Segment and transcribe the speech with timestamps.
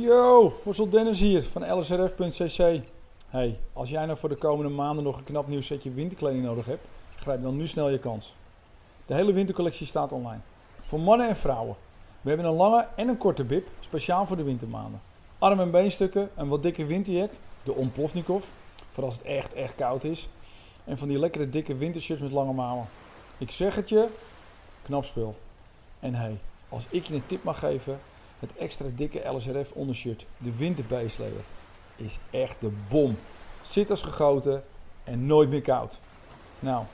[0.00, 2.80] Yo, Hossel Dennis hier van lsrf.cc.
[3.28, 6.66] Hey, als jij nou voor de komende maanden nog een knap nieuw setje winterkleding nodig
[6.66, 6.86] hebt,
[7.16, 8.34] grijp dan nu snel je kans.
[9.06, 10.40] De hele wintercollectie staat online.
[10.82, 11.76] Voor mannen en vrouwen.
[12.20, 15.00] We hebben een lange en een korte bib, speciaal voor de wintermaanden.
[15.38, 17.30] Arm- en beenstukken, een wat dikke winterjack,
[17.62, 18.46] de Omplovnikov,
[18.90, 20.28] voor als het echt, echt koud is.
[20.84, 22.86] En van die lekkere dikke wintershirts met lange mouwen.
[23.38, 24.08] Ik zeg het je,
[24.82, 25.34] knap spul.
[26.00, 26.38] En hey,
[26.68, 28.00] als ik je een tip mag geven,
[28.42, 31.44] het extra dikke LSRF ondershirt, de winterbeestleer,
[31.96, 33.18] is echt de bom.
[33.60, 34.62] Zit als gegoten
[35.04, 36.00] en nooit meer koud.
[36.58, 36.84] Nou,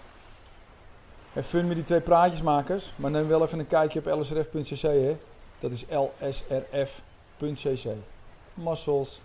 [1.33, 5.17] heb fun met die twee praatjesmakers, maar neem wel even een kijkje op lsrf.cc hè.
[5.59, 5.85] Dat is
[6.21, 7.91] lsrf.cc.
[8.55, 9.21] Muscles.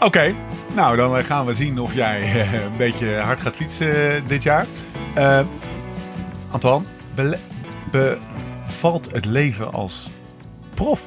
[0.00, 0.34] Oké,
[0.74, 4.42] nou dan gaan we zien of jij eh, een beetje hard gaat fietsen eh, dit
[4.42, 4.66] jaar.
[5.16, 5.40] Uh,
[6.50, 6.84] Antoine,
[7.90, 10.10] bevalt het leven als
[10.74, 11.04] prof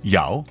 [0.00, 0.44] jou?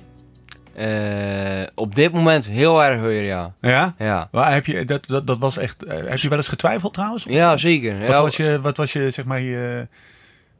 [0.74, 3.54] Eh, op dit moment heel erg weer, ja.
[3.60, 3.94] Ja?
[3.98, 6.92] Ja, Waar heb je, dat, dat, dat was echt, eh, heb je wel eens getwijfeld
[6.94, 7.24] trouwens?
[7.28, 7.98] ja zeker.
[7.98, 9.88] Wat, Ja, was je, wat was je, zeg maar, je,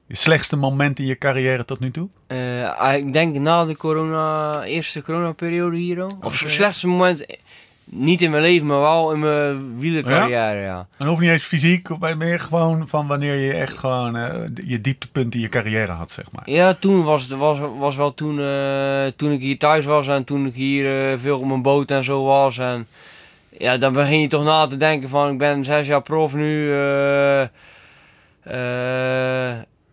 [0.07, 2.09] je slechtste moment in je carrière tot nu toe?
[2.27, 6.19] eh, ah, ik denk na de corona, eerste coronaperiode hier al.
[6.23, 7.27] Of slechtste moment,
[7.95, 10.87] niet in mijn leven, maar wel in mijn wielercarrière, ja.
[10.99, 15.35] Dan hoeft niet eens fysiek, meer gewoon van wanneer je echt gewoon eh, je dieptepunt
[15.35, 16.51] in je carrière had, zeg maar.
[16.51, 20.25] Ja, toen was het was, was wel toen, eh, toen ik hier thuis was en
[20.25, 22.59] toen ik hier eh, veel op mijn boot en zo was.
[22.59, 22.87] En
[23.59, 26.73] ja, dan begin je toch na te denken van ik ben zes jaar prof nu.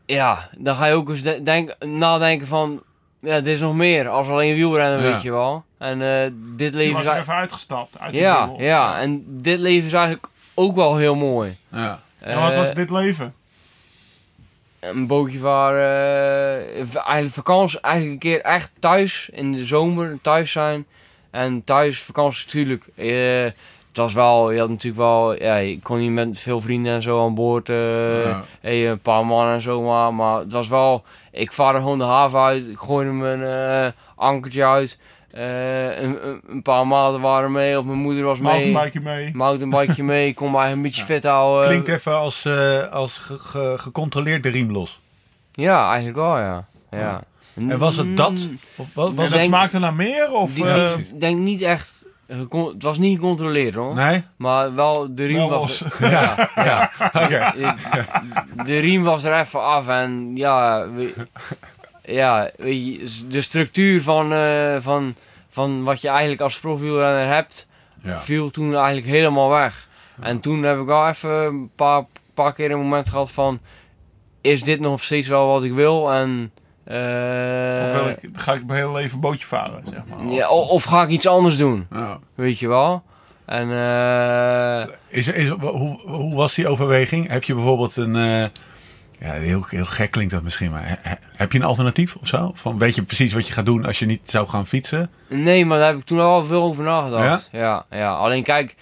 [0.06, 2.82] ja, dan ga je ook eens de- denk, nadenken van
[3.20, 5.12] ja, dit is nog meer als alleen wielrennen, Ja.
[5.12, 5.64] weet je wel.
[5.78, 9.24] En eh, dit Je leven was is er eigenlijk- even uitgestapt uit ja, ja, en
[9.28, 11.56] dit leven is eigenlijk ook wel heel mooi.
[11.72, 12.00] Ja.
[12.20, 13.34] En wat Eh, was dit leven?
[14.80, 15.80] een bootje varen,
[16.74, 20.86] eh, eigenlijk vakantie, eigenlijk een keer echt thuis in de zomer thuis zijn.
[21.32, 22.88] En thuis vakantie natuurlijk.
[22.96, 23.44] eh,
[23.88, 27.02] het was wel, je had natuurlijk wel, ja, je kon niet met veel vrienden en
[27.02, 27.70] zo aan boord.
[27.70, 28.44] eh, Ja.
[28.62, 30.14] hey, een paar mannen en zo maar.
[30.14, 34.66] Maar het was wel, ik vaarde gewoon de haven uit, ik gooide mijn eh, ankertje
[34.66, 34.98] uit.
[35.32, 36.18] Eh, een,
[36.48, 38.52] een- paar maten waren mee, of mijn moeder was mee.
[38.52, 39.32] Mountainbike mee.
[39.36, 41.68] Mountainbikeje mee, ik kon mij een beetje fit houden.
[41.70, 45.00] Klinkt even als, eh, als ge- ge- gecontroleerd de riem los.
[45.52, 46.66] Ja, eigenlijk wel, ja.
[46.92, 47.22] ja.
[47.56, 48.32] En was het dat?
[48.32, 49.48] Mm, Of wa- was En het...
[49.48, 50.32] smaakte naar meer?
[50.32, 51.99] Of, Ik denk niet echt.
[52.38, 53.96] Gecon- Het was niet gecontroleerd hoor.
[53.96, 54.24] Nee?
[54.36, 55.84] Maar wel de riem was.
[56.00, 56.92] Ja, ja.
[57.14, 57.52] Oké.
[58.66, 60.90] De riem was er even af en ja.
[60.90, 61.14] we-
[62.04, 65.16] ja, weet je, s- de structuur van, eh, van,
[65.50, 67.68] van wat je eigenlijk als profielrenner hebt,
[68.04, 68.20] Ja.
[68.20, 69.88] viel toen eigenlijk helemaal weg.
[70.22, 72.04] En toen heb ik wel even een paar,
[72.34, 73.60] paar keer een moment gehad van:
[74.42, 76.12] is dit nog steeds wel wat ik wil?
[76.14, 76.52] En.
[76.90, 80.34] Eh, of ik, ga ik mijn hele leven bootje varen, zeg maar.
[80.34, 81.88] ja, o- of ga ik iets anders doen?
[81.92, 82.20] Ja.
[82.36, 83.04] Weet je wel?
[83.46, 87.30] En eh, Is, is, hoe, hoe was die overweging?
[87.30, 88.16] Heb je bijvoorbeeld een...
[88.16, 88.46] eh,
[89.20, 92.28] ja, heel, heel gek klinkt dat misschien, maar he- he- heb je een alternatief of
[92.28, 92.52] zo?
[92.54, 95.10] Van, weet je precies wat je gaat doen als je niet zou gaan fietsen?
[95.28, 97.50] nee, maar daar heb ik toen al veel over nagedacht.
[97.52, 97.86] Ja?
[97.90, 98.76] Ja, Alleen kijk,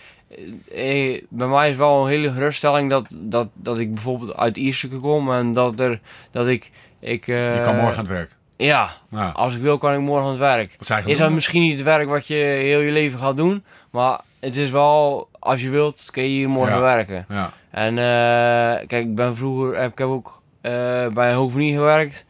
[0.74, 4.98] eh, bij mij is wel een hele geruststelling dat, dat, dat ik bijvoorbeeld uit Ierseke
[4.98, 6.00] kom en dat, er,
[6.32, 6.72] dat ik...
[7.00, 8.36] ik eh, Je kan morgen aan het werk.
[8.58, 9.30] Ja, Ja.
[9.30, 10.76] als ik wil kan ik morgen aan het werk.
[10.78, 13.64] Wat zijn Is dat misschien niet het werk wat je heel je leven gaat doen,
[13.92, 16.82] maar het is wel, als je wilt, kun je hier morgen Ja.
[16.82, 17.26] werken.
[17.30, 17.52] Ja.
[17.72, 20.72] En eh, kijk, ik ben vroeger, heb, ik heb ook eh,
[21.08, 22.26] bij een hovenier gewerkt.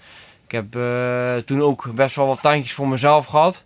[0.45, 3.63] Ik heb eh, toen ook best wel wat tuintjes voor mezelf gehad.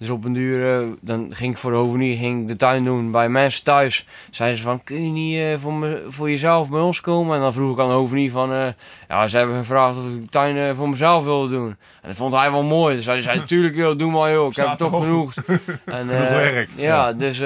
[0.00, 2.84] Dus op een duur, eh, dan ging ik voor de hovenier ging ik de tuin
[2.84, 4.06] doen bij mensen thuis.
[4.30, 7.36] Zeiden ze van, kun je niet eh, voor, me, voor jezelf bij ons komen?
[7.36, 8.66] En dan vroeg ik aan de hovenier van, eh,
[9.08, 11.68] ja, ze hebben gevraagd of ik de tuin voor mezelf wilde doen.
[12.02, 12.96] En dat vond hij wel mooi.
[12.96, 15.34] Dus hij zei, natuurlijk joh, doe maar joh, ik heb toch genoeg.
[15.84, 16.68] En, Genoeg werk.
[16.76, 17.12] Ja, Ja.
[17.12, 17.40] dus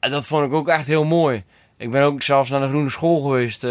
[0.00, 1.44] en dat vond ik ook echt heel mooi.
[1.76, 3.62] Ik ben ook zelfs naar de Groene School geweest.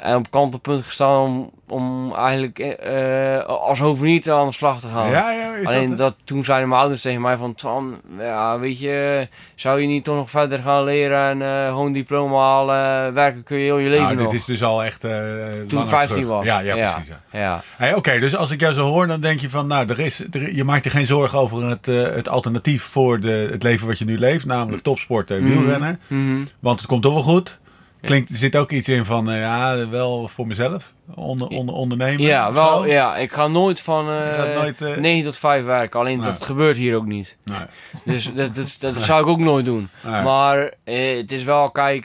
[0.00, 4.86] Eh, en op kantelpunt gestaan om, om eigenlijk eh, als hovenier aan de slag te
[4.88, 5.10] gaan.
[5.10, 5.98] Ja, ja, is Alleen dat...
[5.98, 7.54] dat, toen zeiden mijn ouders tegen mij van...
[7.54, 11.92] Twan, ja, weet je, zou je niet toch nog verder gaan leren en eh, gewoon
[11.92, 13.14] diploma halen?
[13.14, 14.26] Werken kun je heel je leven nou, nog.
[14.30, 16.28] dit is dus al echt eh Toen langer 15 terug.
[16.30, 16.44] was.
[16.44, 16.92] Ja, ja, Ja.
[16.92, 17.12] precies.
[17.32, 17.38] Ja.
[17.40, 19.98] Ja, Hey, Oké, dus als ik jou zo hoor, dan denk je van, nou, er
[20.00, 23.62] is, er, je maakt je geen zorgen over het, eh, het alternatief voor de, het
[23.62, 25.52] leven wat je nu leeft, namelijk topsport en Mhm.
[25.58, 26.00] wielrennen.
[26.06, 26.36] Mhm.
[26.60, 27.58] Want het komt toch wel goed.
[28.00, 32.22] Klinkt, er zit ook iets in van, eh, ja, wel voor mezelf, onder, onder, ondernemen.
[32.22, 32.86] ja, wel, zo.
[32.86, 36.00] ja, ik ga nooit van gaat eh nooit, eh, 9 tot 5 werken.
[36.00, 36.30] Alleen Nee.
[36.30, 37.36] dat gebeurt hier ook niet.
[37.44, 37.56] Nee,
[38.04, 39.88] Dus dat, dat, dat zou ik ook nooit doen.
[40.02, 42.04] Maar het is wel, kijk,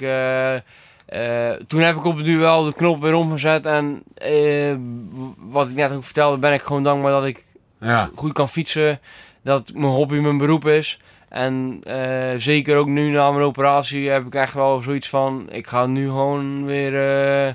[1.68, 3.66] toen heb ik op het duur wel de knop weer omgezet.
[3.66, 4.04] En
[5.38, 7.44] wat ik net ook vertelde, ben ik gewoon dankbaar dat ik
[7.82, 8.10] Ja.
[8.16, 9.00] goed kan fietsen.
[9.44, 11.00] Dat mijn hobby mijn beroep is.
[11.36, 15.48] En eh, zeker ook nu na mijn operatie heb ik echt wel zoiets van...
[15.52, 16.94] Ik ga nu gewoon weer...
[17.48, 17.54] eh,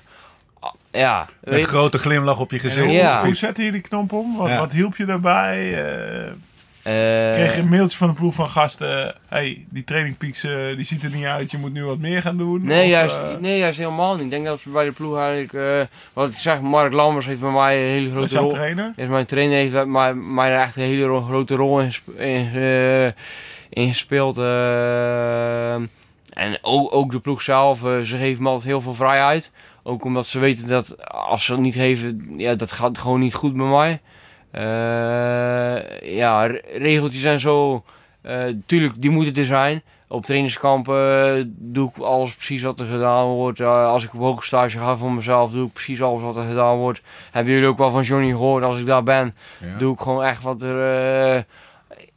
[0.60, 2.86] ah, ja, Met weet- grote glimlach op je gezicht.
[2.86, 3.24] hoe, Ja.
[3.24, 4.36] hoe zette je die knop om?
[4.36, 4.58] Wat, Ja.
[4.58, 5.56] wat hielp je daarbij?
[5.84, 9.14] Eh, eh, kreeg je een mailtje van de ploeg van gasten...
[9.28, 11.50] hey, die trainingpeaks eh, die ziet er niet uit.
[11.50, 12.64] Je moet nu wat meer gaan doen.
[12.64, 14.22] Nee, Of, juist, nee, juist helemaal niet.
[14.24, 15.88] Ik denk dat we bij de ploeg eigenlijk...
[16.12, 18.50] wat ik zeg, Mark Lammers heeft bij mij een hele grote jouw rol...
[18.50, 18.92] trainer?
[18.96, 23.14] Is mijn trainer heeft bij mij, mij echt een hele ro- grote rol in, in,
[23.70, 24.38] eh, in gespeeld.
[24.38, 25.74] eh.
[26.30, 29.52] en ook, ook de ploeg zelf, eh, ze geven me altijd heel veel vrijheid.
[29.82, 33.34] Ook omdat ze weten dat als ze het niet geven, ja, dat gaat gewoon niet
[33.34, 34.00] goed bij mij.
[34.50, 37.84] Eh, ja, re- regeltjes en zo,
[38.66, 39.82] tuurlijk, die moeten er zijn.
[40.08, 43.60] Op trainingskampen doe ik alles precies wat er gedaan wordt.
[43.60, 46.76] Als ik op hoge stage ga voor mezelf, doe ik precies alles wat er gedaan
[46.76, 47.00] wordt.
[47.30, 48.64] Hebben jullie ook wel van Johnny gehoord?
[48.64, 49.78] Als ik daar ben, Ja.
[49.78, 51.44] doe ik gewoon echt wat er,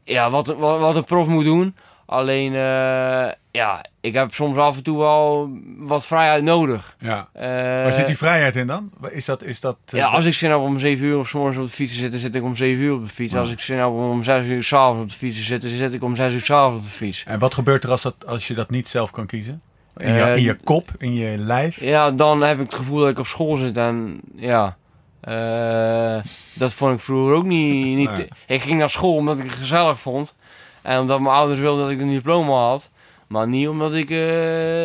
[0.03, 1.75] ja, wat, wat, wat een prof moet doen.
[2.05, 6.95] Alleen, eh, ja, ik heb soms af en toe wel wat vrijheid nodig.
[6.97, 7.27] Ja.
[7.33, 7.47] Eh,
[7.83, 8.91] Waar zit die vrijheid in dan?
[9.11, 9.43] Is dat...
[9.43, 11.63] Is dat eh, ja, als ik zin heb om 7 uur of 's morgens op
[11.65, 13.33] de fiets te zitten, zit ik om 7 uur op de fiets.
[13.33, 13.39] Ja.
[13.39, 15.93] Als ik zin heb om om 6 uur s'avonds op de fiets te zitten, zit
[15.93, 17.23] ik om 6 uur s'avonds op de fiets.
[17.27, 19.61] En wat gebeurt er als, dat, als je dat niet zelf kan kiezen?
[19.97, 21.79] In je, Eh, in je kop, in je lijf?
[21.81, 24.77] Ja, dan heb ik het gevoel dat ik op school zit en ja.
[25.23, 26.15] Eh,
[26.53, 27.95] dat vond ik vroeger ook niet.
[27.97, 28.27] niet Nee.
[28.47, 30.35] Ik ging naar school omdat ik het gezellig vond.
[30.81, 32.89] En omdat mijn ouders wilden dat ik een diploma had.
[33.27, 34.17] Maar niet omdat ik eh,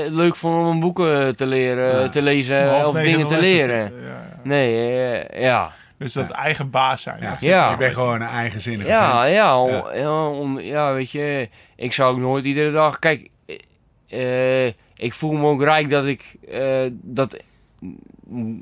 [0.04, 2.08] het leuk vond om boeken te leren, Ja.
[2.08, 3.80] te lezen of dingen te leren.
[3.88, 4.40] zitten, ja, ja.
[4.42, 5.72] Nee, eh, ja.
[5.98, 7.20] Dus dat eigen baas zijn.
[7.22, 7.36] Ja.
[7.40, 7.70] Ja.
[7.70, 9.34] Je bent gewoon een eigenzinnige Ja, vent.
[9.34, 9.94] ja, Ja.
[9.94, 10.28] ja.
[10.28, 12.98] om- ja, weet je, ik zou ook nooit iedere dag.
[12.98, 13.28] Kijk,
[14.96, 16.36] ik voel me ook rijk dat ik
[16.92, 17.36] dat,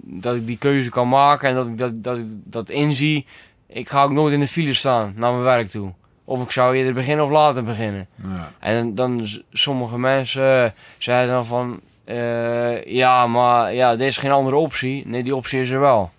[0.02, 3.26] dat ik die keuze kan maken en dat ik dat, dat, ik dat inzie.
[3.68, 5.92] Ik ga ook nooit in de file staan naar mijn werk toe.
[6.24, 8.06] Of ik zou eerder beginnen of later beginnen.
[8.22, 8.50] Ja.
[8.58, 14.30] En dan sommige mensen eh, zeiden dan van, eh, ja, maar ja, er is geen
[14.30, 15.06] andere optie.
[15.06, 16.10] Nee, die optie is er wel.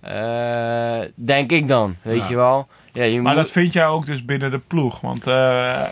[0.00, 2.28] Eh, denk ik dan, weet Ja.
[2.28, 2.68] je wel.
[2.92, 5.00] Ja, je Maar moet, dat vind jij ook dus binnen de ploeg.
[5.00, 5.82] Want eh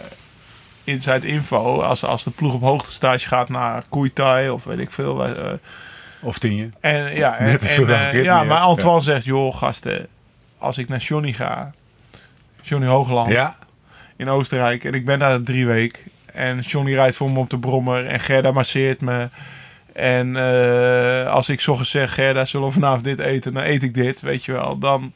[0.85, 5.27] inside info, als, als de ploeg op hoogtestage gaat naar Koeitai of weet ik veel.
[6.23, 6.69] Of tien je.
[6.81, 10.07] en ja, en, Net eh, ja maar Antoine zegt, joh gasten,
[10.59, 11.73] als ik naar Johnny ga,
[12.63, 13.57] Johnny Hoogland Ja.
[14.17, 16.03] in Oostenrijk, en ik ben daar drie weken.
[16.33, 19.29] En Johnny rijdt voor me op de brommer en Gerda masseert me.
[19.93, 23.55] En eh, als ik ochtends zeg, Gerda, zullen we vanavond dit eten?
[23.55, 24.79] Dan eet ik dit, weet je wel.
[24.79, 25.13] Dan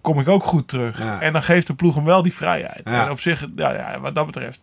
[0.00, 0.98] kom ik ook goed terug.
[0.98, 1.20] Ja.
[1.20, 2.82] En dan geeft de ploeg hem wel die vrijheid.
[2.82, 4.60] En op zich, ja, ja, wat dat betreft...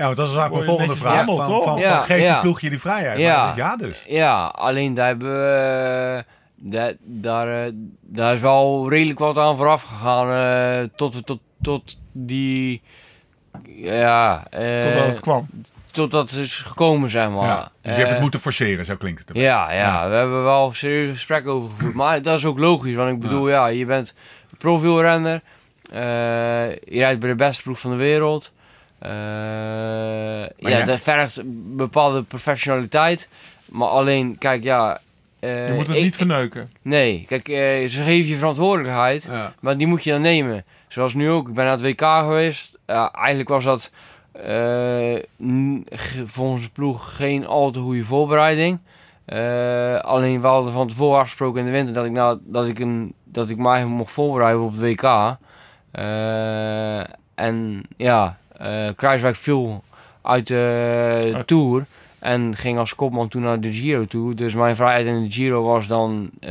[0.00, 1.10] Ja, want dat is eigenlijk mijn volgende vraag.
[1.12, 1.64] behandeld, Van, van, toch?
[1.64, 2.32] van, Ja, geeft ja.
[2.32, 3.18] die ploeg je die vrijheid?
[3.18, 3.52] Ja.
[3.56, 4.04] Maar dus.
[4.06, 6.24] Ja, alleen daar hebben we...
[6.62, 10.30] Daar, daar, eh, daar is wel redelijk wat aan vooraf gegaan.
[10.32, 12.82] eh, tot, tot, tot die...
[13.74, 15.48] Ja, eh, Totdat het kwam.
[15.90, 17.46] totdat het is gekomen, zeg maar.
[17.46, 17.70] Ja.
[17.82, 19.28] Dus je hebt het moeten forceren, zo klinkt het.
[19.28, 19.42] erbij.
[19.42, 20.08] Ja, ja, Ja.
[20.08, 21.94] we hebben wel serieuze gesprekken over gevoerd.
[21.94, 24.14] Maar dat is ook logisch, want ik bedoel, ja, je bent
[24.58, 25.42] profielrenner.
[25.92, 28.52] eh je rijdt bij de beste ploeg van de wereld.
[29.00, 29.10] Eh,
[30.70, 33.28] ja, dat vergt een bepaalde professionaliteit.
[33.70, 35.00] Maar alleen, kijk, ja...
[35.38, 36.70] eh, Je moet het ik- niet verneuken.
[36.82, 39.24] Nee, kijk, eh, ze geven je verantwoordelijkheid.
[39.30, 39.52] Ja.
[39.60, 40.64] Maar die moet je dan nemen.
[40.88, 41.48] Zoals nu ook.
[41.48, 42.78] Ik ben naar het WK geweest.
[42.86, 43.90] Eigenlijk was dat
[46.26, 48.78] volgens de ploeg geen al te goede voorbereiding.
[50.02, 53.12] Alleen we hadden van tevoren afgesproken in de winter dat ik, nou, dat ik, een,
[53.24, 55.36] dat ik mij mocht voorbereiden op het WK.
[57.34, 58.38] En ja,
[58.96, 59.82] Kruiswijk viel
[60.22, 61.46] uit de Uit.
[61.46, 61.86] Tour.
[62.18, 64.34] En ging als kopman toen naar de Giro toe.
[64.34, 66.50] Dus mijn vrijheid in de Giro was dan eh,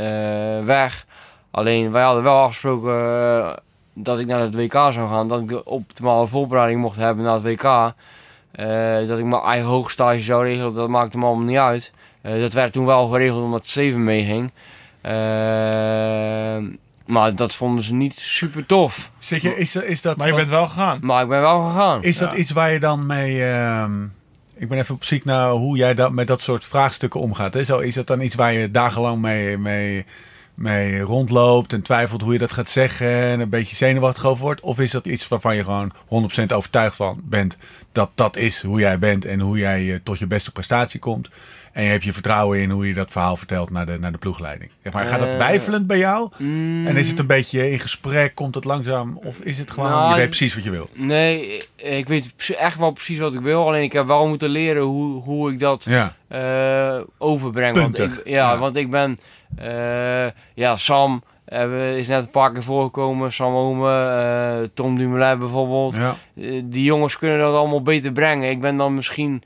[0.64, 1.06] weg.
[1.52, 3.54] Alleen wij hadden wel afgesproken eh,
[3.94, 5.28] dat ik naar het WK zou gaan.
[5.28, 7.94] Dat ik de optimale voorbereiding mocht hebben naar het WK.
[8.52, 10.74] Eh, dat ik mijn eigen hoogstage zou regelen.
[10.74, 11.92] Dat maakte me allemaal niet uit.
[12.22, 14.52] Eh, dat werd toen wel geregeld omdat Steven meeging.
[15.02, 16.58] Eh,
[17.10, 19.12] maar dat vonden ze niet super tof.
[19.18, 21.00] Zit je, is, is dat, Maar je bent wel gegaan.
[21.02, 22.04] Maar ik ben wel gegaan.
[22.04, 23.46] is dat iets waar je dan mee...
[23.46, 24.04] ehm,
[24.56, 27.54] ik ben even op zoek naar hoe jij dat, met dat soort vraagstukken omgaat.
[27.54, 27.64] Hè?
[27.64, 30.06] Zo, is dat dan iets waar je dagenlang mee, mee,
[30.54, 34.62] mee rondloopt en twijfelt hoe je dat gaat zeggen en een beetje zenuwachtig over wordt?
[34.62, 37.58] Of is dat iets waarvan je gewoon 100% overtuigd van bent
[37.92, 41.30] dat dat is hoe jij bent en hoe jij eh, tot je beste prestatie komt?
[41.80, 44.18] En je hebt je vertrouwen in hoe je dat verhaal vertelt naar de, naar de
[44.18, 44.72] ploegleiding.
[44.84, 46.30] Zeg maar, gaat dat Eh, twijfelend bij jou?
[46.38, 49.20] Mm, En is het een beetje in gesprek, komt het langzaam?
[49.24, 50.90] Of is het gewoon, Nou, je weet precies wat je wil?
[50.94, 53.68] Nee, ik weet echt wel precies wat ik wil.
[53.68, 57.76] Alleen ik heb wel moeten leren hoe, hoe ik dat Ja, eh, overbreng.
[57.78, 58.58] Want ik, ja, Ja.
[58.58, 59.18] want ik ben...
[59.58, 63.34] eh, ja, Sam hebben, is net een paar keer voorgekomen.
[63.34, 65.96] Sam Ome, eh, Tom Dumoulin bijvoorbeeld.
[65.96, 66.16] Ja.
[66.36, 68.50] Eh, die jongens kunnen dat allemaal beter brengen.
[68.50, 69.42] Ik ben dan misschien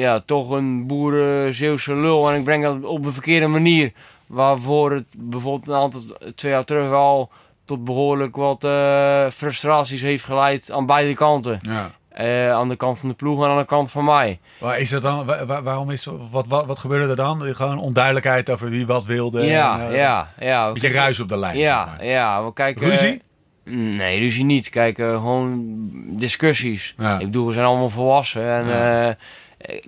[0.00, 3.92] ja, toch een boeren Zeeuwse lul en ik breng dat op een verkeerde manier.
[4.26, 6.00] Waarvoor het bijvoorbeeld een aantal
[6.34, 7.30] twee jaar terug al
[7.64, 11.58] tot behoorlijk wat eh, frustraties heeft geleid aan beide kanten.
[11.62, 11.90] Ja.
[12.08, 14.40] Eh, aan de kant van de ploeg en aan de kant van mij.
[14.60, 15.24] Waar is dat dan?
[15.26, 17.40] wa- wa- waarom is wat, wat, wat gebeurde er dan?
[17.54, 19.42] Gewoon onduidelijkheid over wie wat wilde.
[19.46, 20.66] ja, en, eh, ja, ja.
[20.66, 21.56] Een beetje ruis op de lijn.
[21.58, 22.06] Ja, zeg maar.
[22.06, 22.44] ja.
[22.44, 23.22] We kijken, Ruzie?
[23.96, 24.68] Nee, ruzie niet.
[24.70, 25.62] Kijk, gewoon
[26.18, 26.94] discussies.
[26.98, 27.18] Ja.
[27.18, 28.42] Ik bedoel, we zijn allemaal volwassen.
[28.50, 29.16] En, Ja.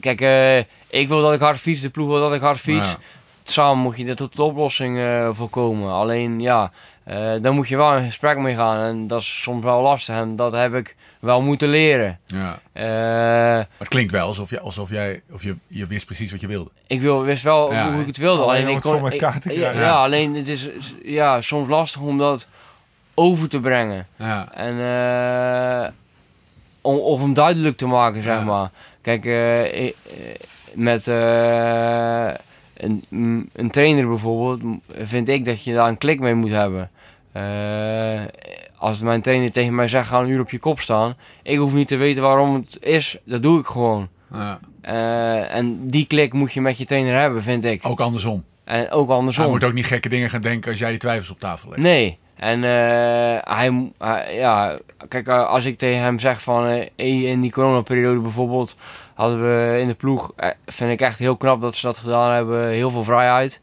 [0.01, 0.59] Kijk, eh,
[1.01, 2.89] ik wil dat ik hard fiets, de ploeg wil dat ik hard fiets.
[2.89, 2.97] Ja.
[3.45, 5.93] Samen moet je er tot de oplossing eh voorkomen.
[5.93, 6.71] Alleen, ja,
[7.05, 8.85] eh daar moet je wel in gesprek mee gaan.
[8.87, 10.15] En dat is soms wel lastig.
[10.15, 12.19] En dat heb ik wel moeten leren.
[12.27, 12.59] Ja.
[12.73, 16.41] Eh, Maar het klinkt wel alsof, je, alsof jij of je, je wist precies wat
[16.41, 16.71] je wilde.
[16.87, 18.43] ik wil, wist wel Ja, hoe ik het wilde.
[18.43, 18.93] alleen Alleen, om ik het
[19.43, 20.69] kon, ik- ja, alleen het is
[21.05, 22.49] ja, soms lastig om dat
[23.15, 24.07] over te brengen.
[24.17, 24.49] Ja.
[24.55, 25.89] En eh,
[26.81, 28.45] om, of hem duidelijk te maken, zeg Ja.
[28.45, 28.71] maar.
[29.07, 29.93] Kijk, eh, eh,
[30.75, 32.31] met eh,
[32.77, 36.91] een, mm, een trainer bijvoorbeeld, vind ik dat je daar een klik mee moet hebben.
[38.79, 41.15] Als mijn trainer tegen mij zegt, ga een uur op je kop staan.
[41.43, 44.09] Ik hoef niet te weten waarom het is, dat doe ik gewoon.
[44.33, 44.59] Ja.
[45.49, 47.87] En die klik moet je met je trainer hebben, vind ik.
[47.87, 48.45] Ook andersom.
[48.65, 49.51] En ook Hij andersom.
[49.51, 51.83] moet ook niet gekke dingen gaan denken als jij die twijfels op tafel legt.
[51.83, 52.19] Nee.
[52.37, 53.93] En eh, hij,
[54.31, 54.75] ja,
[55.09, 58.77] kijk, eh, als ik tegen hem zeg van eh, in die coronaperiode bijvoorbeeld,
[59.15, 60.33] hadden we in de ploeg,
[60.67, 63.61] vind ik echt heel knap dat ze dat gedaan hebben, heel veel vrijheid.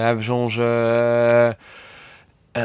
[0.00, 1.56] Hebben ze onze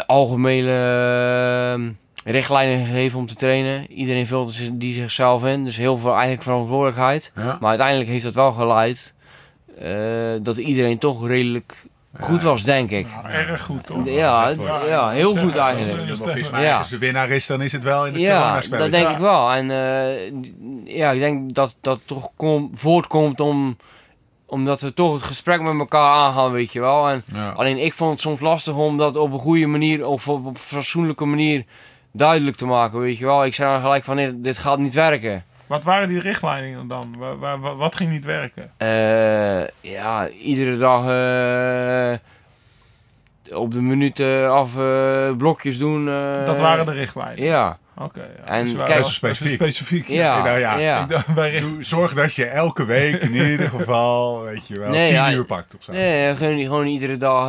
[0.06, 3.92] algemene richtlijnen gegeven om te trainen.
[3.92, 7.32] Iedereen vult die zichzelf in, dus heel veel eigenlijk verantwoordelijkheid.
[7.36, 7.58] Ja.
[7.60, 9.14] Maar uiteindelijk heeft dat wel geleid
[10.44, 11.89] dat iedereen toch redelijk
[12.20, 13.08] goed was, denk ik.
[13.16, 14.06] Nou, erg goed, toch?
[14.06, 14.54] Ja,
[14.88, 16.10] ja, heel goed eigenlijk.
[16.10, 16.70] Als Visma Ja.
[16.70, 19.10] ergens de winnaar is, dan is het wel in het Ja, dat denk Ja.
[19.12, 19.52] ik wel.
[19.52, 20.32] En eh,
[20.98, 23.78] ja, ik denk dat dat toch kom, voortkomt om,
[24.46, 27.10] omdat we toch het gesprek met elkaar aangaan, weet je wel.
[27.10, 27.50] En Ja.
[27.50, 30.58] alleen ik vond het soms lastig om dat op een goede manier of op een
[30.58, 31.66] fatsoenlijke manier
[32.12, 33.46] duidelijk te maken, weet je wel.
[33.46, 35.44] Ik zei dan gelijk van, nee, dit gaat niet werken.
[35.70, 37.16] Wat waren die richtlijnen dan?
[37.18, 38.72] Wa- wa- wa- wat ging niet werken?
[38.78, 42.18] Eh, ja, iedere dag eh,
[43.58, 46.08] op de minuten af eh, blokjes doen.
[46.10, 47.44] eh, dat waren de richtlijnen?
[47.44, 48.20] Ja, Oké.
[48.38, 48.44] ja.
[48.46, 49.56] En Dus kijk- Specifiek.
[49.56, 50.08] specifiek.
[50.08, 51.08] ja, nou ja, ja.
[51.46, 55.32] Ik Zorg dat je elke week in ieder geval, weet je wel, Nee, 10 ja,
[55.32, 55.92] uur pakt of zo.
[55.92, 57.48] Nee, gewoon, gewoon iedere dag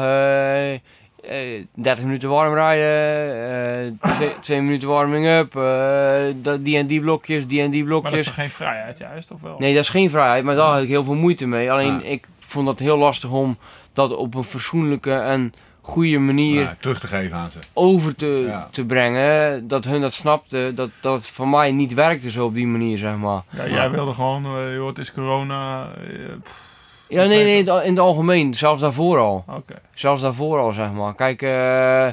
[1.23, 6.87] eh, eh, 30 minuten warm rijden, eh, twee, twee minuten warming-up, eh, dat- die en
[6.87, 8.35] die blokjes, die en die Maar dat is blokjes.
[8.35, 9.59] geen vrijheid juist, of wel?
[9.59, 11.73] Nee, dat is geen vrijheid, maar daar had ik heel veel moeite mee.
[11.73, 12.03] Alleen Ja.
[12.03, 13.59] ik vond dat heel lastig om
[13.93, 17.59] dat op een fatsoenlijke en goede manier Ja, terug te geven aan ze.
[17.73, 18.69] over te, Ja.
[18.71, 19.69] te brengen.
[19.69, 23.17] Dat hun dat snapten, dat, dat voor mij niet werkte zo op die manier, zeg
[23.17, 23.43] maar.
[23.51, 25.89] Ja, jij wilde gewoon, eh, joh, het is corona.
[25.97, 26.03] eh,
[26.43, 26.69] pff,
[27.11, 29.45] Ja, nee, nee, in het- algemeen, zelfs daarvoor al.
[29.49, 29.75] Oké.
[29.95, 31.15] Zelfs daarvoor al, zeg maar.
[31.15, 32.09] Kijk, eh,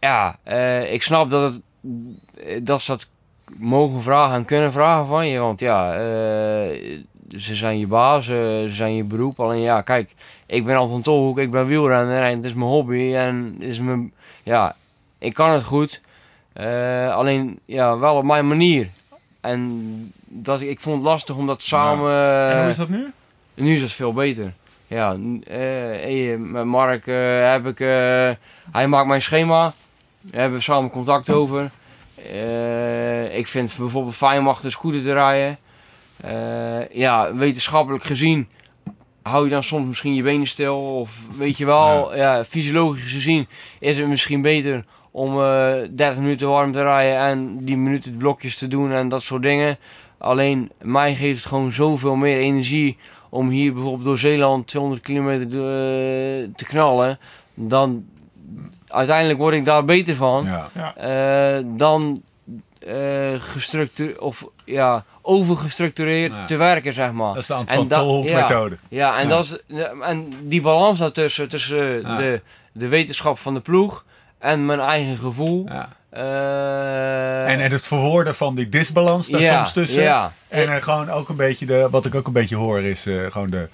[0.00, 1.60] ja, eh, ik snap dat, het,
[2.46, 3.06] eh, dat ze dat
[3.56, 5.38] mogen vragen en kunnen vragen van je.
[5.38, 5.92] Want ja,
[7.36, 9.40] ze zijn je baas, ze zijn je beroep.
[9.40, 10.14] Alleen ja, kijk,
[10.46, 13.14] ik ben Anton Tolhoek, ik ben wielrenner en het is mijn hobby.
[13.14, 14.76] En is mijn, ja,
[15.18, 16.00] ik kan het goed.
[17.14, 18.88] Alleen, ja, wel op mijn manier.
[19.40, 22.12] En dat, ik vond het lastig om dat samen...
[22.50, 23.12] En hoe is dat nu?
[23.54, 24.52] Nu is het veel beter.
[24.86, 25.16] Ja,
[25.46, 27.80] eh, eh, met Mark eh, heb ik...
[27.80, 28.30] eh,
[28.72, 29.72] hij maakt mijn schema.
[30.20, 31.70] Daar hebben we samen contact over.
[33.32, 35.58] Ik vind het bijvoorbeeld fijn om achter de scooter te rijden.
[36.92, 38.48] Ja, wetenschappelijk gezien
[39.22, 40.76] hou je dan soms misschien je benen stil.
[41.00, 42.44] Of weet je wel, ja.
[42.44, 47.76] fysiologisch gezien is het misschien beter om eh 30 minuten warm te rijden en die
[47.76, 49.78] minuten blokjes te doen en dat soort dingen.
[50.18, 52.96] Alleen mij geeft het gewoon zoveel meer energie
[53.34, 57.18] om hier bijvoorbeeld door Zeeland 200 kilometer eh, te knallen.
[57.54, 58.04] Dan
[58.88, 60.44] uiteindelijk word ik daar beter van.
[60.74, 60.94] Ja.
[60.96, 62.22] Eh, dan
[62.78, 66.44] eh gestructureerd of ja, overgestructureerd Ja.
[66.44, 67.34] te werken, zeg maar.
[67.34, 68.40] Dat is de dat- Tolhoek ja.
[68.40, 68.78] methode.
[68.88, 69.28] Ja, en, Ja.
[69.28, 72.16] Dat is, en die balans daartussen, tussen Ja.
[72.16, 72.40] de,
[72.72, 74.04] de wetenschap van de ploeg
[74.38, 75.64] en mijn eigen gevoel.
[75.68, 75.88] Ja.
[76.12, 80.02] Eh, En, en het verwoorden van die disbalans daar ja, soms tussen.
[80.02, 83.06] Ja, En eh, gewoon ook een beetje, de, wat ik ook een beetje hoor, is
[83.06, 83.68] eh, gewoon de,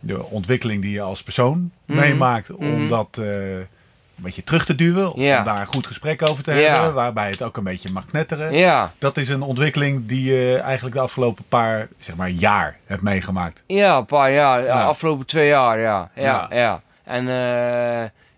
[0.00, 1.98] de ontwikkeling die je als persoon Mhm.
[2.00, 2.50] meemaakt.
[2.52, 2.88] Om Mhm.
[2.88, 5.12] dat eh, een beetje terug te duwen.
[5.12, 5.38] Of Ja.
[5.38, 6.94] om daar een goed gesprek over te hebben.
[6.94, 8.52] Waarbij het ook een beetje mag knetteren.
[8.54, 13.02] ja, Dat is een ontwikkeling die je eigenlijk de afgelopen paar zeg maar, jaar hebt
[13.02, 13.62] meegemaakt.
[13.66, 14.60] ja, een paar jaar.
[14.60, 14.82] Ja, Ja.
[14.84, 16.10] Afgelopen twee jaar, ja.
[16.14, 16.46] Ja, Ja.
[16.56, 16.80] ja.
[17.04, 17.24] En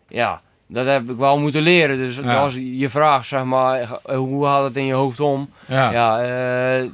[0.09, 1.97] ja, dat heb ik wel moeten leren.
[1.97, 2.37] Dus Ja.
[2.37, 5.51] als je vraagt, zeg maar, hoe gaat het in je hoofd om?
[5.69, 5.93] Ja.
[5.93, 6.23] Ja,
[6.79, 6.89] eh,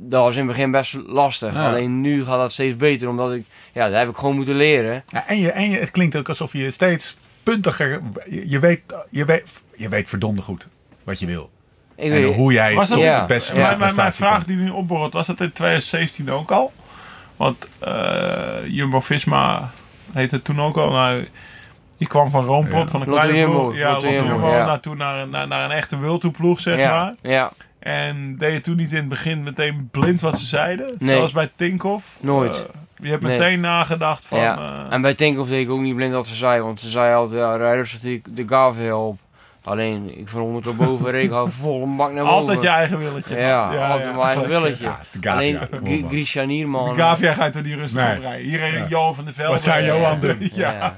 [0.00, 1.52] dat was in het begin best lastig.
[1.54, 1.68] Ja.
[1.68, 5.04] Alleen nu gaat dat steeds beter, omdat ik, ja, dat heb ik gewoon moeten leren.
[5.08, 8.00] Ja, en, je, en je, het klinkt ook alsof je steeds puntiger...
[8.30, 10.68] Je, je, weet, je, weet, je weet verdomde goed
[11.04, 11.50] wat je wil.
[11.96, 14.70] Ik en weet, hoe jij Was dat- het beste Mijn, mijn, mijn vraag die nu
[14.70, 16.72] opborrelt, was dat in 2017 ook al?
[17.36, 19.70] Want eh, Jumbo-Visma
[20.12, 20.90] heette het toen ook al.
[20.90, 21.26] Nou,
[21.98, 22.88] je kwam van Roompot, Ja.
[22.88, 23.76] van een kleine ploeg.
[23.76, 24.66] Ja, Jumbo, ja.
[24.66, 27.14] naartoe naar, een- naar, naar een echte World ploeg, zeg ja, maar.
[27.32, 30.94] ja, En deed je toen niet in het begin meteen blind wat ze zeiden?
[30.98, 31.16] Nee.
[31.16, 32.16] Zoals bij Tinkoff?
[32.20, 32.54] Nooit.
[32.54, 32.60] Eh,
[33.02, 33.38] je hebt Nee.
[33.38, 34.38] meteen nagedacht van...
[34.38, 34.58] ja.
[34.58, 37.14] eh, En bij Tinkoff deed ik ook niet blind wat ze zei, want ze zei
[37.14, 39.18] altijd, ja, rij rustig die- de Gaveel op.
[39.64, 42.38] Alleen, ik van onder tot boven reed, ik had vol een bak naar boven.
[42.38, 43.36] altijd je eigen willetje.
[43.36, 44.84] Ja, altijd mijn eigen willetje.
[44.84, 45.68] Ja, is de Gavia.
[45.80, 46.06] Alleen.
[46.08, 46.92] Grisha Nierman.
[46.94, 48.16] De Gavia gaat er niet rustig Nee.
[48.16, 48.46] op rijden.
[48.46, 48.86] Hier reed Ja.
[48.88, 49.50] Johan van der Velde.
[49.52, 50.50] Wat zou Johan doen?
[50.54, 50.72] ja.
[50.72, 50.96] Ja,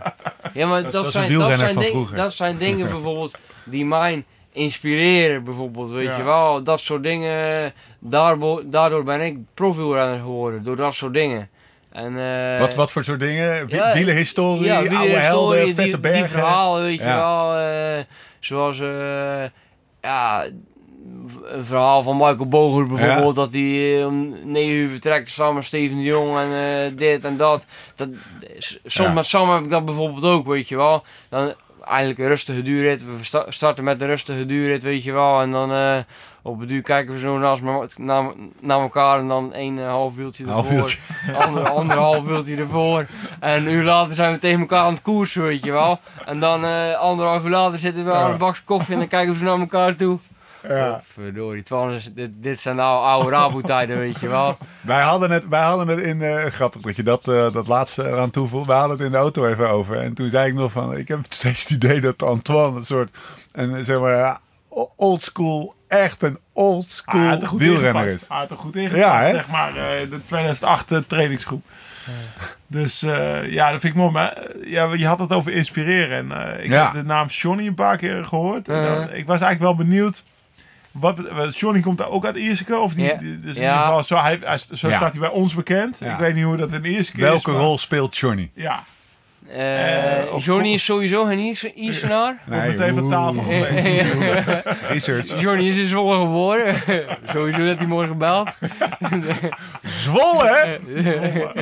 [0.52, 5.44] ja maar dat, zijn, dat, zijn van ding- dat zijn dingen bijvoorbeeld die mij inspireren,
[5.44, 6.16] bijvoorbeeld, weet Ja.
[6.16, 6.62] je wel.
[6.62, 7.72] Dat soort dingen,
[8.64, 11.48] daardoor ben ik profielrenner geworden, door dat soort dingen.
[11.92, 13.66] En, eh, Wat, wat voor soort dingen?
[13.66, 16.28] Wie- ja, Wielerhistorie, ja, oude helden, die- vette die, bergen.
[16.28, 17.56] verhalen, weet je wel.
[17.56, 18.02] eh,
[18.40, 19.42] zoals, eh,
[20.00, 20.44] ja,
[21.44, 25.64] een verhaal van Michael Boger bijvoorbeeld, dat hij eh, om 9 uur vertrekt samen met
[25.64, 27.66] Steven de Jong en eh, dit en dat.
[27.96, 28.08] dat
[28.84, 29.12] soms Ja.
[29.12, 31.04] met Sam heb ik dat bijvoorbeeld ook, weet je wel.
[31.28, 31.54] Dan
[31.90, 33.04] eigenlijk een rustige duurrit.
[33.04, 35.40] We sta- starten met een rustige duurrit, weet je wel.
[35.40, 35.96] En dan eh,
[36.42, 37.62] op het duur kijken we zo naast
[37.98, 38.30] naar,
[38.60, 40.62] naar elkaar en dan één eh, half wieltje ervoor.
[41.32, 41.46] Half.
[41.46, 43.06] Ander, anderhalf wieltje ervoor.
[43.40, 45.98] En een uur later zijn we tegen elkaar aan het koersen, weet je wel.
[46.26, 49.32] En dan eh, anderhalf uur later zitten we aan een bakje koffie en dan kijken
[49.32, 50.18] we zo naar elkaar toe.
[50.68, 51.00] Ja.
[51.12, 54.56] Verdorie, Twan, dit, dit zijn nou oude Rabo-tijden, weet je wel.
[54.80, 58.08] Wij hadden het, wij hadden het in, eh, grappig dat je dat, eh, dat laatste
[58.08, 58.66] eraan toevoegt.
[58.66, 59.96] We hadden het in de auto even over.
[59.96, 63.16] En toen zei ik nog van, ik heb steeds het idee dat Antoine een soort,
[63.52, 64.38] een, zeg maar, ja,
[64.96, 68.22] old school, echt een old Ah, er wielrenner ingepast.
[68.22, 68.28] is.
[68.28, 69.30] Hij had er goed ingepast, Ja, hè?
[69.30, 69.68] zeg maar.
[69.76, 71.64] eh, de 2008 trainingsgroep.
[72.66, 74.10] Dus eh, ja, dat vind ik mooi.
[74.12, 76.30] Maar ja, je had het over inspireren.
[76.32, 76.82] En eh, ik Ja.
[76.82, 78.68] heb de naam Johnny een paar keer gehoord.
[78.68, 80.24] En ik was eigenlijk wel benieuwd.
[80.92, 82.78] Wat, bet- Johnny komt daar ook uit Ierseke?
[82.78, 83.68] Of die, dus in Ja.
[83.72, 84.96] ieder geval, zo, hij, hij- zo Ja.
[84.96, 85.96] staat hij bij ons bekend.
[86.00, 86.12] Ja.
[86.12, 87.22] Ik weet niet hoe dat in Ierseke is.
[87.24, 88.50] Welke maar- rol speelt Johnny?
[88.54, 88.84] Ja,
[89.52, 92.38] Eh Eh, Johnny is sowieso geen Ies- Iesenaar.
[92.46, 94.66] wordt meteen van oeh, tafel gelegd.
[94.92, 95.40] Research.
[95.40, 96.74] Johnny is in Zwolle geboren.
[97.32, 98.48] sowieso dat hij morgen belt.
[99.82, 100.78] Zwolle, hè?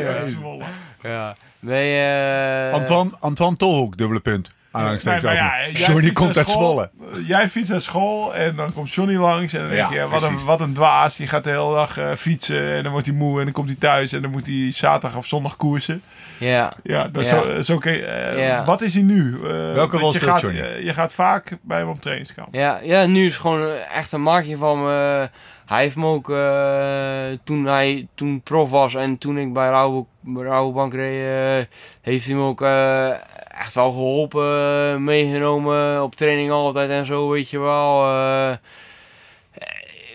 [0.02, 0.64] Ja, Zwolle.
[1.02, 1.34] Ja.
[1.60, 2.72] Nee, eh...
[2.74, 4.50] Antoine, Antoine Tolhoek, dubbele punt.
[4.70, 6.90] Aanhalingstekens Nee, ja, Johnny komt uit school, Zwolle.
[7.12, 9.52] eh, Jij fietst naar school en dan komt Johnny langs.
[9.52, 11.16] En dan denk Ja, je, wat een, wat een dwaas.
[11.16, 13.38] Die gaat de hele dag eh, fietsen en dan wordt hij moe.
[13.38, 16.02] En dan komt hij thuis en dan moet hij zaterdag of zondag koersen.
[16.38, 16.72] Ja.
[16.82, 17.42] Ja, dat is Ja.
[17.54, 18.64] zo, zo kun je, eh, Ja.
[18.64, 19.34] Wat is hij nu?
[19.34, 20.60] Eh, Welke rol speelt gaat, Johnny?
[20.60, 22.48] eh, je gaat vaak bij hem op trainingskamp.
[22.54, 25.28] Ja, ja, nu is het gewoon eh, echt een maatje van me.
[25.66, 30.04] Hij heeft me ook, eh, toen hij toen prof was en toen ik bij Rauwe,
[30.36, 33.08] Rabobank reed, eh, heeft hij me ook eh,
[33.58, 34.44] echt wel geholpen,
[34.92, 38.06] eh, meegenomen op training altijd en zo, weet je wel.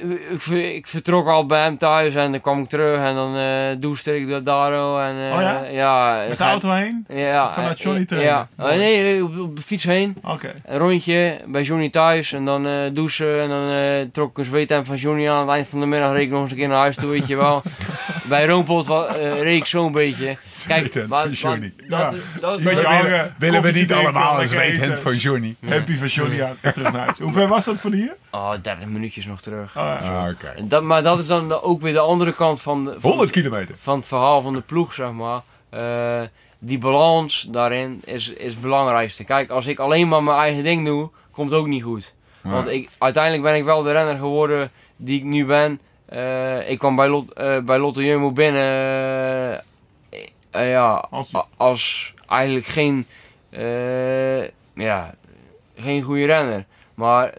[0.04, 3.36] Eh, ik, ik vertrok al bij hem thuis en dan kwam ik terug en dan
[3.38, 3.44] eh
[3.78, 4.72] douchte ik dat daar
[5.10, 5.64] en eh, Oh ja?
[5.72, 7.06] ja, Met de ga- auto heen?
[7.10, 8.32] ja, Vanuit eh, Johnny trainen?
[8.34, 8.72] Ja, Mooi.
[8.72, 10.16] Eh, nee, op, op de fiets heen.
[10.24, 10.54] Oké.
[10.66, 14.46] Een rondje bij Johnny thuis en dan eh, douchen en dan eh, trok ik een
[14.46, 15.36] zweetem van Johnny aan.
[15.36, 17.10] Aan het eind van de middag reed ik nog eens een keer naar huis toe,
[17.10, 17.62] weet je wel.
[18.30, 20.38] bij Roompot eh, reed ik zo'n beetje.
[21.08, 21.74] Maar- van Johnny.
[21.88, 22.40] Dat, Ja.
[22.40, 25.56] dat is hangen, Willen, willen we niet allemaal een zweethemd van Johnny?
[25.68, 27.18] Happy van Johnny aan en terug naar huis.
[27.20, 28.16] Hoe ver was dat van hier?
[28.32, 29.78] Oh, 30 minuutjes nog terug.
[29.78, 30.26] Oh, ja.
[30.28, 30.50] Ah.
[30.56, 33.32] En Dat, maar dat is dan ook weer de andere kant van, de, van, 100
[33.32, 33.76] kilometer.
[33.80, 35.42] van het verhaal van de ploeg, zeg maar.
[35.70, 36.22] Eh,
[36.60, 39.24] die balans daarin is, is het belangrijkste.
[39.24, 42.14] Kijk, als ik alleen maar mijn eigen ding doe, komt het ook niet goed.
[42.42, 45.80] Want ik, uiteindelijk ben ik wel de renner geworden die ik nu ben.
[46.06, 49.64] Eh, ik kwam bij, Lot, eh, bij Lotte Jumbo binnen
[50.52, 53.08] ja, Als- als eigenlijk geen,
[54.74, 55.14] ja,
[55.78, 56.66] geen goede renner.
[56.96, 57.34] Maar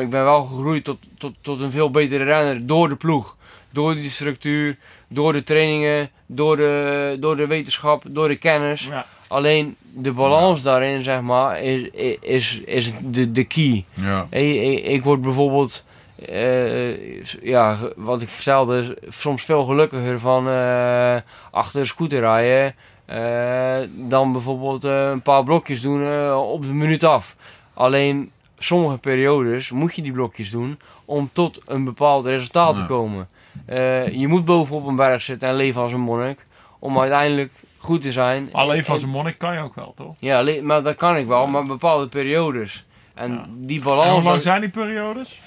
[0.00, 3.36] ik ben wel gegroeid tot, tot, tot een veel betere renner door de ploeg.
[3.72, 4.76] Door die structuur,
[5.08, 8.86] door de trainingen, door de, door de wetenschap, door de kennis.
[8.86, 9.06] Ja.
[9.28, 11.88] Alleen de balans daarin, zeg maar, is,
[12.20, 13.84] is, is de, de key.
[13.94, 14.26] Ja.
[14.30, 15.84] Ik, ik word bijvoorbeeld,
[16.28, 21.16] eh, ja, wat ik vertelde, soms veel gelukkiger van eh,
[21.50, 22.74] achter een scooter rijden.
[23.06, 27.36] eh, dan bijvoorbeeld eh, een paar blokjes doen op de minuut af.
[27.74, 28.30] Alleen
[28.64, 33.28] sommige periodes moet je die blokjes doen om tot een bepaald resultaat te komen.
[33.66, 36.46] Eh, je moet bovenop een berg zitten en leven als een monnik.
[36.78, 38.48] Om uiteindelijk goed te zijn.
[38.52, 40.14] Alleen van En- zijn monnik kan je ook wel, toch?
[40.18, 42.84] Ja, maar dat kan ik wel, maar bepaalde periodes.
[43.14, 43.44] En Ja.
[43.56, 44.24] die En hoe balans...
[44.24, 45.40] lang zijn die periodes?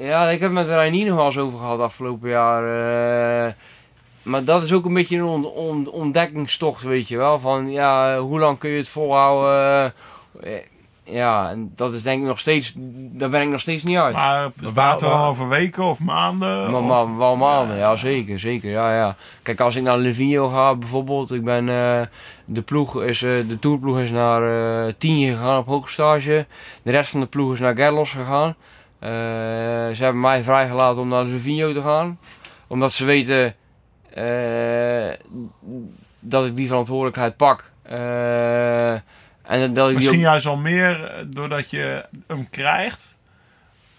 [0.00, 2.62] Ja, ik heb het met Reinier nog wel eens over gehad afgelopen jaar.
[3.46, 3.52] eh,
[4.22, 7.40] maar dat is ook een beetje een on- on- ontdekkingstocht, weet je wel.
[7.40, 9.94] Van ja, hoe lang kun je het volhouden?
[10.40, 10.52] Eh,
[11.04, 12.72] ja, en dat is denk ik nog steeds,
[13.12, 14.14] daar ben ik nog steeds niet uit.
[14.14, 16.70] Maar praten we dan waar- over weken of maanden?
[16.70, 19.16] Maar, of- maar wel maanden, ja zeker, zeker, ja, ja.
[19.42, 22.00] Kijk, als ik naar Livigno ga bijvoorbeeld, ik ben, eh,
[22.44, 24.42] de ploeg is, eh, de tourploeg is naar
[24.86, 26.46] eh Tienje gegaan op hoogstage.
[26.82, 28.54] De rest van de ploeg is naar Gerlos gegaan.
[28.98, 29.08] Eh,
[29.94, 32.18] ze hebben mij vrijgelaten om naar Livigno te gaan.
[32.66, 33.54] Omdat ze weten
[34.14, 35.12] eh,
[36.20, 37.70] dat ik die verantwoordelijkheid pak.
[39.60, 43.18] En dat Misschien ook- juist al meer eh, doordat je hem krijgt.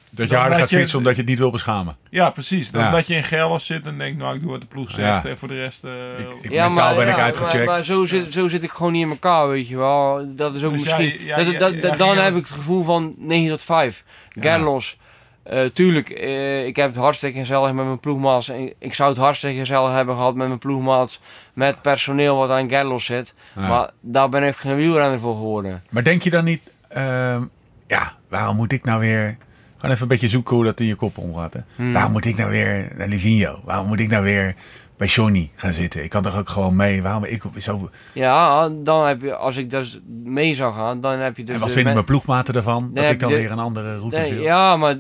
[0.10, 1.96] Dat je harder gaat je- fietsen omdat je het niet wil beschamen.
[2.10, 2.72] Ja, precies.
[2.72, 2.92] Dan Ja.
[2.92, 5.24] dat je in Gerlos zit en denkt, nou ik doe wat de ploeg zegt.
[5.24, 5.30] Ja.
[5.30, 5.84] En voor de rest...
[5.84, 7.66] eh, Ik- ik- Ja, Mentaal maar, ben ik uitgecheckt.
[7.66, 10.26] Maar, maar zo, zit, zo zit ik gewoon niet in elkaar, weet je wel.
[10.36, 11.08] Dat is ook Dus misschien...
[11.10, 14.04] jij- jij- dat, jij dan heb ik het gevoel van 9 tot 5.
[14.40, 14.98] Gerlos.
[15.44, 18.52] Eh, tuurlijk, eh, ik heb het hartstikke gezellig met mijn ploegmaats.
[18.80, 21.22] Ik zou het hartstikke gezellig hebben gehad met mijn ploegmaats.
[21.54, 23.34] Met personeel wat aan Gerlos zit.
[23.56, 23.68] Ja.
[23.68, 25.84] Maar daar ben ik geen wielrenner voor geworden.
[25.90, 27.44] Maar denk je dan niet, ehm,
[27.88, 29.38] ja, waarom moet ik nou weer...
[29.76, 31.54] Gewoon even een beetje zoeken hoe dat in je kop omgaat.
[31.54, 31.60] Hè?
[31.76, 31.94] Hmm.
[31.94, 33.62] Waarom moet ik nou weer naar Livigno?
[33.64, 34.56] Waarom moet ik nou weer
[35.04, 36.04] bij Johnny gaan zitten?
[36.04, 37.02] Ik kan toch ook gewoon mee?
[37.02, 37.90] Waarom ik zo...
[38.14, 41.54] Ja, dan heb je, als ik dus mee zou gaan, dan heb je dus...
[41.54, 42.90] en wat de vinden mijn ploegmaten ervan?
[42.94, 44.44] Dat heb ik dan de- weer een andere route Nee, wil?
[44.44, 44.96] ja, maar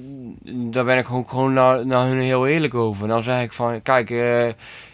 [0.46, 3.08] daar ben ik ook gewoon naar, naar hun heel eerlijk over.
[3.08, 4.48] Dan zeg ik van, kijk, eh,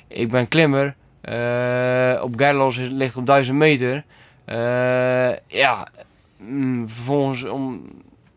[0.07, 0.95] ik ben klimmer.
[1.21, 4.03] Eh, op Gerlos is- ligt op 1000 meter.
[4.45, 5.87] Eh, ja,
[6.37, 7.81] mm, vervolgens om...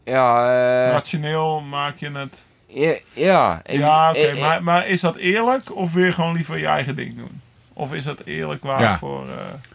[0.05, 0.45] Ja,
[0.91, 2.43] Rationeel maak je het...
[2.75, 4.35] ja, ja, ik- ja, oké.
[4.41, 7.41] maar, maar is dat eerlijk of wil je gewoon liever je eigen ding doen?
[7.73, 8.99] Of is dat eerlijk waar Ja.
[8.99, 9.23] voor...
[9.29, 9.35] eh,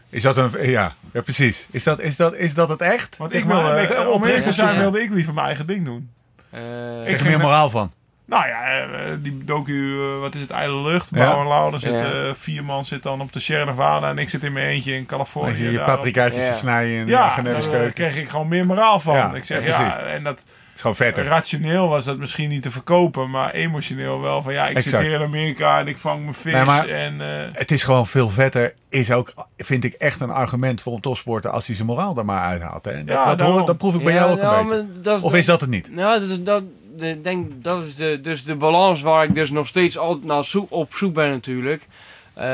[0.09, 0.69] Is dat een...
[0.69, 1.67] Ja, ja precies.
[1.71, 3.17] Is dat, is, dat, is dat het echt?
[3.17, 4.79] want Zeg ik maar, wilde, beetje om eerlijk te zijn ja.
[4.79, 6.09] wilde ik liever mijn eigen ding doen.
[6.49, 6.59] eh,
[6.99, 7.91] Ik Krijg meer moraal van?
[8.25, 8.87] Nou ja, eh,
[9.19, 11.17] die docu, wat is het, IJle Lucht, Ja.
[11.17, 11.41] Bouw
[11.81, 12.03] en Ja.
[12.03, 14.93] eh, vier man zit dan op de Sierra Nevada en ik zit in mijn eentje
[14.95, 15.63] in Californië.
[15.63, 16.51] je je paprikaatjes Ja.
[16.51, 19.15] te snijden in de Ja, Geneves daar kreeg ik gewoon meer moraal van.
[19.15, 20.43] Ja, ik zeg, ja, ja, en dat
[20.77, 21.25] is gewoon vetter.
[21.25, 24.41] rationeel was dat misschien niet te verkopen, maar emotioneel wel.
[24.41, 24.95] Van ja, ik Exact.
[24.95, 27.21] zit hier in Amerika en ik vang mijn vis Nee, maar- en...
[27.21, 28.73] eh, Het is gewoon veel vetter.
[28.89, 32.25] Is ook, vind ik, echt een argument voor een topsporter als hij zijn moraal er
[32.25, 32.85] maar uithaalt.
[32.85, 33.03] Hè?
[33.03, 33.57] Dat, Ja, dat, daarom.
[33.57, 34.83] hoor- dat proef ik bij ja, jou ook een beetje.
[34.93, 35.91] maar dat Of is dat het niet?
[35.95, 36.63] Nou, dat is, dat,
[36.99, 40.43] ik denk, dat is de, dus de balans waar ik dus nog steeds altijd naar
[40.43, 41.87] zoek, op zoek ben natuurlijk.
[42.33, 42.45] Eh,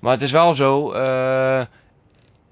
[0.00, 1.60] maar het is wel zo, eh,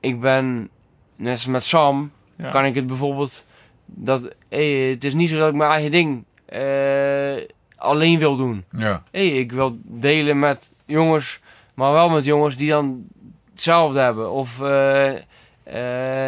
[0.00, 0.68] ik ben,
[1.16, 2.48] net als met Sam, ja.
[2.50, 3.44] kan ik het bijvoorbeeld,
[3.87, 7.44] dat, hey, het is niet zo dat ik mijn eigen ding eh,
[7.77, 8.64] alleen wil doen.
[8.77, 9.03] Ja.
[9.11, 11.40] Hey, ik wil delen met jongens,
[11.75, 13.05] maar wel met jongens die dan
[13.51, 14.31] hetzelfde hebben.
[14.31, 15.14] Of eh,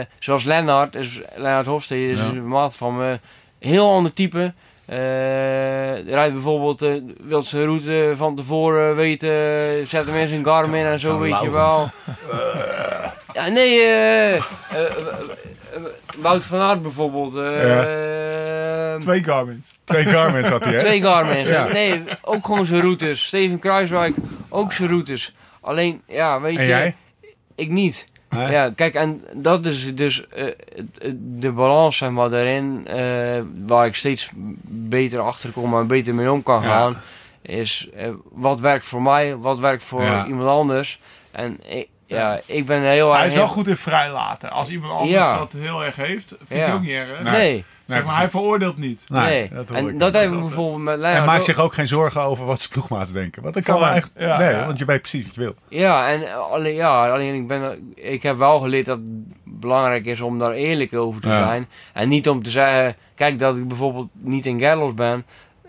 [0.01, 2.25] eh, zoals Lennart, is, Lennart Hofstede is Ja.
[2.25, 3.21] een maat van me.
[3.59, 4.53] Heel ander type.
[6.07, 9.29] Rijdt bijvoorbeeld, wil zijn route van tevoren weten,
[9.87, 11.88] zet hem in zijn Garmin en zo, weet je wel.
[13.33, 13.81] ja, nee,
[16.19, 17.35] Wout van Aert bijvoorbeeld.
[17.37, 19.67] eh, Twee Garmin's.
[19.85, 20.79] Twee Garmin's had hij, hè?
[20.79, 21.49] Twee Garmin's.
[21.49, 21.67] Ja.
[21.73, 23.27] Nee, ook gewoon zijn routes.
[23.27, 24.14] Steven Kruiswijk,
[24.49, 25.35] ook zijn routes.
[25.61, 26.97] Alleen, ja, weet En je, jij?
[27.55, 28.07] ik niet.
[28.31, 30.47] Ja, kijk, en dat is dus eh,
[31.14, 34.31] de balans, zeg maar, daarin, eh, waar ik steeds
[34.64, 36.69] beter achter kom en beter mee om kan Ja.
[36.69, 36.97] gaan,
[37.43, 40.27] is eh, wat werkt voor mij, wat werkt voor Ja.
[40.27, 41.01] iemand anders.
[41.31, 43.31] En ik, ja, ik ben heel Hij erg...
[43.31, 44.51] is wel goed in vrijlaten.
[44.51, 45.37] Als iemand anders Ja.
[45.38, 46.66] dat heel erg heeft, vind Ja.
[46.66, 47.23] je ook niet erg.
[47.23, 47.33] Nee.
[47.87, 49.05] Nee, Zeg maar, hij veroordeelt niet.
[49.09, 49.49] Nee, nee.
[49.49, 50.23] dat hoor en ik dat niet.
[50.23, 51.42] heb ik bijvoorbeeld met En Lennart maak ook.
[51.42, 53.42] zich ook geen zorgen over wat zijn ploegmaten denken.
[53.42, 54.11] Want dat kan wel echt...
[54.18, 54.64] Ja, nee, ja.
[54.66, 55.55] want je weet precies wat je wil.
[55.68, 59.07] Ja, en alleen, ja, alleen ik, ben, ik heb wel geleerd dat het
[59.44, 61.42] belangrijk is om daar eerlijk over te Ja.
[61.47, 61.68] zijn.
[61.92, 65.27] En niet om te zeggen, kijk dat ik bijvoorbeeld niet in Gerlos ben,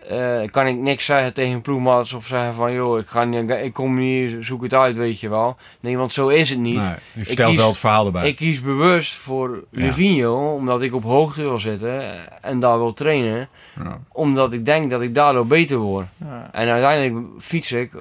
[0.10, 3.74] eh, kan ik niks zeggen tegen ploegmaats of zeggen van joh, ik, ga niet, ik
[3.74, 5.56] kom hier, zoek het uit, weet je wel.
[5.80, 6.76] Nee, want zo is het niet.
[6.80, 8.28] Nee, je vertelt kies- wel het verhaal erbij.
[8.28, 9.82] Ik kies bewust voor Ja.
[9.86, 12.02] Livigno, omdat ik op hoogte wil zitten
[12.42, 13.50] en daar wil trainen.
[13.84, 14.00] Ja.
[14.12, 16.06] Omdat ik denk dat ik daardoor beter word.
[16.18, 16.50] Ja.
[16.52, 17.92] En uiteindelijk fiets ik,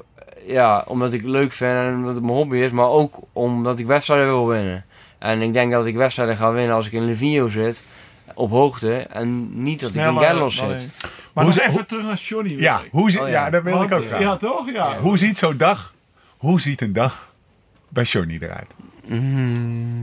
[0.47, 3.79] ja, omdat ik het leuk vind en omdat het mijn hobby is, maar ook omdat
[3.79, 4.85] ik wedstrijden wil winnen.
[5.19, 7.83] En ik denk dat ik wedstrijden ga winnen als ik in Livigno zit,
[8.35, 10.91] op hoogte, en niet dat ik in dan zit.
[11.33, 12.55] Maar Hoe nog ze- even hoe- terug naar Johnny.
[12.61, 13.33] Ja, hoe zie, Oh, ja.
[13.45, 13.51] ja.
[13.51, 14.27] dat wil ik ook vragen.
[14.27, 14.71] Ja, toch?
[14.71, 14.99] Ja.
[14.99, 15.95] Hoe ziet zo'n dag...
[16.37, 17.33] Hoe ziet een dag
[17.89, 18.71] bij Johnny eruit?
[19.07, 20.01] Mm.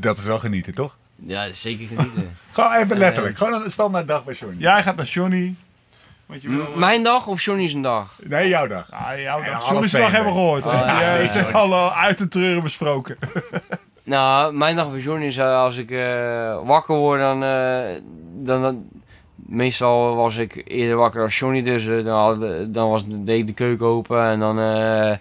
[0.00, 0.96] Dat is wel genieten, toch?
[1.16, 2.36] Ja, zeker genieten.
[2.52, 3.36] Gewoon even Eh, letterlijk.
[3.38, 4.60] Gewoon een standaard dag bij Johnny.
[4.62, 5.54] Jij gaat naar Johnny.
[6.26, 8.14] Want je wil, M- Mijn dag of Johnny zijn dag?
[8.22, 8.88] Nee, jouw dag.
[8.90, 9.70] Ja, jouw dag.
[9.70, 10.66] Johnny's dag hebben we gehoord.
[10.66, 11.52] Oh, ja, Die, ja, zijn ja.
[11.52, 13.18] al uit de treuren besproken.
[14.02, 18.00] Nou, mijn dag bij Johnny is eh, als ik eh, wakker word, dan, eh,
[18.34, 18.88] dan, dan...
[19.48, 23.46] Meestal was ik eerder wakker als Johnny, dus eh, dan, had- dan was, deed ik
[23.46, 25.12] de keuken open en dan eh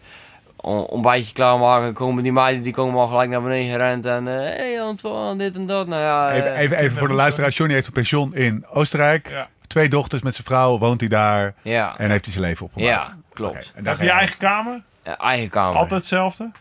[0.56, 1.94] on- ontbijtje klaarmaken.
[1.94, 4.26] Komen die meiden die komen al gelijk naar beneden gerend en...
[4.26, 5.88] Hé hey Antoine, dit en dat.
[5.88, 7.50] Nou ja, Even, eh, even, even voor de luisteraar.
[7.50, 9.30] Johnny heeft een pensioen in Oostenrijk.
[9.30, 9.48] Ja.
[9.68, 10.78] Twee dochters met zijn vrouw.
[10.78, 11.54] Woont hij daar.
[11.62, 13.04] ja, En heeft hij zijn leven opgebouwd.
[13.06, 13.72] ja, klopt.
[13.76, 14.82] en daar Heb je je eigen kamer?
[15.04, 15.76] Ja, eigen kamer.
[15.78, 16.52] Altijd hetzelfde?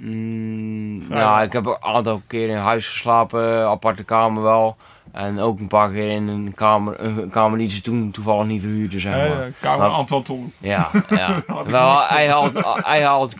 [0.00, 4.76] Mm, nou, ik heb een aantal keer in huis geslapen, aparte kamer wel.
[5.18, 8.60] En ook een paar keer in een kamer, een kamer die ze toen toevallig niet
[8.60, 9.26] verhuurden, zeg maar.
[9.42, 10.52] Eh, kamer Maar- Antoine Tom.
[10.58, 11.42] Ja, ja.
[11.46, 12.50] Had wel, hij had,
[12.84, 13.36] hij had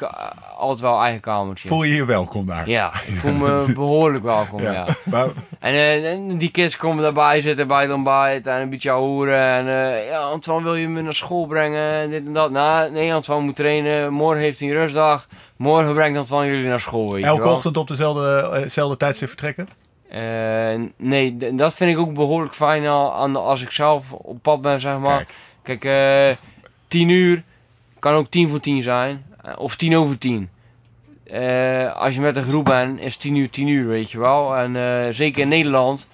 [0.57, 1.69] altijd wel eigen kamertje.
[1.69, 2.69] Voel je je welkom daar?
[2.69, 4.87] Ja, ik voel me behoorlijk welkom, ja.
[5.05, 5.27] Maar,
[5.59, 9.39] En, eh, en die kids komen daarbij zitten bij het ontbijt en een beetje horen.
[9.41, 11.93] En eh, ja, Antoine, wil je me naar school brengen?
[11.93, 12.51] En dit en dat.
[12.51, 14.13] Nou, nee, Antoine moet trainen.
[14.13, 15.27] Morgen heeft hij een rustdag.
[15.57, 17.53] Morgen brengt Antoine jullie naar school, weet je elke wel.
[17.53, 19.69] ochtend op dezelfde, eh, dezelfde tijdstip vertrekken?
[20.97, 24.99] Nee, dat vind ik ook behoorlijk fijn aan, als ik zelf op pad ben, zeg
[24.99, 25.27] maar.
[25.63, 25.81] Kijk.
[25.81, 25.85] Kijk,
[26.31, 26.37] eh
[26.89, 27.43] 10 uur
[27.99, 29.25] kan ook 10 voor 10 zijn.
[29.45, 30.51] eh, Of 10 over 10.
[31.25, 34.57] Eh, als je met een groep bent, is 10 uur 10 uur, weet je wel.
[34.57, 36.09] En zeker in Nederland,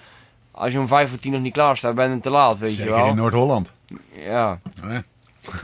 [0.51, 2.71] als je om 5 voor 10 nog niet klaar staat, ben je te laat, weet
[2.71, 3.07] je Zeker wel.
[3.07, 3.73] in Noord-Holland.
[4.17, 4.59] Ja.
[4.83, 5.03] Ja.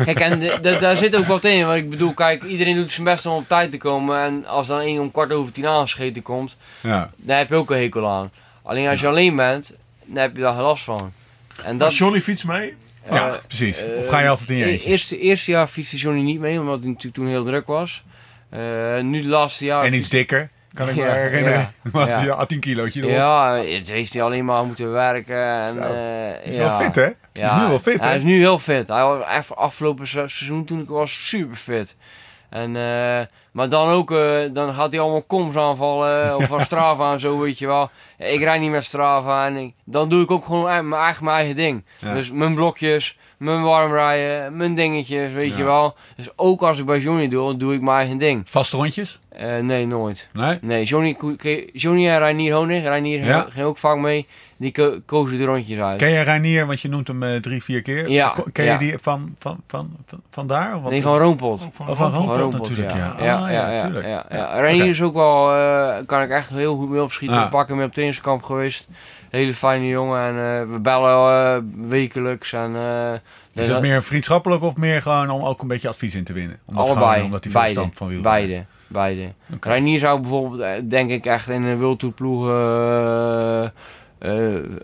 [0.05, 0.41] Kijk, en
[0.81, 1.67] daar zit ook wat in.
[1.67, 4.19] Want ik bedoel, kijk, iedereen doet zijn best om op tijd te komen.
[4.23, 7.11] En als dan één om kwart over tien aangescheten komt, Ja.
[7.17, 8.31] daar heb je ook een hekel aan.
[8.63, 11.13] Alleen als je alleen bent, dan heb je daar geen last van.
[11.65, 12.75] En Dat Johnny fiets mee?
[13.11, 13.85] Ja, precies.
[13.85, 14.89] eh, of ga je altijd in je e- eentje?
[14.89, 18.05] Eerste, eerste jaar fietste Johnny niet mee, omdat hij natuurlijk toen heel druk was.
[18.51, 18.61] Eh,
[19.03, 19.81] nu de laatste jaar...
[19.81, 21.59] En iets fietst- dikker, kan ik me Ja, herinneren.
[21.61, 22.29] ja, Want ja.
[22.37, 23.13] had 10 kilootje erop.
[23.13, 25.63] Ja, het heeft hij alleen maar moeten werken.
[25.63, 26.63] En, eh, is ja.
[26.69, 27.09] wel fit, hè?
[27.33, 28.89] Ja, is nu wel fit, Hij is nu heel fit.
[28.89, 31.97] Hij was echt afgelopen se- seizoen toen ik was super fit.
[32.51, 33.21] En, eh,
[33.53, 37.39] maar dan ook, eh, dan gaat hij allemaal koms aanvallen of van Strava en zo,
[37.41, 37.91] weet je wel.
[38.19, 41.37] Ik rijd niet met Strava en ik- dan doe ik ook gewoon mijn eigen, mijn
[41.37, 41.85] eigen ding.
[41.99, 42.13] Ja.
[42.15, 45.57] Dus mijn blokjes, mijn warmrijden, mijn dingetjes, weet Ja.
[45.57, 45.95] je wel.
[46.17, 48.43] Dus ook als ik bij Johnny doe, doe ik mijn eigen ding.
[48.49, 49.19] Vaste rondjes?
[49.29, 50.29] Eh, nee, nooit.
[50.33, 50.59] Nee?
[50.61, 51.17] Nee, Johnny,
[51.73, 53.47] Johnny en Reinier Honig, Reinier Ja.
[53.51, 54.27] ging ook vaak mee,
[54.57, 55.99] die ko- kozen de rondjes uit.
[55.99, 58.09] Ken je Reinier, want je noemt hem eh, drie, vier keer.
[58.11, 58.77] Ja, Ken je ja.
[58.79, 60.77] die van, van, van, van, van daar?
[60.77, 60.91] Of wat?
[60.91, 61.69] Nee, van Roompot.
[61.73, 62.37] Van Oh, van Roompot.
[62.37, 63.15] Roompot natuurlijk, ja.
[63.21, 66.89] Ja, Ah, ja, ja, ja, Reinier is ook wel, eh, kan ik echt heel goed
[66.89, 67.43] mee opschieten.
[67.43, 68.89] Ik pak hem op trainingskamp geweest.
[69.31, 72.53] Hele fijne jongen en eh, we bellen eh, wekelijks.
[72.53, 73.21] En, eh, Is
[73.53, 76.59] dat- dat meer vriendschappelijk of meer gewoon om ook een beetje advies in te winnen?
[76.65, 79.33] Omdat allebei, Gewoon, omdat hij beide, verstand van wiel beide, beide.
[79.61, 83.71] Reinier zou bijvoorbeeld, denk ik, echt in een wildtoerploeg eh, eh,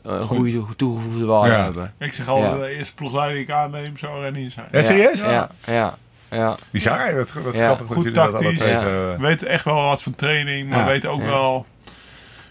[0.02, 1.62] een goede toegevoegde waarde Ja.
[1.62, 1.92] hebben.
[1.98, 2.56] Ik zeg al, Ja.
[2.56, 4.66] de eerste ploegleider die ik aanneem zou Rennie zijn.
[4.72, 5.20] Ja, serieus?
[5.20, 5.94] Ja, ja,
[6.30, 6.56] ja.
[6.70, 7.64] Bizar, dat, dat Ja.
[7.64, 8.58] grappig dat Goed dat alle tactisch.
[8.58, 8.78] twee Ja.
[8.78, 9.12] zo...
[9.12, 10.84] eh, Weet echt wel wat van training, maar Ja.
[10.86, 11.26] weet ook Ja.
[11.26, 11.66] wel,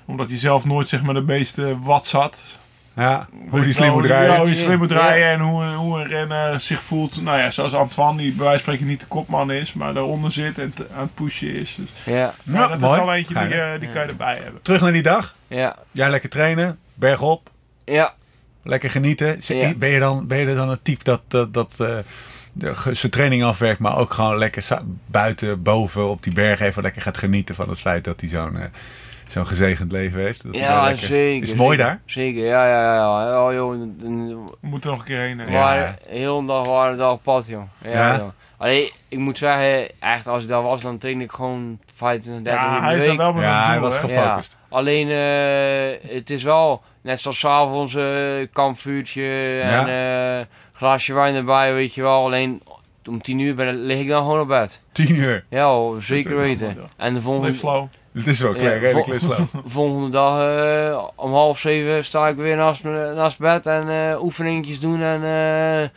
[0.05, 2.39] omdat hij zelf nooit zeg maar de meeste watts had.
[2.95, 4.37] Ja, hoe die slim moet Ja, rijden.
[4.37, 7.21] hoe je slim moet rijden en hoe, hoe een renner zich voelt.
[7.21, 10.31] Nou ja, zoals Antoine, die bij wijze van spreken niet de kopman is, maar daaronder
[10.31, 11.75] zit en te- aan het pushen is.
[11.77, 12.91] Dus, Ja, Ja, dat mooi.
[12.99, 14.61] is wel eentje die, eh, die kan je erbij hebben.
[14.61, 15.35] Terug naar die dag.
[15.47, 17.49] ja, Jij lekker trainen, bergop,
[17.85, 18.13] ja.
[18.63, 19.39] lekker genieten.
[19.77, 23.79] Ben, je dan, ben je dan een type dat, dat, dat eh, zijn training afwerkt,
[23.79, 24.67] maar ook gewoon lekker
[25.05, 28.57] buiten, boven op die berg even lekker gaat genieten van het feit dat hij zo'n
[28.57, 28.65] eh,
[29.27, 30.43] zo'n gezegend leven heeft?
[30.43, 31.43] Dat Ja, lekker- zeker.
[31.43, 31.99] Is het mooi daar?
[32.05, 32.95] Zeker, ja, ja, ja.
[33.27, 33.45] ja.
[33.47, 35.41] Oh, joh, We moeten er nog een keer heen.
[35.51, 35.95] Ja.
[36.07, 37.63] heel een dag waren op pad, joh.
[37.81, 38.17] Ja, Ja?
[38.17, 38.27] joh.
[38.57, 42.61] Alleen, ik moet zeggen, echt als ik daar was, dan train ik gewoon 25, 30
[42.63, 43.17] Ja, uur hij is week.
[43.17, 44.57] wel met Ja, hij was gefocust.
[44.69, 48.03] Alleen, eh, het is wel, net zoals s'avonds eh
[48.53, 49.87] kampvuurtje en
[50.39, 52.23] eh glaasje wijn erbij, weet je wel.
[52.25, 52.61] Alleen,
[53.09, 54.79] om 10 uur ben, lig ik dan gewoon op bed.
[54.91, 55.45] Tien uur.
[55.49, 56.77] Ja, hoor, zeker weten.
[56.97, 57.87] En de volgende, slow.
[58.15, 60.39] Het is wel Ja, klein, redelijk vol- volgende dag
[60.91, 65.15] eh, om half zeven sta ik weer naast, naast bed en eh oefeningetjes doen en
[65.23, 65.89] eh,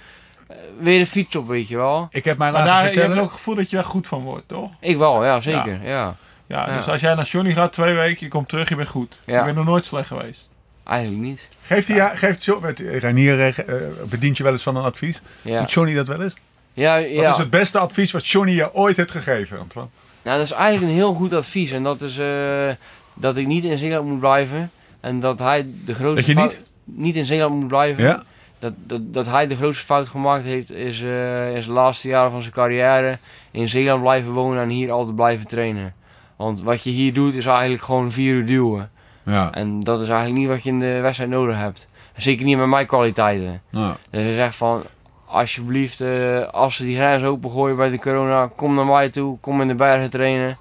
[0.81, 2.09] weer de fiets op, weet je wel.
[2.11, 4.07] Ik heb mij Maar laten daar, je hebt ook het gevoel dat je daar goed
[4.07, 4.71] van wordt, toch?
[4.81, 5.79] Ik wel, ja, zeker.
[5.83, 6.17] Ja.
[6.47, 6.77] Ja, Ja.
[6.77, 9.17] dus als jij naar Johnny gaat twee weken, je komt terug, je bent goed.
[9.25, 9.39] Ja.
[9.39, 10.49] Je bent nog nooit slecht geweest.
[10.85, 11.49] Eigenlijk niet.
[11.63, 13.75] Geeft hij, ja, geeft met eh,
[14.09, 15.23] bedient je wel eens van een advies?
[15.43, 16.35] Ja, Doet Johnny dat wel eens?
[16.73, 17.31] ja, Wat ja.
[17.31, 19.91] is het beste advies wat Johnny je ooit heeft gegeven, Antoine?
[20.29, 21.71] Nou, dat is eigenlijk een heel goed advies.
[21.71, 22.69] En dat is eh,
[23.15, 24.71] dat ik niet in Zeeland moet blijven.
[25.01, 28.05] En dat hij de grootste Dat je fout- niet in Zeeland moet blijven.
[28.05, 28.23] Ja?
[28.59, 32.41] Dat, dat, dat hij de grootste fout gemaakt heeft, is in zijn laatste jaren van
[32.41, 33.19] zijn carrière
[33.51, 35.95] in Zeeland blijven wonen en hier altijd blijven trainen.
[36.37, 38.91] Want wat je hier doet, is eigenlijk gewoon vier uur duwen.
[39.23, 39.53] Ja.
[39.55, 41.89] En dat is eigenlijk niet wat je in de wedstrijd nodig hebt.
[42.17, 43.63] Zeker niet met mijn kwaliteiten.
[43.71, 43.97] Ja.
[44.11, 44.83] Dus hij zegt van,
[45.29, 49.61] alsjeblieft, eh, als ze die grens opengooien bij de corona, kom naar mij toe, kom
[49.61, 50.57] in de bergen trainen.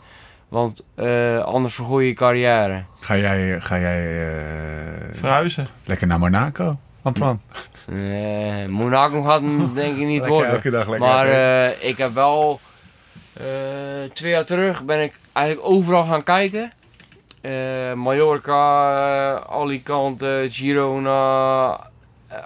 [0.47, 2.83] Want eh, anders vergooi je je carrière.
[2.99, 4.37] Ga jij, ga jij eh,
[5.13, 5.67] Verhuizen.
[5.85, 7.37] lekker naar Monaco, Antoine?
[7.89, 10.51] Eh Monaco gaat hem denk ik niet Lekker worden.
[10.51, 11.07] elke dag lekker.
[11.07, 12.59] Maar eh, ik heb wel
[13.33, 13.45] eh,
[14.13, 16.71] twee jaar terug ben ik eigenlijk overal gaan kijken.
[17.41, 21.79] Eh, Mallorca, Alicante, Girona.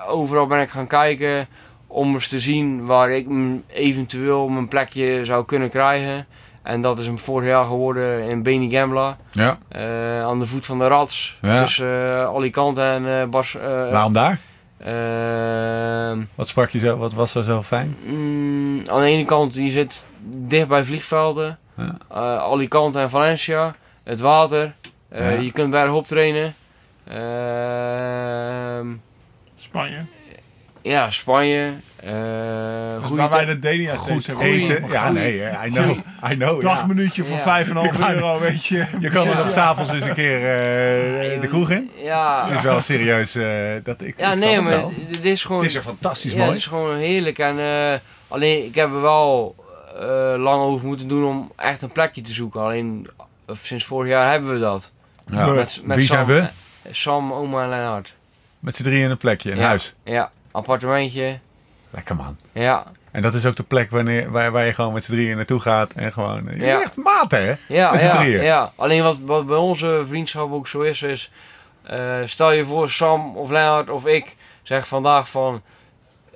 [0.07, 1.47] overal ben ik gaan kijken
[1.91, 3.27] om eens te zien waar ik
[3.67, 6.25] eventueel mijn plekje zou kunnen krijgen.
[6.63, 9.17] En dat is hem vorig jaar geworden in Beni Gambla.
[9.31, 9.57] ja.
[9.67, 11.37] eh, aan de voet van de Rats.
[11.41, 11.61] Ja.
[11.63, 13.57] Tussen eh, Alicante en eh Bas.
[13.91, 14.39] Waarom daar?
[14.77, 16.97] ehm, Wat sprak je zo?
[16.97, 17.95] Wat was er zo fijn?
[18.05, 21.57] Mm, aan de ene kant, je zit dicht bij vliegvelden.
[21.77, 21.97] Ja.
[22.09, 23.75] Eh, Alicante en Valencia.
[24.03, 24.73] Het water.
[25.09, 25.41] Eh, Ja.
[25.41, 26.53] Je kunt bergop trainen.
[27.07, 28.87] Ehm,
[29.57, 30.05] Spanje.
[30.81, 31.73] Ja, Spanje.
[32.01, 32.09] Dus
[33.07, 34.87] goede waar wij de Denia Goed eten.
[34.87, 35.97] Ja, nee, I know.
[36.31, 36.61] I know.
[36.61, 37.43] Dagminuutje voor Ja.
[37.65, 38.85] 5,5 Ik wou- euro, weet je.
[38.99, 41.91] Je kan er nog s'avonds eens een keer eh, de kroeg in.
[41.95, 43.35] Ja, Dat is wel serieus.
[43.35, 43.45] eh,
[43.83, 45.61] dat, ik, ja nee, het maar het is gewoon...
[45.61, 46.47] Het is er fantastisch mooi.
[46.47, 47.39] het is gewoon heerlijk.
[47.39, 47.55] En,
[48.27, 49.55] alleen, ik heb er wel
[50.37, 52.61] lang over moeten doen om echt een plekje te zoeken.
[52.61, 53.07] Alleen,
[53.51, 54.91] sinds vorig jaar hebben we dat.
[55.31, 55.45] Ja.
[55.45, 56.45] Met, met Wie zijn we?
[56.91, 58.13] Sam, oma en Lennart.
[58.59, 59.95] Met z'n drieën in een plekje, in huis.
[60.03, 61.39] Ja, appartementje.
[61.89, 62.37] Lekker man.
[62.51, 65.35] Ja, En dat is ook de plek wanneer, waar, waar je gewoon met z'n drieën
[65.35, 65.91] naartoe gaat.
[65.93, 66.81] En gewoon, je Ja.
[66.81, 67.53] echt maten hè?
[67.67, 68.43] ja, Met z'n ja, drieën.
[68.43, 68.71] ja.
[68.75, 71.31] Alleen wat, wat bij onze vriendschap ook zo is, is...
[71.83, 75.61] eh, stel je voor Sam of Lennart of ik zeg vandaag van...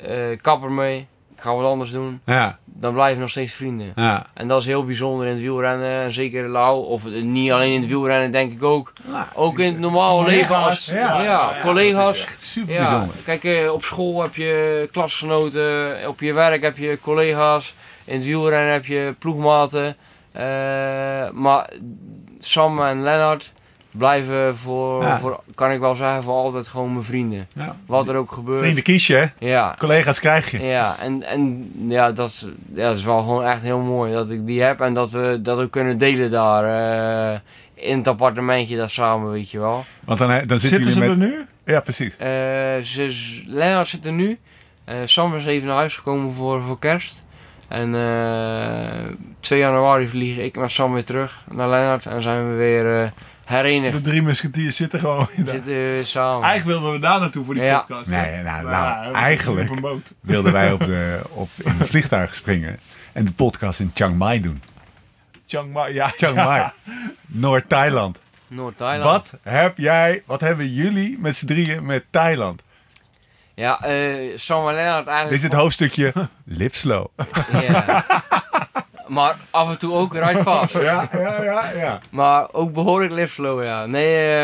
[0.02, 2.22] eh kap ermee, ik ga wat anders doen.
[2.26, 3.92] Ja, Dan blijven we nog steeds vrienden.
[3.96, 4.26] ja.
[4.34, 6.02] En dat is heel bijzonder in het wielrennen.
[6.04, 8.94] En zeker Lau, of niet alleen in het wielrennen denk ik ook.
[9.04, 11.22] Nou, Ook in het normale leven als ja.
[11.22, 12.26] ja, collega's.
[12.40, 13.16] super bijzonder.
[13.26, 17.74] kijk, eh, op school heb je klasgenoten, op je werk heb je collega's,
[18.06, 19.96] in het wielrennen heb je ploegmaten.
[20.32, 20.44] Eh,
[21.34, 21.70] maar
[22.40, 23.52] Sam en Lennart
[23.98, 25.20] blijven voor, Ja.
[25.20, 27.48] voor, kan ik wel zeggen, voor altijd gewoon mijn vrienden.
[27.54, 27.76] Ja.
[27.86, 28.60] Wat er ook gebeurt.
[28.60, 29.26] Vrienden kies je, hè?
[29.48, 30.62] Ja, Collega's krijg je.
[30.62, 34.30] ja, en, en ja, dat, is, ja, dat is wel gewoon echt heel mooi dat
[34.30, 36.64] ik die heb en dat we dat we kunnen delen daar
[37.34, 37.40] eh,
[37.74, 39.86] in het appartementje daar samen, weet je wel.
[40.04, 41.28] Want dan, dan zitten Zitten ze jullie er met...
[41.30, 41.46] nu?
[41.74, 42.18] Ja, precies.
[42.18, 42.28] Eh,
[42.82, 44.40] ze, Lennart zit er nu.
[44.86, 47.24] Eh Sam is even naar huis gekomen voor, voor kerst.
[47.68, 52.56] En eh 2 januari vlieg ik met Sam weer terug naar Lennart en zijn we
[52.56, 53.10] weer eh,
[53.46, 53.94] herenigd.
[53.98, 55.54] De drie musketiers zitten gewoon daar.
[55.56, 56.44] zitten samen.
[56.48, 57.80] Eigenlijk wilden we daar naartoe voor die Ja.
[57.80, 58.10] podcast.
[58.10, 60.14] Nee, nou, Maar nou, eigenlijk Op een boot.
[60.20, 62.80] wilden wij op de, op, in het vliegtuig springen
[63.14, 64.62] en de podcast in Chiang Mai doen.
[65.48, 66.08] Chiang Mai, ja.
[66.08, 66.70] Chiang Mai,
[67.28, 68.20] Noord-Thailand.
[68.48, 69.04] Noord-Thailand.
[69.12, 72.62] Wat heb jij, wat hebben jullie met z'n drieën met Thailand?
[73.54, 75.30] Ja, eh Sam en Lennart eigenlijk...
[75.30, 77.06] Dit is het hoofdstukje Live Slow.
[77.52, 78.06] Ja.
[79.08, 80.82] maar af en toe ook right fast.
[80.82, 82.00] Ja, ja, ja, ja.
[82.12, 83.86] Maar ook behoorlijk liftflow, ja.
[83.86, 84.38] Nee,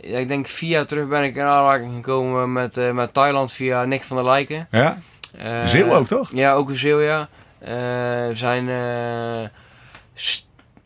[0.00, 3.52] eh, ik denk vier jaar terug ben ik in aanraking gekomen met, eh, met Thailand
[3.52, 4.68] via Nick van der Lijken.
[4.70, 4.98] ja?
[5.38, 6.30] Eh, Zeeuw ook, toch?
[6.32, 7.28] Ja, ook een Zeeuw, ja.
[7.58, 7.68] Eh,
[8.26, 8.68] we zijn...
[8.68, 9.48] eh,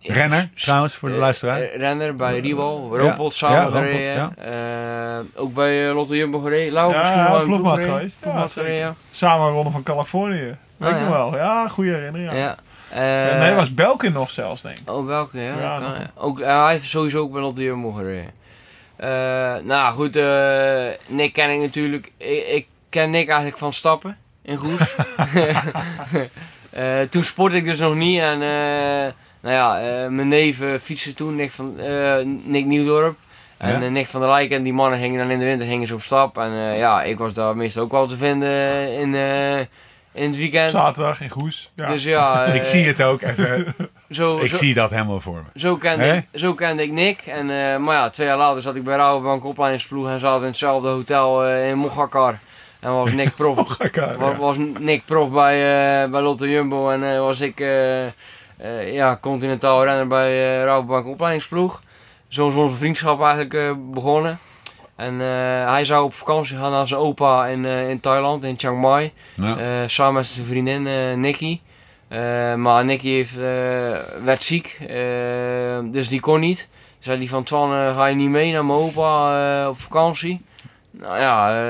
[0.03, 1.61] Renner, trouwens, voor de luisteraar.
[1.77, 4.15] renner bij Riewal, Ja, Roopot samen ja, gereden.
[4.15, 4.33] ja.
[4.37, 6.73] Eh, ook bij Lotto Jumbo gereden.
[6.73, 8.17] Lau, Ja, misschien wel geweest.
[8.17, 8.63] Ja, Ploegmaat zeker.
[8.71, 8.95] gereden, ja.
[9.11, 10.57] Samen ronde van Californië.
[10.77, 11.11] Weet Ah, je ja.
[11.11, 11.37] wel.
[11.37, 12.33] Ja, goede herinnering.
[12.33, 12.57] Ja.
[12.95, 13.01] Ja.
[13.01, 14.91] Ja, Eh, nee, was Belkin nog zelfs, denk ik.
[14.91, 15.41] Oh, welke?
[15.41, 16.25] Ja, kan.
[16.25, 18.31] Ook, hij heeft sowieso ook Lotte Jumbo gereden.
[18.97, 22.13] Eh, nou goed, eh, Nick ken ik natuurlijk.
[22.17, 24.81] Ik, ik ken Nick eigenlijk van stappen in Goes.
[26.71, 28.21] Eh, toen sportte ik dus nog niet.
[28.21, 28.39] En
[29.41, 29.79] nou ja,
[30.11, 31.77] mijn neef fietste toen, Nick, van,
[32.45, 33.17] Nick Nieuwdorp.
[33.57, 33.89] En Ja.
[33.89, 36.03] Nick van der Lijken en die mannen gingen dan in de winter gingen ze op
[36.03, 36.39] stap.
[36.39, 39.15] En ja, ik was daar meestal ook wel te vinden in,
[40.13, 40.71] in het weekend.
[40.71, 41.71] Zaterdag in Goes.
[41.75, 41.89] Ja.
[41.89, 43.75] Dus ja, eh, ik zie het ook even.
[44.11, 45.61] Zo, Ik zo, zie dat helemaal voor me.
[45.61, 47.21] zo kende, ik, zo kende ik Nick.
[47.27, 50.47] En, eh, maar ja, twee jaar later zat ik bij Rabobank opleidingsploeg en zaten in
[50.47, 52.39] hetzelfde hotel eh, in Mochakar.
[52.81, 54.37] En was Nick prof, Och, elkaar, wa- ja.
[54.37, 55.55] was Nick prof bij,
[56.05, 58.13] eh, bij Lotte Jumbo en eh, was ik eh, eh,
[58.93, 61.81] ja, continentaal renner bij eh Rabobank opleidingsploeg.
[62.29, 64.39] Zo is onze vriendschap eigenlijk eh, begonnen.
[65.01, 68.55] En eh, hij zou op vakantie gaan naar zijn opa in, eh, in Thailand, in
[68.59, 69.13] Chiang Mai.
[69.35, 69.57] Ja.
[69.59, 70.83] Eh, samen met zijn vriendin
[71.21, 71.61] Nicky.
[72.57, 73.35] Maar Nicky heeft,
[74.25, 74.79] werd ziek,
[75.93, 76.69] dus die kon niet.
[76.99, 80.41] Zei die van Twan, ga je niet mee naar mijn opa op vakantie?
[80.91, 81.63] Nou ja,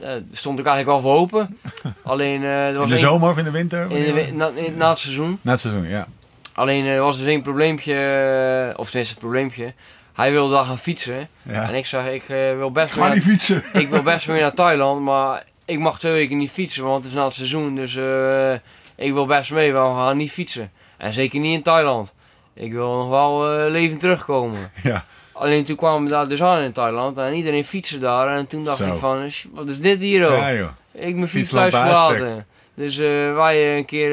[0.00, 1.58] eh, stond ik eigenlijk wel voor open.
[2.02, 3.90] Alleen, er was In de één- zomer of in de winter?
[3.90, 5.38] in de na, in- na het seizoen.
[5.42, 6.06] Na het seizoen, ja.
[6.52, 7.94] Alleen er was dus één probleempje,
[8.76, 9.72] of tenminste het probleempje.
[10.18, 11.28] Hij wilde daar gaan fietsen.
[11.42, 11.68] Ja.
[11.68, 13.62] En ik zei, ik eh, wil best weer niet naar, fietsen.
[13.82, 17.12] ik wil best weer naar Thailand, maar ik mag twee weken niet fietsen, want het
[17.12, 17.74] is na het seizoen.
[17.74, 18.52] Dus eh,
[18.96, 20.70] ik wil best mee, maar we gaan niet fietsen.
[20.96, 22.14] En zeker niet in Thailand.
[22.54, 24.70] Ik wil nog wel eh levend terugkomen.
[24.82, 25.04] Ja.
[25.32, 28.36] Alleen toen kwamen we daar dus aan in Thailand en iedereen fietste daar.
[28.36, 28.86] En toen dacht Zo.
[28.86, 30.38] ik van, "Sh, wat is dit hier ook?
[30.38, 30.68] Ja, joh.
[30.92, 32.46] Ik mijn fiets thuis gelaten.
[32.74, 32.96] Dus
[33.34, 34.12] wij een keer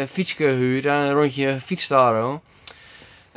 [0.00, 2.40] eh fiets gehuurd en een rondje fiets daar ook.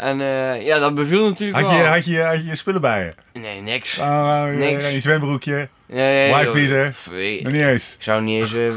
[0.02, 1.92] En eh, ja, dat beviel natuurlijk Had je, wel.
[1.92, 3.40] had, je, had je je spullen bij je?
[3.40, 4.00] Nee, niks.
[4.00, 4.92] Ah, Niks.
[4.92, 6.32] je zwembroekje, Nee,
[7.44, 7.94] nog niet eens.
[7.98, 8.74] Ik zou niet eens...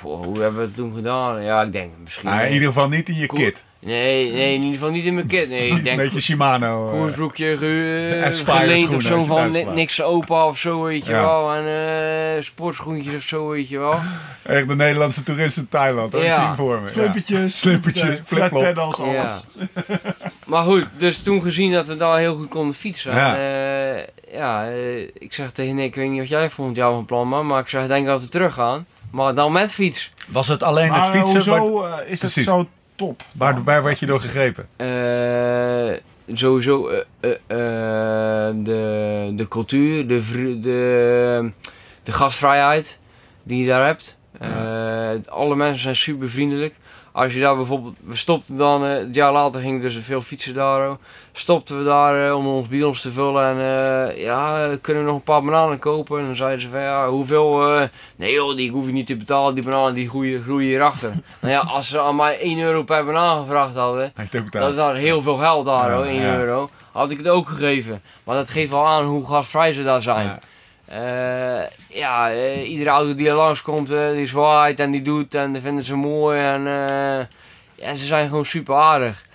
[0.00, 1.42] goh, hoe hebben we het toen gedaan?
[1.42, 2.28] Ja, ik denk misschien...
[2.28, 3.64] Ah, in ieder geval niet in je kit.
[3.80, 5.48] Nee, nee, in ieder geval niet in mijn kit.
[5.48, 5.98] Nee, ik Een denk...
[5.98, 6.86] beetje Shimano.
[6.92, 6.98] eh.
[6.98, 7.56] Koersbroekje
[8.30, 11.20] Spire geleend of zo van niks opa of zo, weet je Ja.
[11.20, 11.52] wel.
[11.54, 13.94] En eh sportschoentjes of zo, weet je wel.
[14.42, 16.12] Echt de Nederlandse toerist in Thailand.
[16.12, 16.20] hoor.
[16.22, 16.34] Ik Ja.
[16.34, 16.88] zie hem voor me.
[16.88, 17.58] Slippertjes.
[17.60, 18.78] Slippertjes, eh, flip-flop.
[18.78, 18.96] alles.
[19.12, 19.40] Ja.
[20.46, 23.14] maar goed, dus toen gezien dat we daar heel goed konden fietsen.
[23.14, 23.36] Ja.
[23.36, 27.04] Ja, ja eh, ik zeg tegen Nick, ik weet niet wat jij volgend jaar van
[27.04, 28.86] plan man, maar ik zeg, ik denk dat we terug gaan.
[29.10, 30.12] Maar dan met fiets.
[30.28, 31.56] Was het alleen Maar het fietsen?
[31.58, 32.44] Hoezo eh, is dat Precies.
[32.44, 32.68] zo
[32.98, 33.22] top?
[33.32, 34.68] waar, waar werd je door gegrepen?
[34.76, 40.20] Eh, sowieso eh, eh, de, de cultuur, de,
[40.60, 41.52] de,
[42.02, 42.98] de gastvrijheid
[43.42, 44.18] die je daar hebt.
[44.40, 46.74] Eh, alle mensen zijn super vriendelijk.
[47.18, 50.54] Als je daar bijvoorbeeld, we stopten dan, eh, het jaar later ging dus veel fietsen
[50.54, 50.96] daar.
[51.32, 55.18] Stopten we daar eh, om ons bidons te vullen en eh, ja, kunnen we nog
[55.18, 56.18] een paar bananen kopen?
[56.18, 57.88] En dan zeiden ze van ja, hoeveel?
[58.16, 61.12] nee joh, die hoef je niet te betalen, die bananen die groeien, groeien hierachter.
[61.40, 64.12] nou ja, als ze aan mij 1 euro per banaan gevraagd hadden,
[64.50, 66.38] dat is daar heel veel geld daar Ja, hoor, 1 ja.
[66.38, 66.70] euro.
[66.92, 68.02] Had ik het ook gegeven.
[68.24, 70.26] Maar dat geeft wel aan hoe gastvrij ze daar zijn.
[70.26, 70.38] Ja.
[70.88, 75.52] Eh, ja, eh, iedere auto die er langskomt, eh die zwaait en die doet en
[75.52, 76.38] die vinden ze mooi.
[76.38, 76.62] En
[77.74, 79.26] ja, ze zijn gewoon super aardig.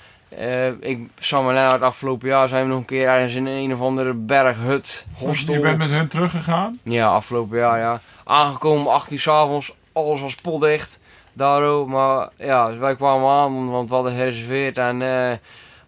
[0.79, 3.81] Ik, Sam en Lennart, afgelopen jaar zijn we nog een keer ergens in een of
[3.81, 5.53] andere berghut, hostel.
[5.53, 6.79] Je bent met hun teruggegaan.
[6.83, 8.01] Ja, afgelopen jaar, ja.
[8.23, 11.01] Aangekomen, 8 uur 's avonds, alles was potdicht.
[11.33, 15.01] Daardoor, maar ja, wij kwamen aan, want we hadden gereserveerd en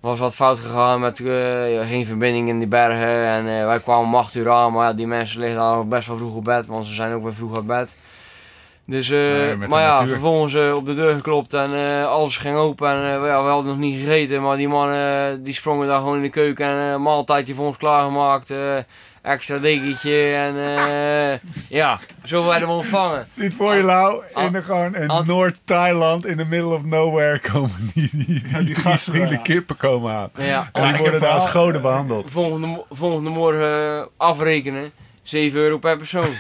[0.06, 3.26] was wat fout gegaan met eh, geen verbinding in die bergen.
[3.26, 6.08] En eh, wij kwamen om 8 uur aan, maar ja, die mensen liggen nog best
[6.08, 7.98] wel vroeg op bed, want ze zijn ook weer vroeg uit bed.
[8.86, 10.10] Dus, eh, Nee, maar ja, natuur.
[10.10, 11.72] vervolgens op de deur geklopt en
[12.08, 12.90] alles ging open.
[12.90, 16.16] En we, ja, we hadden nog niet gegeten, maar die mannen die sprongen daar gewoon
[16.16, 18.54] in de keuken en een maaltijdje voor ons klaargemaakt.
[19.26, 23.28] Eh, extra dekentje en eh, ja, zo werden we ontvangen.
[23.32, 28.10] Ziet voor je, Lau, in gewoon in Noord-Thailand, in the middle of nowhere, komen die,
[28.14, 30.30] die, die, gasten, kippen komen aan.
[30.38, 32.32] Ja, En die worden daar als goden behandeld.
[32.32, 34.92] volgende, volgende morgen eh, afrekenen.
[35.24, 36.28] 7 euro per persoon.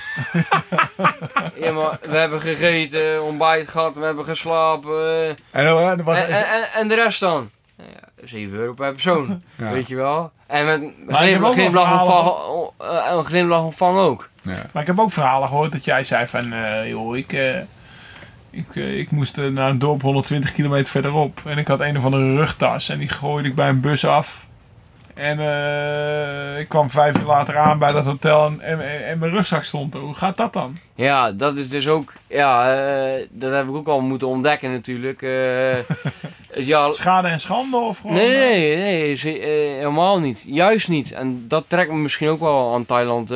[1.63, 5.35] ja, maar we hebben gegeten, ontbijt gehad, we hebben geslapen.
[5.51, 7.49] eh, En was en, en, de rest dan?
[7.77, 9.71] Nou ja, 7 euro per persoon, Ja.
[9.71, 10.31] weet je wel.
[10.47, 14.29] En met ik heb glim- ook glimlach ontvang, eh, een glimlach ontvang ook.
[14.41, 14.65] Ja.
[14.71, 17.57] Maar ik heb ook verhalen gehoord dat jij zei van, eh, joh, ik, eh,
[18.49, 21.41] ik, ik moest naar een dorp 120 kilometer verderop.
[21.45, 24.44] En ik had een of andere rugtas en die gooide ik bij een bus af.
[25.15, 29.31] En eh, ik kwam vijf uur later aan bij dat hotel en, en, en mijn
[29.31, 29.99] rugzak stond er.
[29.99, 30.77] Hoe gaat dat dan?
[30.95, 35.21] Ja, dat is dus ook, ja, eh, dat heb ik ook al moeten ontdekken natuurlijk.
[35.21, 35.77] Eh,
[36.67, 38.15] jaar, Schade en schande of gewoon...
[38.15, 39.17] Nee, nee,
[39.75, 40.45] helemaal niet.
[40.47, 41.11] Juist niet.
[41.11, 43.31] En dat trekt me misschien ook wel aan Thailand.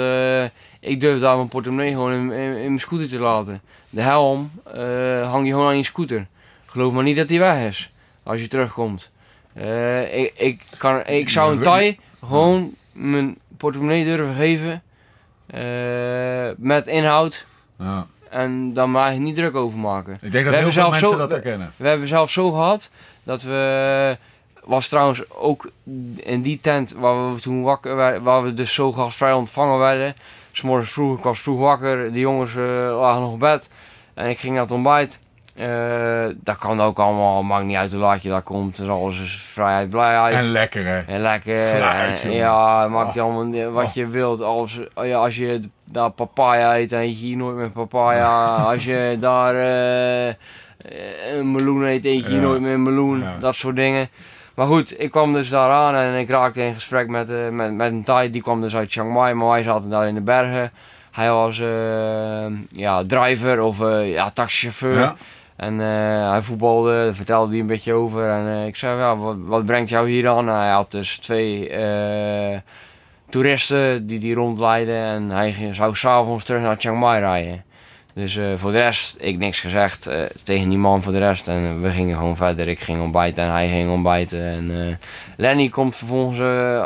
[0.79, 3.61] Ik durf daar mijn portemonnee gewoon in, in, in mijn scooter te laten.
[3.89, 4.51] De helm
[5.23, 6.27] hang je gewoon aan je scooter.
[6.65, 7.91] Geloof maar niet dat die weg is
[8.23, 9.11] als je terugkomt.
[9.53, 14.83] Eh, ik, ik, kan, ik zou een Thai gewoon mijn portemonnee durven geven.
[15.47, 17.45] eh, met inhoud.
[17.79, 18.07] Ja.
[18.29, 20.13] En dan maar niet druk over maken.
[20.21, 21.71] Ik denk dat We heel veel zelf mensen zo- dat herkennen.
[21.75, 22.91] We hebben zelfs zo gehad
[23.23, 24.17] dat we.
[24.63, 25.69] Was trouwens ook
[26.15, 30.15] in die tent waar we toen wakker werden, waar we dus zo gastvrij ontvangen werden.
[30.51, 32.63] S'morgens vroeg, ik was vroeg wakker, de jongens eh,
[32.99, 33.69] lagen nog op bed.
[34.13, 35.19] En ik ging naar het ontbijt.
[35.59, 38.77] Eh dat kan ook allemaal, maakt niet uit hoe laat je daar komt.
[38.77, 40.35] Dus alles is vrijheid, blijheid.
[40.35, 40.99] En lekker, hè?
[40.99, 41.73] En lekker.
[42.23, 43.35] En- ja, maakt je Oh.
[43.35, 44.41] allemaal wat je wilt.
[44.41, 45.59] Als, ja, als je
[45.91, 48.55] daar papaya eet, dan eet je hier nooit meer papaya.
[48.55, 50.33] als je daar eh,
[51.37, 52.41] een meloen eet, eet je hier Ja.
[52.47, 53.19] nooit meer meloen.
[53.21, 53.37] Ja.
[53.39, 54.09] Dat soort dingen.
[54.55, 57.73] Maar goed, ik kwam dus daar aan en ik raakte in gesprek met, eh, met,
[57.73, 58.29] met een Thai.
[58.29, 60.71] Die kwam dus uit Chiang Mai, maar wij zaten daar in de bergen.
[61.11, 61.57] Hij was
[62.69, 64.99] ja, driver of ja, taxichauffeur.
[64.99, 65.15] Ja.
[65.59, 68.29] En eh, hij voetbalde, daar vertelde hij een beetje over.
[68.29, 70.47] En eh, ik zei, ja, wat, brengt jou hier aan?
[70.47, 72.57] Hij had dus twee eh,
[73.29, 74.95] toeristen die die rondleiden.
[74.95, 77.63] En hij ging- zou s'avonds terug naar Chiang Mai rijden.
[78.13, 80.09] Dus voor de rest, ik niks gezegd
[80.43, 81.47] tegen die man voor de rest.
[81.47, 82.67] En we gingen gewoon verder.
[82.67, 84.41] Ik ging ontbijten en hij ging ontbijten.
[84.43, 84.99] En
[85.37, 86.39] Lenny komt vervolgens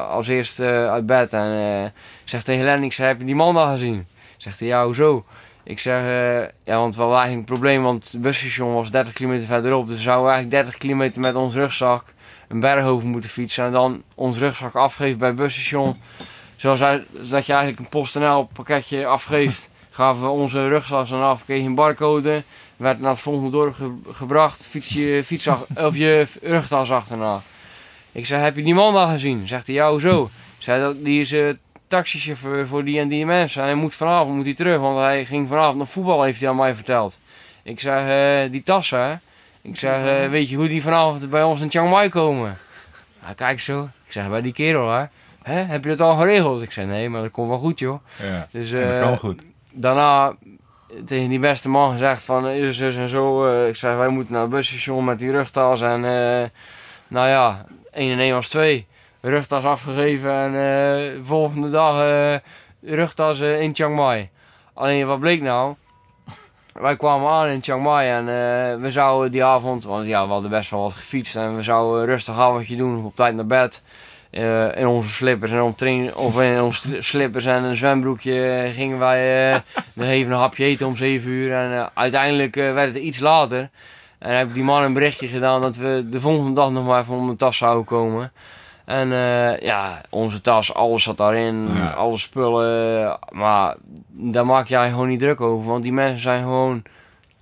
[0.09, 1.33] als eerste uit bed.
[1.33, 1.91] En eh, ik
[2.25, 4.05] zeg tegen Lenny, ik zeg, heb je die man al gezien?
[4.37, 5.25] Zegt hij, ja, hoezo?
[5.63, 9.13] Ik zeg, eh, ja, want we hadden eigenlijk een probleem, want het busstation was 30
[9.13, 9.87] kilometer verderop.
[9.87, 12.05] Dus we zouden eigenlijk 30 kilometer met ons rugzak
[12.47, 13.65] een berg over moeten fietsen.
[13.65, 15.97] En dan ons rugzak afgeven bij het busstation.
[16.55, 16.79] Zoals
[17.11, 21.65] dat je eigenlijk een PostNL pakketje afgeeft, gaven we onze rugzak dan af, kreeg je
[21.67, 22.43] een barcode.
[22.77, 27.41] Werd naar het volgende dorp ge- gebracht, fiets je, fietsach, of je rugtas achterna.
[28.11, 29.47] Ik zei, heb je die man al gezien?
[29.47, 30.23] Zegt hij, ja, hoezo?
[30.57, 31.49] Ik zei, dat, die is eh,
[31.95, 33.61] taxichauffeur voor die en die mensen.
[33.61, 36.49] En hij moet vanavond moet hij terug, want hij ging vanavond naar voetbal, heeft hij
[36.49, 37.19] aan mij verteld.
[37.63, 39.21] Ik zeg, eh, die tassen?
[39.61, 42.57] Ik zeg, eh, weet je hoe die vanavond bij ons in Chiang Mai komen?
[43.19, 43.89] Hij kijkt zo.
[44.05, 45.05] Ik zeg, bij die kerel, hè?
[45.43, 46.61] Hè, heb je dat al geregeld?
[46.61, 47.99] Ik zei, nee, maar dat komt wel goed, joh.
[48.21, 48.47] Ja.
[48.51, 49.41] Dus, En dat eh, kan goed.
[49.71, 50.35] daarna
[51.05, 53.53] tegen die beste man gezegd van eh, zus en zo.
[53.67, 55.81] ik zei, wij moeten naar het busstation met die rugtas.
[55.81, 56.01] En
[57.07, 58.87] nou ja, 1 en 1 was 2.
[59.25, 62.35] Rugtas afgegeven en eh, de volgende dag eh,
[62.81, 64.29] rugtas eh, in Chiang Mai.
[64.73, 65.75] Alleen wat bleek nou?
[66.73, 70.31] Wij kwamen aan in Chiang Mai en eh, we zouden die avond, want ja, we
[70.31, 73.45] hadden best wel wat gefietst en we zouden een rustig avondje doen, op tijd naar
[73.45, 73.83] bed.
[74.33, 79.51] Eh, in onze slippers en train, of in onze slippers en een zwembroekje gingen wij
[79.53, 79.59] eh
[79.93, 81.53] nog even een hapje eten om 7 uur.
[81.53, 83.69] En eh, uiteindelijk eh, werd het iets later.
[84.19, 87.01] En heb ik die man een berichtje gedaan dat we de volgende dag nog maar
[87.01, 88.31] even om de tas zouden komen.
[88.85, 91.89] En eh, ja, onze tas, alles zat daarin, Ja.
[91.89, 93.17] alle spullen.
[93.31, 93.75] Maar
[94.09, 96.81] daar maak jij gewoon niet druk over, want die mensen zijn gewoon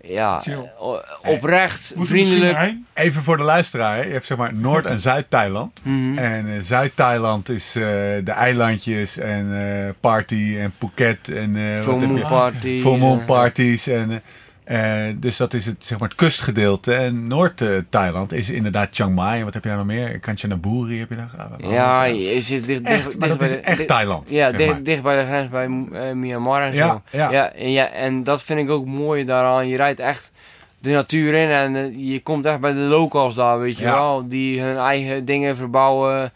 [0.04, 0.42] ja,
[0.80, 2.74] o- oprecht, vriendelijk.
[2.94, 3.96] Even voor de luisteraar.
[3.96, 4.02] hè.
[4.04, 5.80] Je hebt zeg maar Noord- en Zuid-Thailand.
[5.84, 6.18] Mhm.
[6.18, 7.82] En eh, Zuid-Thailand is eh,
[8.24, 12.82] de eilandjes en eh, party en Phuket en eh Full moon party.
[12.82, 13.88] Full moon eh, parties.
[13.88, 14.22] En,
[14.64, 16.94] eh, dus dat is het, zeg maar, het kustgedeelte.
[16.94, 19.40] En Noord-Thailand is inderdaad Chiang Mai.
[19.40, 20.20] En wat heb je daar nog meer?
[20.20, 21.50] Kanchanaburi heb je daar gehad?
[21.58, 24.30] Ja, je zit dicht, Echt, dicht, maar dicht dat bij is de- echt Thailand.
[24.30, 27.18] Ja, dicht, bij de grens bij eh, Myanmar en Ja, zo.
[27.18, 27.32] ja.
[27.32, 29.68] Ja, en ja, en dat vind ik ook mooi daaraan.
[29.68, 30.32] Je rijdt echt
[30.80, 33.94] de natuur in en eh, je komt echt bij de locals daar, weet je Ja.
[33.94, 34.28] wel.
[34.28, 36.32] Die hun eigen dingen verbouwen.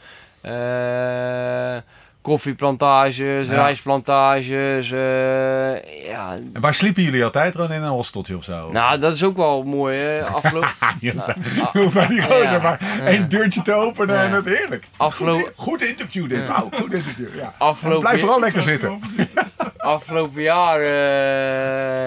[2.25, 3.53] Koffieplantages, Ja.
[3.53, 4.91] rijstplantages.
[4.91, 7.55] eh, ja, En waar sliepen jullie altijd?
[7.55, 8.71] Gewoon in een hosteltje of zo?
[8.71, 9.97] nou, dat is ook wel mooi.
[9.97, 10.23] hè.
[10.25, 10.69] Afgelopen...
[10.99, 11.13] Je
[11.61, 12.59] Ah, hoeft maar die gozer ja.
[12.61, 13.05] maar Ja.
[13.05, 14.23] één deurtje te openen Ja.
[14.23, 14.87] en het heerlijk.
[14.97, 16.39] Afgelopen- Goed interview dit.
[16.39, 16.47] Ja.
[16.47, 17.27] Wauw, goed interview.
[17.35, 17.53] Ja.
[17.83, 18.99] En blijf vooral lekker zitten.
[19.77, 22.05] afgelopen jaar eh,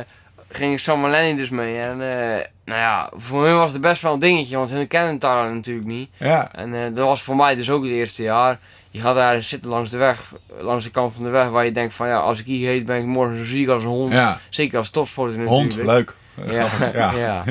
[0.48, 1.78] ging Sam en Lenny dus mee.
[1.78, 5.10] En eh, nou ja, voor hun was het best wel een dingetje, want hun kennen
[5.12, 6.10] het daar natuurlijk niet.
[6.16, 6.48] Ja.
[6.52, 8.58] En dat was voor mij dus ook het eerste jaar.
[8.90, 11.72] Je gaat daar zitten langs de weg, langs de kant van de weg, waar je
[11.72, 14.12] denkt van ja, als ik hier heet ben ik morgen zo ziek als een hond.
[14.12, 14.38] ja.
[14.48, 15.74] Zeker als topsporter natuurlijk.
[15.74, 16.14] Hond, leuk.
[16.50, 16.68] Ja.
[16.94, 17.12] Ja.
[17.26, 17.44] ja.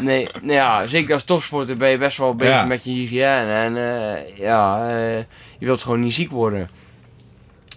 [0.00, 2.64] Nee, nou ja, zeker als topsporter ben je best wel bezig Ja.
[2.64, 3.52] met je hygiëne.
[3.52, 5.16] En eh, ja, eh,
[5.58, 6.68] je wilt gewoon niet ziek worden.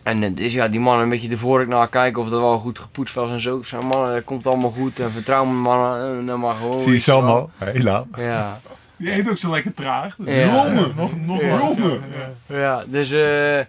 [0.04, 2.80] En eh, dus ja, die mannen een beetje vork naar kijken of dat wel goed
[2.80, 3.58] gepoetst was en zo.
[3.58, 5.00] Ik zei, mannen, dat komt allemaal goed.
[5.00, 6.80] En vertrouw me mannen, en dan maar gewoon.
[6.80, 7.20] Zie je weet je wel.
[7.22, 7.50] Sam al?
[7.58, 8.06] Heel lang.
[8.18, 8.60] Ja,
[8.98, 10.16] Die eet ook zo lekker traag.
[10.26, 10.46] Ja.
[10.46, 11.48] Jongen, nog, nog Ja.
[11.58, 12.04] jongen.
[12.48, 12.58] Ja.
[12.58, 13.60] ja, dus eh.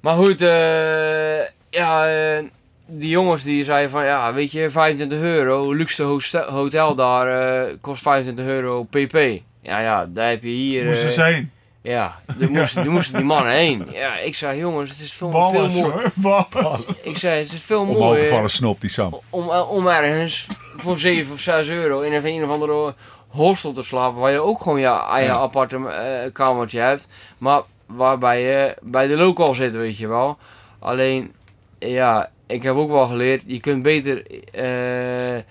[0.00, 1.40] maar goed, eh.
[1.70, 2.44] ja, eh,
[2.86, 6.02] die jongens die zeiden van, ja, weet je, 25 euro, luxe
[6.48, 7.26] hotel daar
[7.66, 9.14] eh, kost 25 euro pp.
[9.62, 10.84] Ja, ja, daar heb je hier.
[10.84, 11.52] Moest eh, er zijn.
[11.82, 13.86] Ja, daar moesten, daar moesten die mannen heen.
[13.92, 15.92] Ja, ik zei, jongens, het is veel, Ballen, veel mooi.
[16.22, 16.46] hoor.
[16.50, 16.80] Ballen.
[17.02, 19.20] Ik zei, het is veel mooi Omhooggevallen snop, die Sam.
[19.30, 22.94] om, om ergens voor 7 of 6 euro in een, een of andere
[23.32, 24.20] hostel te slapen.
[24.20, 27.08] Waar je ook gewoon je eigen aparte eh, kamertje hebt.
[27.38, 30.38] Maar waarbij je bij de local zit, weet je wel.
[30.78, 31.32] Alleen,
[31.78, 34.22] ja, ik heb ook wel geleerd, je kunt beter
[34.52, 35.42] eh, eh,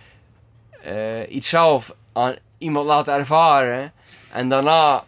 [1.30, 3.92] iets zelf aan iemand laten ervaren.
[4.34, 5.04] En daarna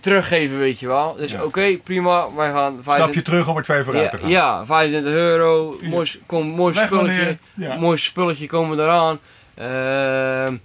[0.00, 1.14] teruggeven, weet je wel.
[1.14, 1.44] Dus Ja.
[1.44, 2.78] oké, prima, wij gaan...
[2.82, 4.28] Stap je terug om er twee vooruit ja, te gaan.
[4.28, 7.38] ja, 25 euro, mooi, kom, mooi Weg spulletje.
[7.54, 7.76] Ja.
[7.76, 9.18] Mooi spulletje komen eraan.
[9.54, 10.56] Ehm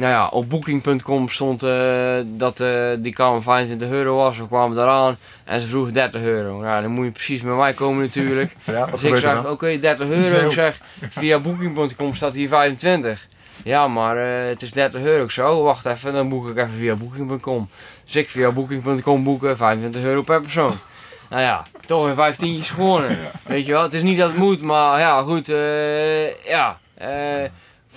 [0.00, 4.38] nou ja, op booking.com stond eh, dat eh, die kamer 25 euro was.
[4.38, 6.60] We kwamen eraan en ze vroegen 30 euro.
[6.60, 8.56] Nou, dan moet je precies bij mij komen natuurlijk.
[8.64, 10.46] Ja, dus ik zeg, oké, 30 euro.
[10.46, 10.80] Ik zeg,
[11.10, 13.26] via booking.com staat hier 25.
[13.64, 15.24] Ja, maar eh, het is 30 euro.
[15.24, 17.68] Ik zo, wacht even, dan boek ik even via booking.com.
[18.04, 20.74] Dus ik via booking.com boeken, 25 euro per persoon.
[21.30, 23.18] Nou ja, toch weer 15 gewonnen.
[23.42, 25.46] Weet je wel, het is niet dat het moet, maar ja, goed,
[26.46, 26.78] ja.
[26.94, 27.08] eh,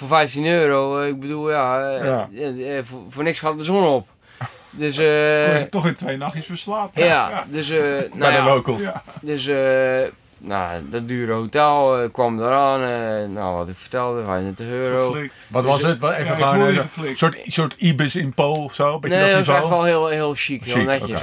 [0.07, 2.29] voor 15 euro, eh, ik bedoel, ja, eh, Ja.
[2.77, 4.07] eh, voor, voor niks gaat de zon op.
[4.71, 7.03] Dus, Kon eh je toch in twee nachtjes verslapen.
[7.05, 8.81] ja, dus, eh nou Bij de ja, locals.
[8.81, 9.03] Ja.
[9.21, 10.01] dus, eh
[10.45, 12.81] nou, dat dure hotel eh, kwam eraan.
[12.81, 15.11] eh, nou, wat ik vertelde, 25 euro.
[15.11, 15.33] Geflikt.
[15.47, 15.99] Wat was het?
[15.99, 18.99] Wat- Even Ja, je een soort, soort Ibis in Po of zo?
[18.99, 21.21] Beetje Nee, dat dat was echt wel heel, heel chic, heel netjes.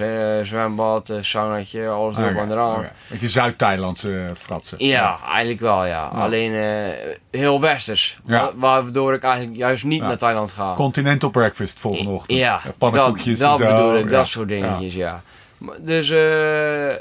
[0.48, 2.74] zwembad, eh, saunaatje, alles erop Oké, en eraan.
[2.76, 2.92] oké.
[3.08, 4.84] Beetje Zuid-Thailandse eh, fratsen.
[4.86, 6.04] Ja, eigenlijk wel, ja.
[6.06, 8.18] Alleen eh, heel westers.
[8.24, 10.06] Wa- Waardoor ik eigenlijk juist niet Ja.
[10.06, 10.74] naar Thailand ga.
[10.74, 12.38] Continental breakfast volgende ochtend.
[12.38, 13.82] Ja, pannenkoekjes dat, dat en zo.
[13.82, 14.16] bedoel ik, Ja.
[14.16, 15.22] dat soort dingetjes, ja.
[15.58, 16.94] Maar- Dus eh,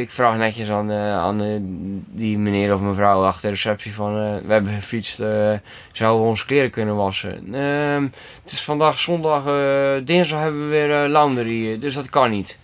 [0.00, 1.48] ik vraag netjes aan, eh, aan eh,
[2.06, 4.16] die meneer of mevrouw achter de receptie van...
[4.16, 5.52] eh, we hebben gefietst, eh,
[5.92, 7.54] zouden we onze kleren kunnen wassen?
[7.54, 8.02] Ehm,
[8.42, 12.58] het is vandaag zondag, eh, dinsdag hebben we weer eh, laundry, dus dat kan niet.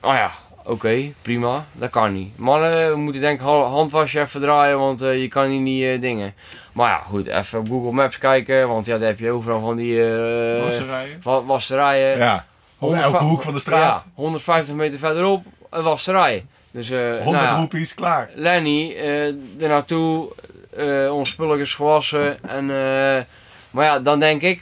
[0.00, 0.30] Oh ja,
[0.64, 2.38] oké, prima, dat kan niet.
[2.38, 5.84] Mannen, we moeten denk ik ha- handwasje even draaien, want eh, je kan hier niet
[5.84, 6.34] eh, dingen.
[6.72, 9.76] Maar ja, goed, even op Google Maps kijken, want ja, daar heb je overal van
[9.76, 9.96] die...
[10.12, 11.18] eh, Wasserijen.
[11.22, 12.18] wa- wasserijen.
[12.18, 12.44] Ja,
[12.78, 14.04] op 100 elke hoek van de straat.
[14.06, 16.44] Ja, 150 meter verderop een wasserij.
[16.70, 18.30] Dus eh 100 nou ja, roepies, klaar.
[18.34, 20.28] Lenny, eh er naartoe,
[20.76, 22.38] eh ons spulletjes gewassen.
[22.48, 23.22] En, eh,
[23.70, 24.60] maar ja, dan denk ik,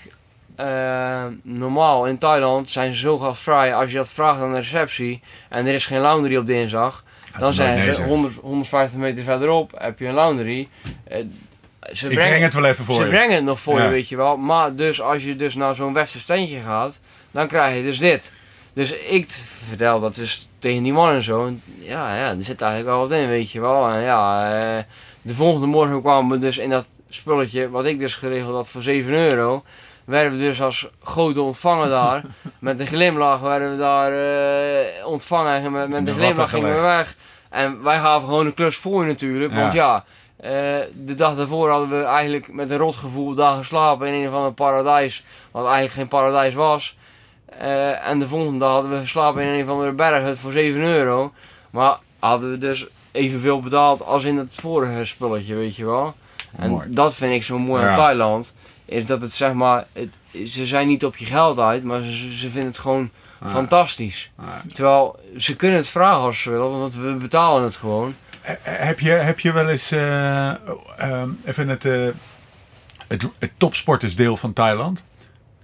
[0.57, 3.75] eh, normaal in Thailand zijn ze zo gastvrij.
[3.75, 7.05] Als je dat vraagt aan de receptie en er is geen laundry op dinsdag,
[7.39, 8.05] dan ze nee ze zeggen.
[8.05, 10.69] 100, 150 meter verderop heb je een laundry.
[11.05, 11.25] Eh,
[11.93, 13.09] ze Ik breng het wel even voor ze je.
[13.09, 13.85] brengen het nog voor Ja.
[13.85, 14.37] je, weet je wel.
[14.37, 17.01] Maar dus als je dus naar zo'n westers tentje gaat,
[17.31, 18.33] dan krijg je dus dit.
[18.73, 19.29] Dus ik
[19.68, 21.47] vertel dat dus tegen die man en zo.
[21.47, 23.89] En ja, ja, er zit eigenlijk wel wat in, weet je wel.
[23.89, 24.45] En ja,
[24.79, 24.83] eh,
[25.23, 28.83] de volgende morgen kwamen we dus in dat spulletje, wat ik dus geregeld had voor
[28.83, 29.64] 7 euro.
[30.05, 32.23] Werden we dus als grote ontvangen daar.
[32.59, 35.53] met een glimlach werden we daar eh, ontvangen.
[35.62, 37.16] En met, met de de glimlach gingen we weg.
[37.49, 39.55] En wij gaven gewoon een klus voor natuurlijk.
[39.55, 40.05] Want Ja.
[40.37, 40.51] eh,
[40.95, 44.53] de dag daarvoor hadden we eigenlijk met een rotgevoel daar geslapen in een of ander
[44.53, 45.23] paradijs.
[45.51, 46.97] Wat eigenlijk geen paradijs was.
[47.59, 50.80] Eh, en de volgende dag hadden we geslapen in een of andere berghut voor 7
[50.80, 51.32] euro.
[51.70, 56.14] Maar hadden we dus evenveel betaald als in het vorige spulletje, weet je wel.
[56.57, 56.86] En Mooi.
[56.90, 57.88] dat vind ik zo mooi Ja.
[57.90, 58.55] aan Thailand.
[58.84, 60.16] Is dat het zeg maar, het,
[60.51, 63.11] ze zijn niet op je geld uit, maar ze, ze vinden het gewoon
[63.46, 64.30] fantastisch.
[64.72, 68.14] Terwijl ze kunnen het vragen als ze willen, want we betalen het gewoon.
[68.62, 70.48] Heb je, heb je wel eens eh,
[70.98, 72.09] ehm, even het, eh,
[73.09, 75.07] het, het topsportersdeel van Thailand?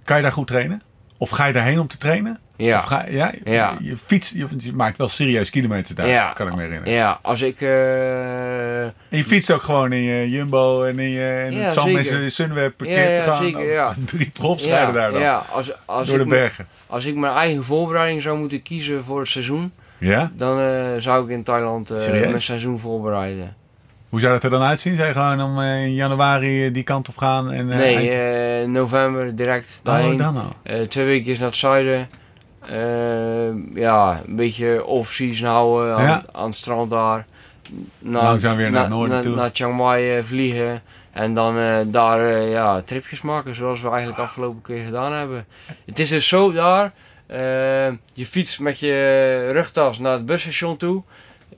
[0.03, 0.81] Kan je daar goed trainen?
[1.17, 2.39] Of ga je daarheen om te trainen?
[2.55, 2.77] Ja.
[2.77, 3.77] Of ga, ja, Ja.
[3.81, 6.31] Je fietst, je, je maakt wel serieus kilometers daar, Ja.
[6.33, 6.93] kan ik me herinneren.
[6.93, 7.61] Ja, als ik...
[7.61, 12.77] eh, En je fietst ook gewoon in je Jumbo en in, je, het met Sunweb
[12.77, 13.53] parkeert Ja, te
[13.95, 14.03] gaan.
[14.05, 15.21] Drie profs rijden daar dan.
[15.21, 16.67] Ja, als, als, door de bergen.
[16.87, 20.31] als ik mijn eigen voorbereiding zou moeten kiezen voor het seizoen, Ja?
[20.35, 23.55] dan eh, zou ik in Thailand eh, mijn seizoen voorbereiden.
[24.09, 24.95] Hoe zou dat er dan uitzien?
[24.95, 27.51] Zou je gewoon om eh, in januari eh, die kant op gaan?
[27.51, 30.13] En, eh, nee, eind- november direct daarheen.
[30.13, 30.87] Oh, dan al.
[30.87, 32.09] Twee weken naar het zuiden.
[33.73, 36.23] Ja, een beetje off-season houden aan, Ja.
[36.31, 37.25] aan het strand daar.
[37.99, 39.35] Naar, Langzaam weer naar het noorden naar, toe.
[39.35, 40.81] Naar Chiang Mai vliegen.
[41.11, 41.55] En dan
[41.91, 45.45] daar ja, tripjes maken zoals we eigenlijk afgelopen keer gedaan hebben.
[45.85, 46.91] Het is dus zo daar.
[48.13, 51.03] je fietst met je rugtas naar het busstation toe.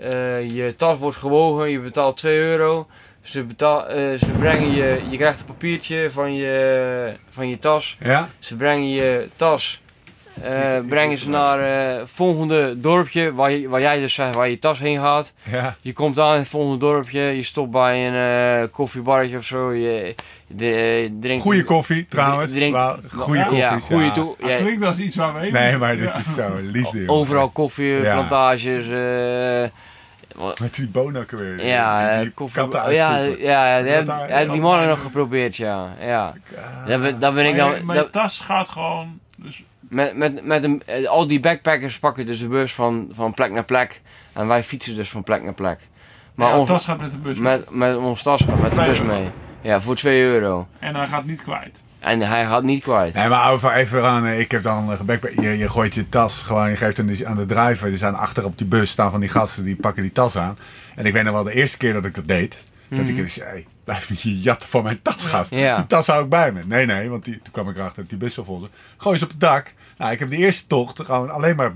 [0.01, 2.87] Eh, je tas wordt gewogen, je betaalt 2 euro.
[3.21, 7.97] Ze, betaal, eh, ze brengen je, je krijgt een papiertje van je, van je tas.
[8.03, 8.29] Ja?
[8.39, 9.81] Ze brengen je tas,
[10.43, 11.59] eh, brengen ze naar
[11.99, 15.33] het volgende dorpje waar, je- waar jij dus zegt waar je tas heen gaat.
[15.51, 15.75] Ja.
[15.81, 19.73] Je komt aan in het volgende dorpje, je stopt bij een koffiebarretje of zo.
[19.73, 20.15] Je,
[20.47, 22.51] de, drinkt, Goeie koffie trouwens.
[22.51, 23.55] drinkt- ja, koffie.
[23.57, 24.35] Ja, toe.
[24.39, 27.03] Dat Ja, klinkt als iets waar we heen Nee, maar dit is zo liefde.
[27.17, 28.27] overal koffie, Ja.
[30.61, 31.65] Met die bonakken weer.
[31.65, 34.05] ja, Die- eh, die katten Ja, ja, ja, heb-
[34.51, 35.87] die daar- nog geprobeerd, ja.
[35.99, 36.33] ja.
[36.57, 36.87] Ah.
[36.87, 37.95] Daar ben, ben ik Maar dan.
[37.95, 39.19] dat- tas gaat gewoon...
[39.37, 43.33] Dus Met, met, met een, eh, al die backpackers pakken dus de bus van, van
[43.33, 44.01] plek naar plek.
[44.33, 45.79] En wij fietsen dus van plek naar plek.
[46.35, 47.57] Maar ja, ons, tas gaat met de bus mee.
[47.57, 49.29] met, met ons tas gaat met de bus mee.
[49.61, 50.67] Ja, voor 2 euro.
[50.79, 51.81] En hij gaat niet kwijt.
[51.99, 53.13] En hij gaat niet kwijt.
[53.13, 56.41] Nee, maar over even aan, eh, ik heb dan gebek, je, je gooit je tas
[56.41, 57.87] gewoon, je geeft hem dus aan de driver.
[57.87, 60.57] Die staan achter op die bus, staan van die gasten, die pakken die tas aan.
[60.95, 63.35] En ik weet nog wel de eerste keer dat ik dat deed, dat ik dus,
[63.35, 65.51] hey, blijf niet je jatten van mijn tas, gast.
[65.51, 65.75] Ja.
[65.75, 66.61] Die tas hou ik bij me.
[66.65, 68.69] Nee, nee, want die, toen kwam ik erachter dat die bus zo vol zat.
[68.97, 69.73] Gooi ze op het dak.
[69.97, 71.71] Nou, ik heb de eerste tocht gewoon alleen maar,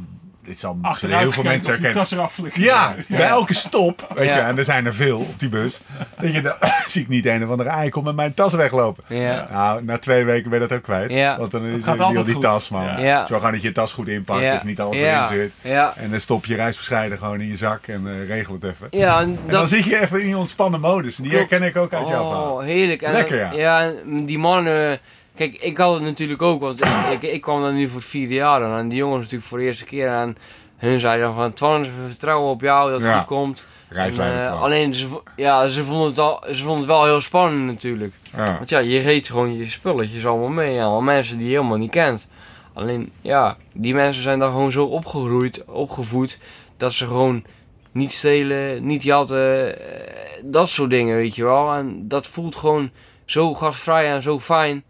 [0.46, 2.00] dit zal misschien heel veel mensen herkennen.
[2.02, 2.64] tas eraf flikkert.
[2.64, 4.36] Ja, bij elke stop, weet Ja.
[4.36, 5.80] je, en er zijn er veel op die bus.
[6.20, 6.54] Dat je dan,
[6.88, 9.04] zie ik niet een of andere eikel met mijn tas weglopen.
[9.08, 9.48] Ja.
[9.52, 11.12] Nou, na twee weken ben je dat ook kwijt.
[11.12, 11.38] Ja.
[11.38, 12.42] Want dan is heel die goed.
[12.44, 12.84] tas, man.
[12.84, 13.00] Ja.
[13.00, 13.26] Ja.
[13.26, 14.56] Zo gaan dat je je tas goed inpakt, Ja.
[14.56, 15.26] of niet alles ja.
[15.32, 15.72] erin zit.
[15.72, 15.94] Ja.
[15.98, 18.88] En dan stop je reisverscheiden gewoon in je zak en eh, regel het even.
[18.92, 21.18] Ja, en En dan dat, zit je even in die ontspannen modus.
[21.18, 21.50] En die Klopt.
[21.50, 22.54] herken ik ook uit jouw verhaal.
[22.56, 23.02] Oh, heerlijk.
[23.02, 23.52] En Lekker, ja.
[23.54, 23.92] Ja,
[24.26, 25.00] die mannen...
[25.36, 26.82] Kijk, ik had het natuurlijk ook, want
[27.12, 28.78] ik, ik kwam dan nu voor het vierde jaar.
[28.80, 30.38] En die jongens natuurlijk voor de eerste keer aan.
[30.78, 33.18] hun zeiden van, Twan, we vertrouwen op jou dat het Ja.
[33.18, 33.68] goed komt.
[33.90, 34.12] En,
[34.46, 38.14] eh, alleen, ze, ja, ze vonden, het al, ze vonden het wel heel spannend natuurlijk.
[38.36, 38.58] Ja.
[38.58, 40.78] Want ja, je reed gewoon je spulletjes allemaal mee.
[40.78, 42.30] En al mensen die je helemaal niet kent.
[42.74, 46.40] Alleen, ja, die mensen zijn daar gewoon zo opgegroeid, opgevoed.
[46.78, 47.44] Dat ze gewoon
[47.92, 49.78] niet stelen, niet jatten.
[49.80, 51.74] eh, Dat soort dingen, weet je wel.
[51.74, 52.90] En dat voelt gewoon
[53.26, 54.84] zo gastvrij en zo fijn.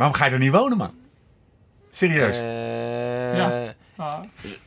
[0.00, 0.90] Waarom ga je er niet wonen, man?
[1.90, 2.38] Serieus?
[2.38, 3.74] Eh, Ja.
[3.96, 4.18] Ah.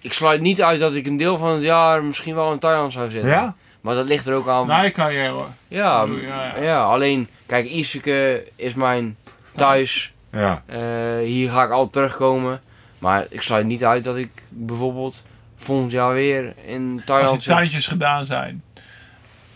[0.02, 2.94] Ik sluit niet uit dat ik een deel van het jaar misschien wel in Thailand
[2.94, 3.30] zou zitten.
[3.30, 3.56] ja?
[3.82, 4.68] Maar dat ligt er ook aan.
[4.68, 5.48] Na je carrière hoor.
[5.68, 6.62] ja, bedoel, ja, ja.
[6.64, 9.18] ja, alleen, kijk, Ierseke is mijn
[9.56, 10.14] thuis.
[10.32, 10.64] Ja.
[10.66, 10.80] Eh,
[11.24, 12.62] hier ga ik altijd terugkomen.
[13.00, 15.24] Maar ik sluit niet uit dat ik bijvoorbeeld
[15.56, 17.52] volgend jaar weer in Als Thailand die zit.
[17.54, 18.64] tuintjes gedaan zijn.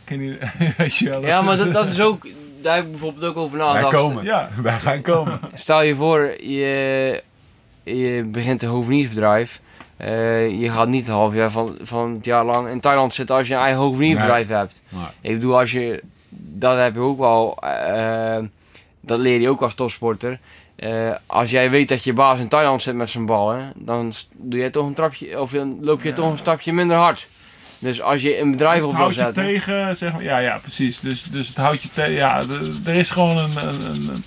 [0.06, 0.38] Ken je,
[0.78, 1.26] weet je wel.
[1.26, 2.28] Ja, maar dat, dat is ook...
[2.68, 3.96] Daar heb ik bijvoorbeeld ook over Wij nagedacht.
[3.96, 4.24] komen.
[4.24, 4.50] Ja.
[4.62, 5.40] Wij gaan komen.
[5.54, 7.24] Stel je voor, je,
[7.84, 9.62] je begint een hoveniersbedrijf.
[9.98, 13.36] Eh, je gaat niet een half jaar van, van het jaar lang in Thailand zitten
[13.36, 14.82] als je een eigen hoveniersbedrijf hebt.
[14.90, 15.04] Nee.
[15.22, 16.04] Ik bedoel, als je...
[16.30, 17.58] Dat heb je ook wel...
[17.62, 18.38] eh,
[19.02, 20.40] dat leer je ook als topsporter.
[20.76, 20.92] Eh,
[21.26, 24.70] als jij weet dat je baas in Thailand zit met zijn ballen, dan doe je
[24.70, 27.28] toch een trapje, of dan loop je toch een stapje minder hard.
[27.80, 29.44] Dus als je een bedrijf Dus op het wil houdt je zetten.
[29.44, 30.24] tegen, zeg maar.
[30.24, 31.00] Ja, ja, precies.
[31.00, 32.14] Dus, dus het houdt je tegen.
[32.14, 32.44] Ja,
[32.86, 34.24] er is gewoon een, een, een,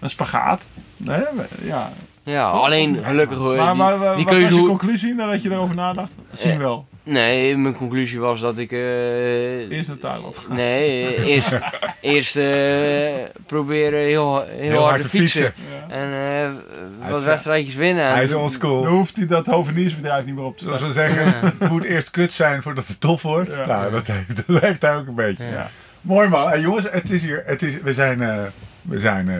[0.00, 0.66] een- spagaat.
[0.96, 1.20] Nee,
[1.62, 1.92] ja.
[2.22, 3.56] Ja, alleen gelukkig hoor.
[3.56, 6.12] Maar, die, maar, maar die wat was keuze je conclusie nadat je erover nadacht?
[6.32, 6.86] Zien Eh, wel.
[7.08, 8.72] Nee, mijn conclusie was dat ik.
[8.72, 10.56] eh, Eerst naar Thailand gaan.
[10.56, 11.58] Nee, eerst,
[12.00, 13.14] eerst eh,
[13.46, 15.52] proberen heel, heel, hard, te fietsen.
[15.88, 15.94] Ja.
[15.94, 18.04] En eh, wat wedstrijdjes winnen.
[18.04, 18.82] En Hij is oldschool.
[18.82, 21.04] Dan hoeft hij dat hoveniersbedrijf niet meer op te Zoals starten.
[21.06, 23.54] we zeggen, het moet eerst kut zijn voordat het tof wordt.
[23.54, 23.66] Ja.
[23.66, 25.44] Nou, dat heeft, dat heeft hij ook een beetje.
[25.44, 25.70] Ja.
[26.00, 26.48] Mooi man.
[26.48, 27.42] Hey, jongens, het is hier.
[27.46, 28.42] Het is, we zijn, eh,
[28.88, 29.34] we, zijn eh,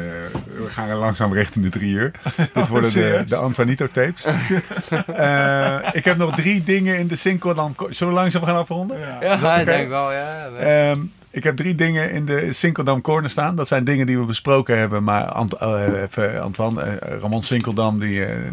[0.47, 2.11] we gaan langzaam richting de drie uur.
[2.55, 4.26] Dit worden de, de Antoinito tapes.
[5.16, 7.55] Eh, ik heb nog drie dingen in de Cinco.
[7.55, 8.99] Dan zullen we langzaam gaan afronden?
[9.20, 9.57] Ja.
[9.59, 10.47] Ik denk wel, ja.
[10.59, 13.57] Ehm, ik heb drie dingen in de Sinkeldam Corner staan.
[13.57, 15.05] Dat zijn dingen die we besproken hebben.
[15.05, 18.11] Maar Ant eh, even, Antoine, eh, Ramon Sinkeldam, die,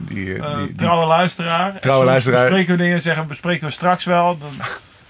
[0.08, 1.80] die, die, die- trouwe luisteraar.
[1.80, 2.42] Trouwe luisteraar.
[2.46, 4.38] Bespreken we dingen zeggen, bespreken we straks wel.
[4.38, 4.50] Dan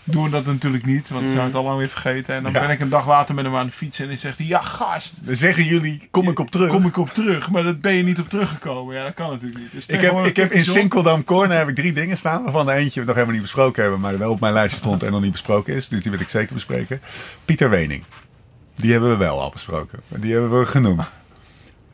[0.04, 1.34] doen we dat natuurlijk niet, want we Mm.
[1.34, 2.36] zijn het al lang weer vergeten.
[2.36, 2.60] En dan Ja.
[2.60, 4.60] ben ik een dag later met hem aan de fiets en hij zegt hij, ja
[4.60, 6.70] gast, Dan zeggen jullie, kom ik op terug.
[6.70, 7.52] kom ik op terug.
[7.52, 8.96] Maar dat ben je niet op teruggekomen.
[8.96, 9.72] Ja, dat kan natuurlijk niet.
[9.72, 12.44] Dus Ik heb, tegenwoordig ik heb in Sinkeldam Corner heb ik drie dingen staan.
[12.44, 14.00] Waarvan de eentje we nog helemaal niet besproken hebben.
[14.00, 15.88] Maar wel op mijn lijstje stond en nog niet besproken is.
[15.88, 17.02] Dus die wil ik zeker bespreken.
[17.46, 18.04] Pieter Wening.
[18.76, 20.00] Die hebben we wel al besproken.
[20.08, 21.10] Die hebben we genoemd.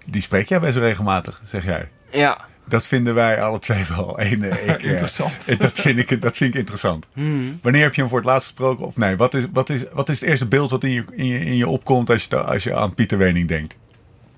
[0.05, 1.89] Die spreek jij best regelmatig, zeg jij.
[2.11, 2.37] Ja.
[2.69, 4.19] Dat vinden wij alle twee wel.
[4.19, 5.33] Een, ik, eh, Interessant.
[5.47, 7.07] eh, dat, vind ik, dat vind ik interessant.
[7.13, 7.59] Hmm.
[7.61, 8.85] Wanneer heb je hem voor het laatst gesproken?
[8.85, 11.25] Of nee, wat is, wat is, wat is het eerste beeld wat in je, in
[11.25, 13.75] je, in je opkomt als je, als je aan Pieter Wening denkt?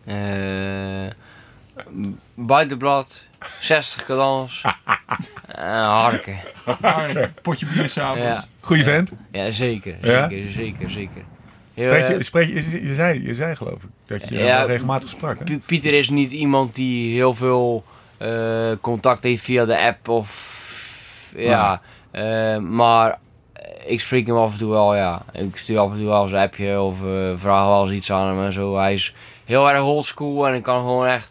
[0.05, 0.15] Eh,
[2.35, 3.23] buitenblad,
[3.61, 4.61] 60 cadans
[5.47, 6.39] en harken.
[6.81, 8.21] Een potje bier s'avonds.
[8.23, 8.45] Ja.
[8.59, 9.11] Goeie vent.
[9.31, 9.95] ja, zeker.
[10.01, 10.29] Ja?
[10.29, 11.21] Zeker, zeker, zeker.
[11.77, 15.09] Spreek je, spreek je, je, je zei, je zei geloof ik dat je Ja, regelmatig
[15.09, 15.37] sprak.
[15.39, 15.57] Hè?
[15.57, 17.83] Pieter is niet iemand die heel veel
[18.81, 20.59] contact heeft via de app of
[21.35, 23.17] ja, eh, maar
[23.85, 25.21] ik spreek hem af en toe wel, ja.
[25.31, 28.11] Ik stuur af en toe wel eens een appje of eh, vraag wel eens iets
[28.11, 28.77] aan hem en zo.
[28.77, 29.15] Hij is
[29.45, 31.27] heel erg oldschool en ik kan gewoon echt.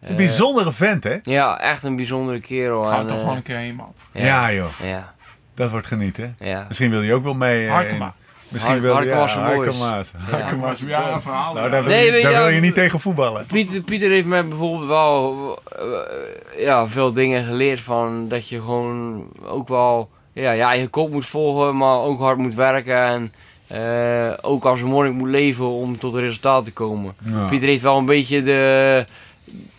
[0.00, 1.16] Het is een eh, bijzondere vent, hè?
[1.22, 2.84] Ja, echt een bijzondere kerel.
[2.86, 3.92] Ga en, toch eh, gewoon een keer heen, man.
[4.12, 4.68] Ja, joh.
[4.82, 5.14] Ja,
[5.54, 6.36] Dat wordt genieten.
[6.38, 6.64] ja.
[6.68, 7.66] Misschien wil hij ook wel mee.
[7.66, 8.06] eh, Harkema.
[8.06, 8.12] in-
[8.48, 8.84] Misschien.
[8.84, 10.12] Harkema's Ja, en boys.
[10.30, 10.80] Harkema's.
[10.86, 11.12] Ja.
[11.12, 11.54] Een verhaal.
[11.54, 13.46] Nou, daar wil, Nee, je, daar wil je niet tegen voetballen.
[13.46, 19.26] Pieter, Pieter heeft mij bijvoorbeeld wel eh, ja, veel dingen geleerd van dat je gewoon
[19.44, 23.32] ook wel ja, ja, je kop moet volgen, maar ook hard moet werken en
[23.66, 27.14] eh, ook als een monnik moet leven om tot een resultaat te komen.
[27.24, 27.46] Ja.
[27.46, 29.04] Pieter heeft wel een beetje de,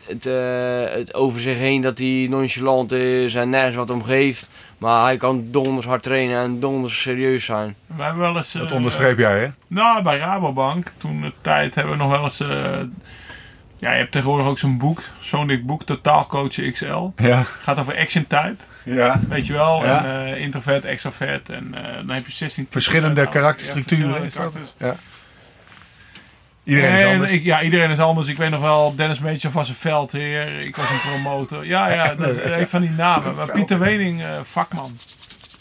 [0.05, 4.49] het, eh, het over zich heen dat hij nonchalant is en nergens wat om geeft.
[4.79, 7.75] Maar hij kan donders hard trainen en donders serieus zijn.
[7.85, 8.51] We hebben wel eens...
[8.51, 9.47] Dat eh, onderstreep jij, hè?
[9.67, 12.39] Nou, bij Rabobank, toen de tijd, hebben we nog wel eens...
[12.39, 12.79] eh,
[13.77, 17.07] ja, je hebt tegenwoordig ook zo'n boek, zo'n dik boek, Totaalcoachen XL.
[17.17, 17.43] Ja.
[17.43, 19.19] gaat over action type, ja.
[19.29, 19.85] weet je wel.
[19.85, 20.05] Ja.
[20.05, 21.49] En eh, introvert, extrovert.
[21.49, 22.67] En eh, dan heb je 16...
[22.69, 24.21] Verschillende Ja, karakterstructuren.
[24.21, 24.51] verschillende is dat?
[24.53, 24.73] karakters.
[24.77, 24.95] Ja.
[26.69, 27.31] Iedereen is En anders.
[27.31, 28.27] Ik, ja, iedereen is anders.
[28.27, 30.59] Ik weet nog wel, Dennis Meetje was een veldheer.
[30.59, 31.65] Ik was een promotor.
[31.65, 33.35] Ja, ja, dat heeft van die namen.
[33.35, 34.97] Maar Pieter Wening, eh, vakman.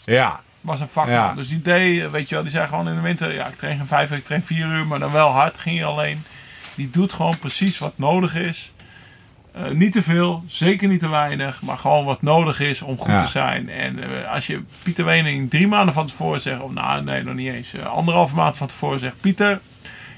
[0.05, 0.41] Ja.
[0.61, 1.15] Was een vakman.
[1.15, 1.33] Ja.
[1.33, 3.33] Dus die deed, eh, weet je wel, die zei gewoon in de winter...
[3.33, 4.87] Ja, ik train geen vijf uur, ik train vier uur.
[4.87, 6.23] Maar dan wel hard, ging je alleen.
[6.75, 8.71] Die doet gewoon precies wat nodig is.
[9.53, 11.61] Eh, niet te veel, zeker niet te weinig.
[11.61, 13.23] Maar gewoon wat nodig is om goed Ja.
[13.23, 13.69] te zijn.
[13.69, 16.61] En eh, als je Pieter Wening drie maanden van tevoren zegt...
[16.61, 17.73] Of nou, nee, nog niet eens.
[17.73, 19.21] eh, anderhalve maand van tevoren zegt...
[19.21, 19.59] Pieter,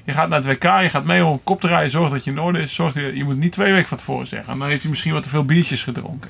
[0.04, 1.91] je gaat naar het WK, je gaat mee om op kop te rijden.
[1.91, 2.76] Zorg dat je in orde is.
[2.76, 4.60] Zorg dat je, je moet niet twee weken van tevoren zeggen.
[4.60, 6.30] Dan heeft hij misschien wat te veel biertjes gedronken.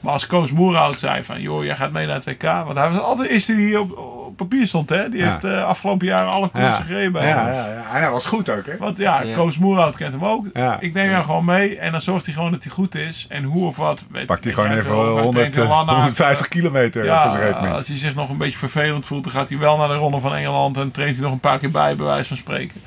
[0.00, 2.42] Maar als Koos Moerhout zei van, joh, jij gaat mee naar het WK.
[2.42, 5.08] Want hij was altijd eerste die hier op papier stond, hè.
[5.08, 5.24] Die Ja.
[5.30, 6.74] heeft eh, afgelopen jaren alle koersen Ja.
[6.86, 7.74] gereden bij Ja, ja, ja.
[7.94, 8.76] En hij was goed ook, hè?
[8.78, 9.34] Want ja, Ja.
[9.34, 10.46] Koos Moerhout kent hem ook.
[10.52, 10.76] Ja.
[10.80, 13.26] Ik neem hem gewoon mee en dan zorgt hij gewoon dat hij goed is.
[13.28, 14.04] En hoe of wat.
[14.10, 14.96] Weet, Pakt hij gewoon even veel.
[14.98, 15.94] Of hij 100, traint in eh, Lannaken.
[15.94, 19.32] 150 kilometer voor zijn reet Ja, als hij zich nog een beetje vervelend voelt, dan
[19.32, 21.70] gaat hij wel naar de Ronde van Engeland en traint hij nog een paar keer
[21.70, 22.80] bij, bij wijze van spreken.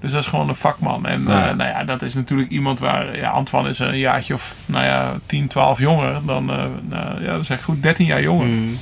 [0.00, 1.06] Dus dat is gewoon een vakman.
[1.06, 1.48] En Ja.
[1.48, 4.84] eh, nou ja, dat is natuurlijk iemand waar, ja, Antoine is een jaartje of, nou
[4.84, 6.14] ja, 10, 12 jonger.
[6.26, 8.46] Dan, eh, nou, ja, dat is echt goed, 13 jaar jonger.
[8.46, 8.78] Mm.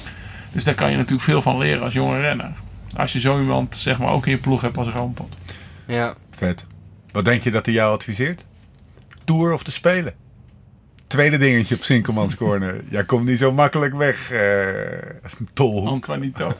[0.53, 2.53] Dus daar kan je natuurlijk veel van leren als jonge renner.
[2.97, 5.37] Als je zo iemand, zeg maar, ook in je ploeg hebt als roompot.
[5.87, 6.15] Ja.
[6.31, 6.67] Vet.
[7.11, 8.45] Wat denk je dat hij jou adviseert?
[9.25, 10.15] Tour of te spelen?
[11.07, 12.83] Tweede dingetje op Sinkelmans Corner.
[12.91, 15.11] Jij komt niet zo makkelijk weg, eh
[15.53, 15.89] tolhoek.
[15.89, 16.53] Antoinito.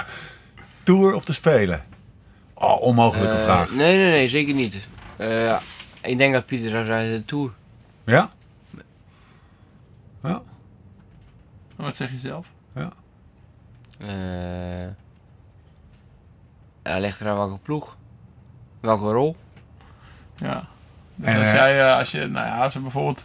[0.82, 1.84] Tour of te spelen?
[2.54, 3.70] Oh, onmogelijke Eh, vraag.
[3.70, 4.74] Nee, nee, nee, zeker niet.
[5.16, 5.56] Eh,
[6.02, 7.50] ik denk dat Pieter zou zeggen de Tour.
[8.04, 8.30] Ja?
[10.22, 10.42] Ja?
[11.76, 12.46] Wat zeg je zelf?
[14.00, 14.08] Eh
[16.84, 17.96] ja, ligt eraan welke ploeg.
[18.80, 19.36] Welke rol.
[20.36, 20.64] Ja.
[21.14, 23.24] Dus En, als, eh, jij, eh, als, je, nou ja, als bijvoorbeeld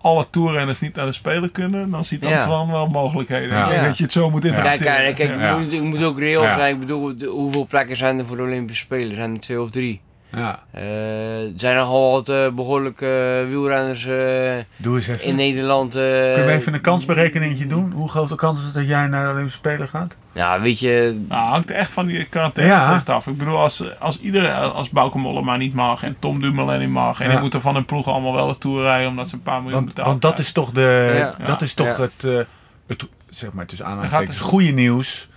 [0.00, 2.38] alle toerrenners niet naar de Spelen kunnen, dan ziet Ja.
[2.38, 3.48] Antoine wel mogelijkheden.
[3.48, 3.62] Ja.
[3.64, 3.86] Ik denk Ja.
[3.88, 5.14] dat je het zo moet Kijk, interpreteren.
[5.14, 5.52] kijk, kijk Ja.
[5.56, 6.56] ik, moet, ik moet ook reëel Ja.
[6.56, 6.74] zijn.
[6.74, 9.16] Ik bedoel, de- hoeveel plekken zijn er voor de Olympische Spelen?
[9.16, 10.00] Zijn er twee of drie?
[10.32, 10.62] Ja.
[10.70, 15.24] Eh, er zijn nogal wat eh, behoorlijke wielrenners eh, Doe eens even.
[15.26, 15.94] in Nederland.
[15.94, 17.92] eh, Kunnen we even een kansberekeningetje doen?
[17.92, 20.14] Hoe groot de kans is het dat jij naar de Olympische Spelen gaat?
[20.32, 23.02] Ja, weet je, Nou, hangt echt van die quarantaine Ja.
[23.06, 23.26] af.
[23.26, 27.20] Ik bedoel, als, als iedereen, als Bauke Mollema niet mag en Tom Dumoulin niet mag
[27.20, 27.32] en Ja.
[27.32, 29.86] die moeten van hun ploeg allemaal wel Tour rijden omdat ze een paar miljoen Want,
[29.86, 30.54] betaald want dat krijgen.
[30.56, 31.46] is toch, de, Ja.
[31.46, 31.66] dat Ja.
[31.66, 32.02] is toch Ja.
[32.02, 32.38] het, eh,
[32.86, 35.28] het, zeg maar tussen aanhalingstekens, het- goede nieuws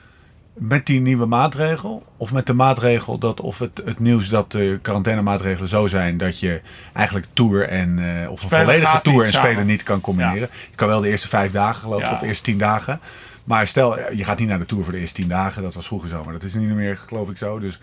[0.68, 2.06] met die nieuwe maatregel?
[2.18, 6.40] Of met de maatregel dat, of het, het nieuws dat de quarantainemaatregelen zo zijn dat
[6.40, 6.62] je
[6.94, 10.50] eigenlijk tour en, eh, of een Spelen volledige tour en spelen niet kan combineren.
[10.70, 12.14] Je kan wel de eerste vijf dagen geloof ik, Ja.
[12.14, 13.00] of de eerste tien dagen.
[13.44, 15.62] Maar stel, eh, je gaat niet naar de tour voor de eerste tien dagen.
[15.64, 17.60] Dat was vroeger zo, maar dat is niet meer geloof ik zo.
[17.60, 17.80] Dus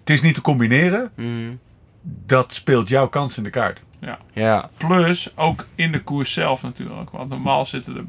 [0.00, 1.10] het is niet te combineren.
[1.16, 1.58] mm,
[2.26, 3.82] Dat speelt jouw kans in de kaart.
[4.32, 4.70] ja.
[4.76, 7.10] Plus ook in de koers zelf natuurlijk.
[7.10, 8.04] Want normaal zitten er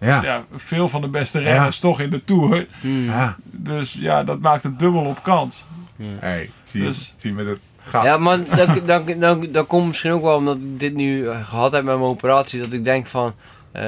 [0.00, 0.22] Ja.
[0.22, 2.66] ja, veel van de beste renners toch in de Tour.
[2.80, 3.04] mm.
[3.04, 3.36] Ja.
[3.44, 5.64] Dus ja, dat maakt het dubbel op kans.
[6.02, 8.04] Hey, zie je, Dus- zie met het gat.
[8.04, 11.48] Ja, maar dat, dat, dat, dat komt misschien ook wel omdat ik dit nu eh,
[11.48, 12.60] gehad heb met mijn operatie.
[12.60, 13.34] Dat ik denk van,
[13.72, 13.82] eh,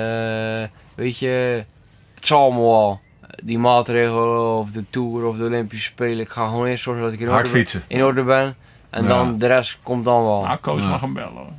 [0.95, 1.65] weet je,
[2.15, 3.01] het zal allemaal wel.
[3.43, 6.19] Die maatregelen of de Tour of de Olympische Spelen.
[6.21, 7.83] Ik ga gewoon eerst zorgen dat ik in Hard orde, ben- fietsen.
[7.87, 8.57] in orde ben.
[8.91, 9.09] En Ja.
[9.09, 10.43] dan de rest komt dan wel.
[10.43, 10.89] Nou, coach Ja.
[10.89, 11.33] mag hem bellen.
[11.33, 11.53] hoor.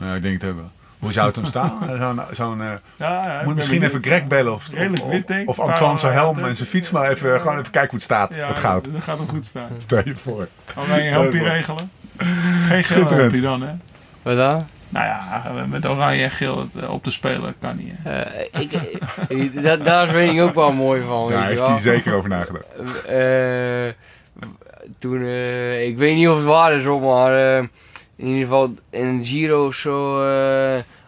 [0.00, 0.70] Ja, ik denk het ook wel.
[1.04, 1.78] Hoe zou het hem staan?
[1.98, 4.02] Zo'n, zo'n, eh, Ja, ja, ik moet ben misschien even.
[4.02, 5.48] Greg bellen of, Redelijk of, wit, denk ik.
[5.48, 8.02] of Paar Antoine zijn helm en zijn fiets maar even, gewoon even kijken hoe het
[8.02, 8.34] staat.
[8.34, 8.92] Ja, het goud.
[8.92, 9.68] Dat, gaat hem goed staan.
[9.78, 10.48] Stel je voor.
[10.74, 11.90] Dan ga je een helmpje Stel je regelen.
[12.68, 13.72] Geen geel helmpje dan, hè?
[14.22, 14.60] Wat dan?
[14.88, 17.94] Nou ja, met oranje en geel op te spelen kan niet.
[18.04, 18.60] Eh,
[19.28, 21.28] ik, daar weet ik ook wel mooi van.
[21.28, 21.70] Daar weet je heeft wel.
[21.70, 22.64] hij zeker over nagedacht.
[23.04, 23.88] Eh,
[24.98, 27.64] toen, eh, ik weet niet of het waar is, hoor, maar eh,
[28.16, 30.22] in ieder geval in Giro of zo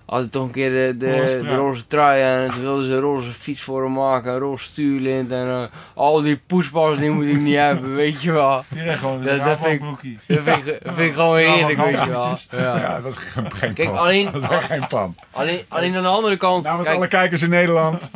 [0.07, 1.57] had hij toch een keer de, de, Roze de trui.
[1.57, 5.33] roze trui en toen wilden ze een roze fiets voor hem maken, een roze stuurlint
[5.33, 5.63] en eh,
[5.95, 8.65] al die poespas die moet ik niet hebben, weet je wel.
[8.75, 10.19] Recht gewoon Dat- dat vind ik-.
[10.27, 12.39] Dat vind ik, vind ik gewoon Ja, heerlijk, weet je wel.
[12.51, 12.77] Ja.
[12.79, 14.03] Ja, dat is geen, geen Kijk, plan.
[14.03, 15.15] alleen, Dat is echt geen plan.
[15.31, 18.09] alleen, alleen aan de andere kant, Namens kijk, alle kijkers in Nederland.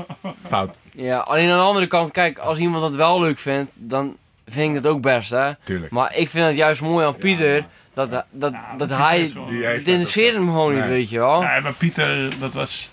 [0.46, 4.16] Fout, ja, alleen aan de andere kant, kijk, als iemand dat wel leuk vindt, dan
[4.46, 5.50] vind ik dat ook best, hè.
[5.64, 5.92] tuurlijk.
[5.92, 9.20] Maar ik vind het juist mooi aan Pieter dat, dat, dat, Ja, dat Pieter hij.
[9.20, 11.42] Het dat interesseert hem gewoon niet, weet je wel.
[11.42, 12.90] Ja, maar Pieter, dat was...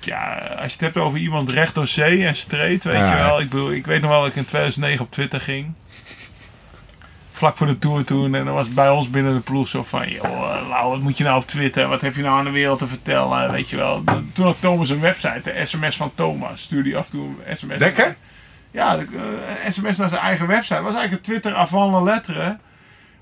[0.00, 3.16] Ja, als je het hebt over iemand recht door zee en streed, weet Ja.
[3.16, 3.40] je wel.
[3.40, 5.72] Ik bedoel, ik weet nog wel dat ik in 2009 op Twitter ging.
[7.32, 8.34] Vlak voor de Tour toen.
[8.34, 10.08] En dan was bij ons binnen de ploeg zo van...
[10.08, 11.88] Joh, Lau, wat moet je nou op Twitter?
[11.88, 13.50] Wat heb je nou aan de wereld te vertellen?
[13.50, 14.02] Weet je wel.
[14.32, 16.60] Toen had Thomas een website, de sms van Thomas.
[16.62, 17.78] Stuurde hij af en toe een sms.
[17.78, 18.16] Lekker?
[18.70, 20.74] Ja, de, eh, een sms naar zijn eigen website.
[20.74, 22.58] Dat was eigenlijk een Twitter avant la lettre.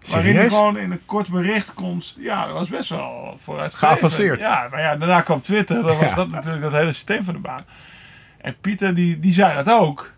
[0.09, 2.03] Waarin hij gewoon in een kort bericht kon...
[2.19, 3.99] Ja, dat was best wel vooruitstrevend.
[4.01, 4.41] Geavanceerd.
[4.41, 5.83] Ja, maar ja, daarna kwam Twitter.
[5.83, 6.15] Dan was Ja.
[6.15, 7.65] dat natuurlijk het hele systeem van de baan.
[8.41, 10.13] En Pieter, die, die zei dat ook.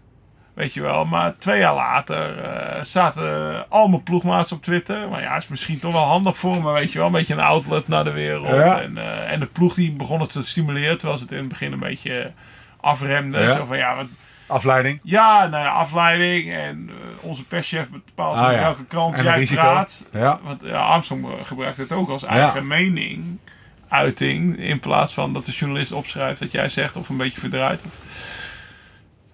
[0.55, 1.05] Weet je wel.
[1.05, 5.09] Maar twee jaar later eh, zaten al mijn ploegmaats op Twitter.
[5.09, 6.73] Maar ja, is misschien toch wel handig voor me.
[6.73, 7.07] Weet je wel.
[7.07, 8.47] Een beetje een outlet naar de wereld.
[8.47, 8.81] Ja.
[8.81, 10.99] En, eh, en de ploeg die begon het te stimuleren.
[10.99, 12.33] Terwijl ze het in het begin een beetje
[12.81, 13.39] afremde.
[13.41, 13.57] Ja.
[13.57, 14.07] Zo van, ja, wat,
[14.53, 15.01] Afleiding.
[15.03, 16.53] ja, nou ja, afleiding.
[16.53, 18.61] En eh, onze perschef bepaalt Ah, met ja.
[18.61, 19.61] welke krant En jij risico.
[19.61, 20.05] praat.
[20.13, 20.39] Ja.
[20.43, 22.67] Want ja, Armstrong gebruikt het ook als eigen Ja.
[22.67, 23.39] mening,
[23.89, 24.57] uiting.
[24.59, 27.83] In plaats van dat de journalist opschrijft dat jij zegt of een beetje verdraait.
[27.87, 27.99] Of...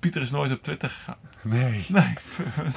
[0.01, 1.17] Pieter is nooit op Twitter gegaan.
[1.43, 1.85] Nee.
[1.89, 2.15] Nee,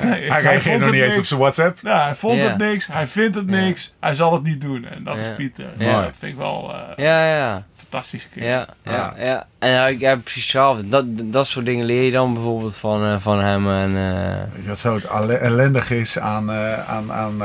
[0.01, 1.79] nee Hij reageert nog niet eens op zijn WhatsApp.
[1.83, 4.85] Ja, hij vond het niks, hij vindt het niks, hij zal het niet doen.
[4.85, 5.69] En dat is Pieter.
[5.77, 6.01] Ja.
[6.01, 7.65] Dat vind ik wel eh Ja, ja.
[7.75, 8.27] fantastische.
[8.33, 9.47] Ja, ja, Ja.
[9.61, 10.51] En ja, heb precies
[10.85, 13.71] Dat, dat soort dingen leer je dan bijvoorbeeld van, eh, van hem.
[13.71, 13.97] En.
[13.97, 17.41] Eh, dat zo het ellendig is aan, eh, aan, aan,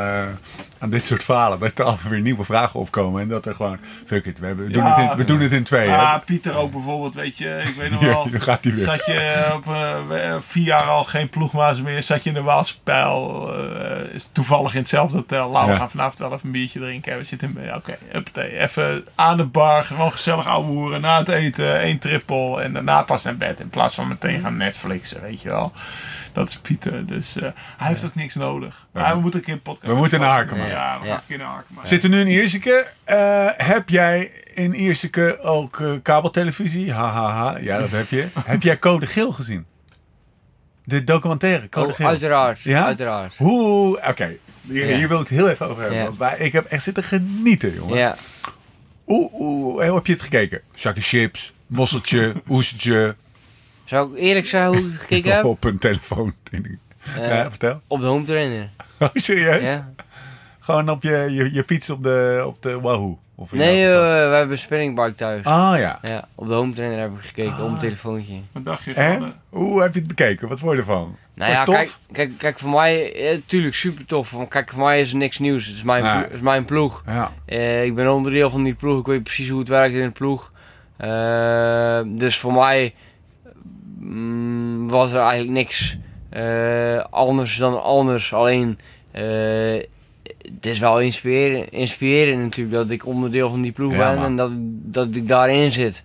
[0.79, 1.59] aan dit soort falen.
[1.59, 3.23] Dat er altijd weer nieuwe vragen opkomen.
[3.23, 5.89] En dat er gewoon, fuck it, we, doen, het in, we doen het in twee.
[5.89, 6.23] Ja.
[6.25, 7.63] Pieter ook bijvoorbeeld, weet je.
[7.69, 8.79] Ik weet nog wel, gaat weer.
[8.79, 9.65] zat je op
[10.47, 12.03] vier jaar al geen ploegmaas meer.
[12.03, 13.51] Zat je in de Waalspijl.
[14.33, 15.51] toevallig in hetzelfde hotel.
[15.51, 17.19] Laten we gaan vanavond wel even een biertje drinken.
[17.19, 19.85] We zitten, oké, okay, even aan de bar.
[19.85, 21.81] Gewoon gezellig oude hoeren na het eten.
[21.81, 23.61] 1, triple en daarna pas naar bed.
[23.61, 25.73] In plaats van meteen gaan Netflixen, weet je wel.
[26.33, 27.07] Dat is Pieter.
[27.07, 27.43] Dus eh,
[27.77, 28.87] hij heeft ook niks nodig.
[28.93, 29.93] Maar we moeten een keer podcast.
[29.93, 30.67] We moeten naar Arkema.
[30.67, 31.85] Ja, we gaan een keer naar Arkema.
[31.85, 32.87] Zitten nu in Ierseke.
[33.07, 36.93] Uh, heb jij in Ierseke ook eh, kabeltelevisie?
[36.93, 37.59] Hahaha.
[37.59, 38.27] Ja, dat heb je.
[38.45, 39.67] heb jij Code Geel gezien?
[40.85, 42.07] De documentaire Code oh, Geel.
[42.07, 42.61] Uiteraard.
[42.61, 42.85] Ja?
[42.85, 43.37] Uiteraard.
[43.37, 44.01] Hoe...
[44.09, 44.37] Oké.
[44.69, 46.45] Hier, wil ik het heel even over hebben.
[46.45, 47.97] Ik heb echt zitten genieten, jongen.
[47.97, 48.17] Ja.
[49.05, 50.61] Hoe, hoe, heb je het gekeken?
[50.75, 53.15] Zakken chips, mosseltje, oestertje.
[53.85, 55.45] zou ik eerlijk zeggen hoe ik het gekeken heb?
[55.45, 56.35] Op een telefoon.
[56.51, 57.81] Eh, ja, vertel.
[57.87, 58.69] Op de home trainer.
[58.99, 59.71] Oh, serieus?
[59.71, 59.93] Ja.
[60.61, 63.19] Gewoon op je, je, je fiets op de, op de Wahoo?
[63.35, 65.45] Of Nee, jouw eh, we hebben een spinningbike thuis.
[65.45, 65.99] Ah ja.
[66.03, 67.73] Ja, op de home trainer heb ik gekeken, op Ah.
[67.73, 68.35] een telefoontje.
[68.53, 69.03] Wat dacht je van...
[69.05, 69.23] eh?
[69.49, 70.49] Hoe heb je het bekeken?
[70.49, 71.17] Wat vond je ervan?
[71.35, 71.75] Nou ja, tof?
[71.75, 74.31] kijk, kijk, kijk, voor mij, eh, tuurlijk super tof.
[74.31, 75.67] Want kijk, voor mij is er niks nieuws.
[75.67, 76.13] Het is mijn, Nee.
[76.13, 77.03] plo- het is mijn ploeg.
[77.07, 77.33] Ja.
[77.47, 79.01] Eh, ik ben onderdeel van die ploeg.
[79.01, 80.53] Ik weet precies hoe het werkt in de ploeg.
[80.97, 82.95] Eh, dus voor mij
[83.99, 85.97] mm, was er eigenlijk niks
[86.29, 88.33] eh, anders dan anders.
[88.33, 88.79] Alleen,
[89.11, 89.23] eh,
[90.55, 94.37] het is wel inspirerend, inspirerend natuurlijk dat ik onderdeel van die ploeg Ja, ben en
[94.37, 94.51] dat,
[94.93, 96.05] dat ik daarin zit.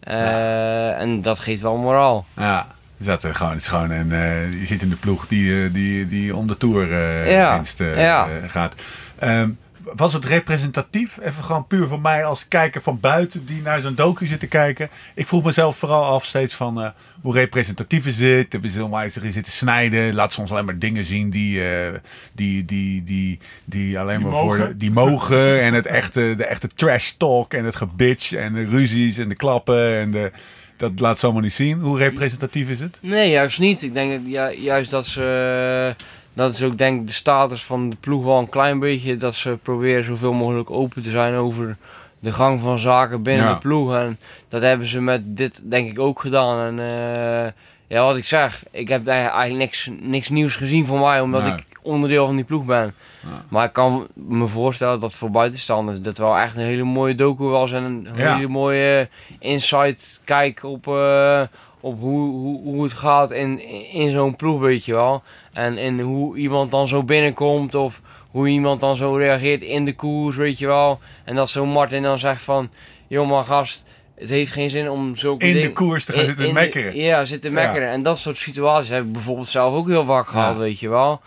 [0.00, 2.26] En dat geeft wel moraal.
[2.36, 2.66] Ja.
[2.98, 4.10] Dus dat, eh, gewoon, het is gewoon een,
[4.58, 6.88] je zit in de ploeg die, die, die om de tour
[7.30, 7.62] Ja.
[7.78, 8.74] eh, gaat.
[9.18, 9.50] Ehm,
[9.96, 11.18] was het representatief?
[11.22, 14.46] Even gewoon puur voor mij als kijker van buiten die naar zo'n docu zit te
[14.46, 14.88] kijken.
[15.14, 16.88] Ik vroeg mezelf vooral af steeds van eh,
[17.22, 18.52] hoe representatief is het?
[18.52, 20.14] Hebben ze onwijs erin zitten snijden?
[20.14, 21.94] Laat soms alleen maar dingen zien die, eh,
[22.32, 24.68] die, die, die, die alleen Die maar voor mogen.
[24.68, 25.60] de- die mogen.
[25.62, 29.34] En het echte, de echte trash talk en het gebitch en de ruzies en de
[29.36, 29.96] klappen.
[29.96, 30.30] En de,
[30.76, 31.80] dat laat ze allemaal niet zien.
[31.80, 32.98] Hoe representatief is het?
[33.02, 33.82] Nee, juist niet.
[33.82, 34.26] Ik denk
[34.56, 35.94] juist dat ze.
[36.38, 39.16] Dat is ook denk ik de status van de ploeg wel een klein beetje.
[39.16, 41.76] Dat ze proberen zoveel mogelijk open te zijn over
[42.20, 43.52] de gang van zaken binnen Ja.
[43.52, 43.94] de ploeg.
[43.94, 44.18] En
[44.48, 46.78] dat hebben ze met dit denk ik ook gedaan.
[46.78, 47.50] En eh,
[47.86, 51.52] ja, wat ik zeg, ik heb eigenlijk niks, niks nieuws gezien voor mij, omdat Nee.
[51.52, 52.94] ik onderdeel van die ploeg ben.
[53.22, 53.44] Ja.
[53.48, 57.44] Maar ik kan me voorstellen dat voor buitenstaanders dat wel echt een hele mooie docu
[57.44, 57.72] was.
[57.72, 58.34] En een Ja.
[58.34, 59.08] hele mooie
[59.38, 61.42] insight kijk op, eh,
[61.80, 63.60] op hoe, hoe, hoe het gaat in,
[63.92, 65.22] in zo'n ploeg, weet je wel.
[65.52, 68.00] En, en hoe iemand dan zo binnenkomt of
[68.30, 70.98] hoe iemand dan zo reageert in de koers, weet je wel.
[71.24, 72.70] En dat zo'n Martin dan zegt van,
[73.06, 76.26] joh maar gast, het heeft geen zin om zulke In de koers te gaan in-
[76.26, 76.96] zitten in de- mekkeren.
[76.96, 77.88] ja, zitten mekkeren.
[77.90, 80.60] En dat soort situaties heb ik bijvoorbeeld zelf ook heel vaak gehad, Ja.
[80.60, 81.20] weet je wel.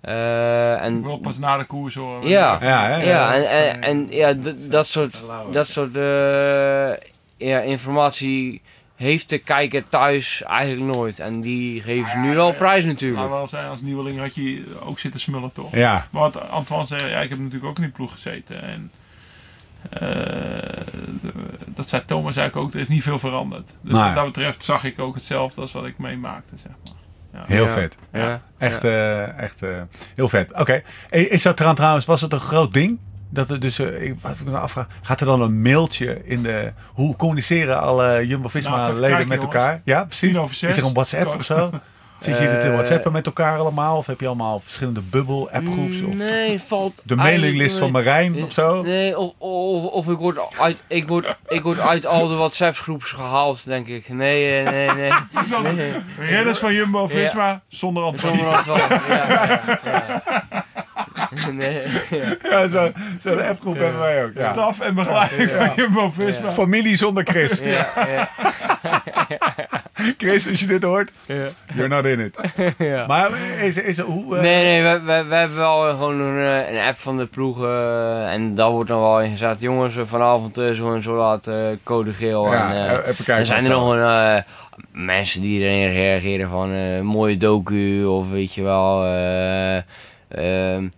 [0.00, 2.28] Eh, en, wil pas na de koers horen.
[2.28, 2.58] Ja.
[2.60, 3.10] Ja, hè?
[3.10, 4.34] ja, en, en, en ja,
[4.68, 7.08] dat soort, dat soort eh,
[7.48, 8.62] ja, informatie
[8.96, 11.18] heeft de kijker thuis eigenlijk nooit.
[11.18, 13.28] En die geven ze nu wel prijs Maar natuurlijk.
[13.28, 15.74] wel zijn, als nieuweling had je ook zitten smullen toch?
[15.74, 18.62] Ja, Want Antoine zei, ja, ik heb natuurlijk ook in die ploeg gezeten.
[18.62, 18.90] En
[19.90, 20.82] eh,
[21.66, 23.76] dat zei Thomas eigenlijk ook, er is niet veel veranderd.
[23.80, 26.94] Dus wat dat betreft zag ik ook hetzelfde als wat ik meemaakte, zeg maar.
[27.32, 27.54] Ja.
[27.54, 27.72] heel Ja.
[27.72, 27.96] vet.
[28.12, 28.42] Ja.
[28.58, 29.82] Echt, eh, echt eh,
[30.14, 30.52] heel vet.
[30.52, 30.82] Oké.
[31.10, 32.98] Is dat trouwens, was het een groot ding?
[33.30, 36.20] Dat er dus, eh, ik, wat ik me nou afvraag, gaat er dan een mailtje
[36.24, 39.42] in de, hoe communiceren alle Jumbo-Visma Nou, met jongens.
[39.42, 39.80] elkaar?
[39.84, 40.30] Ja, precies.
[40.30, 40.70] Tien over zes.
[40.70, 41.70] Is er een WhatsApp of zo?
[42.18, 43.96] Zit je te Eh, WhatsAppen met elkaar allemaal?
[43.96, 46.02] Of heb je allemaal verschillende bubbel, appgroeps?
[46.02, 48.82] Of Nee, valt de mailinglist van Marijn of zo?
[48.82, 53.10] Nee, of, of, of ik, word uit, ik, word, ik word uit al de WhatsApp-groeps
[53.10, 54.08] gehaald, denk ik.
[54.08, 55.12] Nee, eh, nee, nee.
[55.74, 55.92] Nee.
[56.18, 58.62] Renners van Jumbo-Visma zonder ja,
[59.84, 60.64] ja.
[61.52, 62.36] Nee, ja.
[62.50, 64.30] Ja, zo- zo'n appgroep hebben wij ook.
[64.34, 64.52] Ja.
[64.52, 66.50] Staf en begeleiding van Jumbo-Visma.
[66.50, 67.58] Familie zonder Chris.
[67.58, 68.28] Ja, ja,
[70.18, 71.34] Chris, als je dit hoort, ja.
[71.74, 72.36] you're not in it.
[72.78, 73.06] ja.
[73.06, 73.30] Maar
[73.62, 74.36] is, is, hoe...
[74.36, 77.26] eh, Nee, nee, we, we, we hebben wel gewoon een, eh, een app van de
[77.26, 77.64] ploeg.
[77.64, 79.60] eh, en daar wordt dan wel in gezet.
[79.60, 82.52] Jongens, vanavond zo en zo laat eh, code geel.
[82.52, 83.34] ja, en, eh, even kijken.
[83.36, 83.80] er zijn er zo.
[83.80, 84.02] nog een,
[84.36, 84.42] eh,
[84.92, 89.04] mensen die erin reageren van eh, mooie docu of weet je wel.
[89.04, 89.76] eh
[90.28, 90.88] ehm,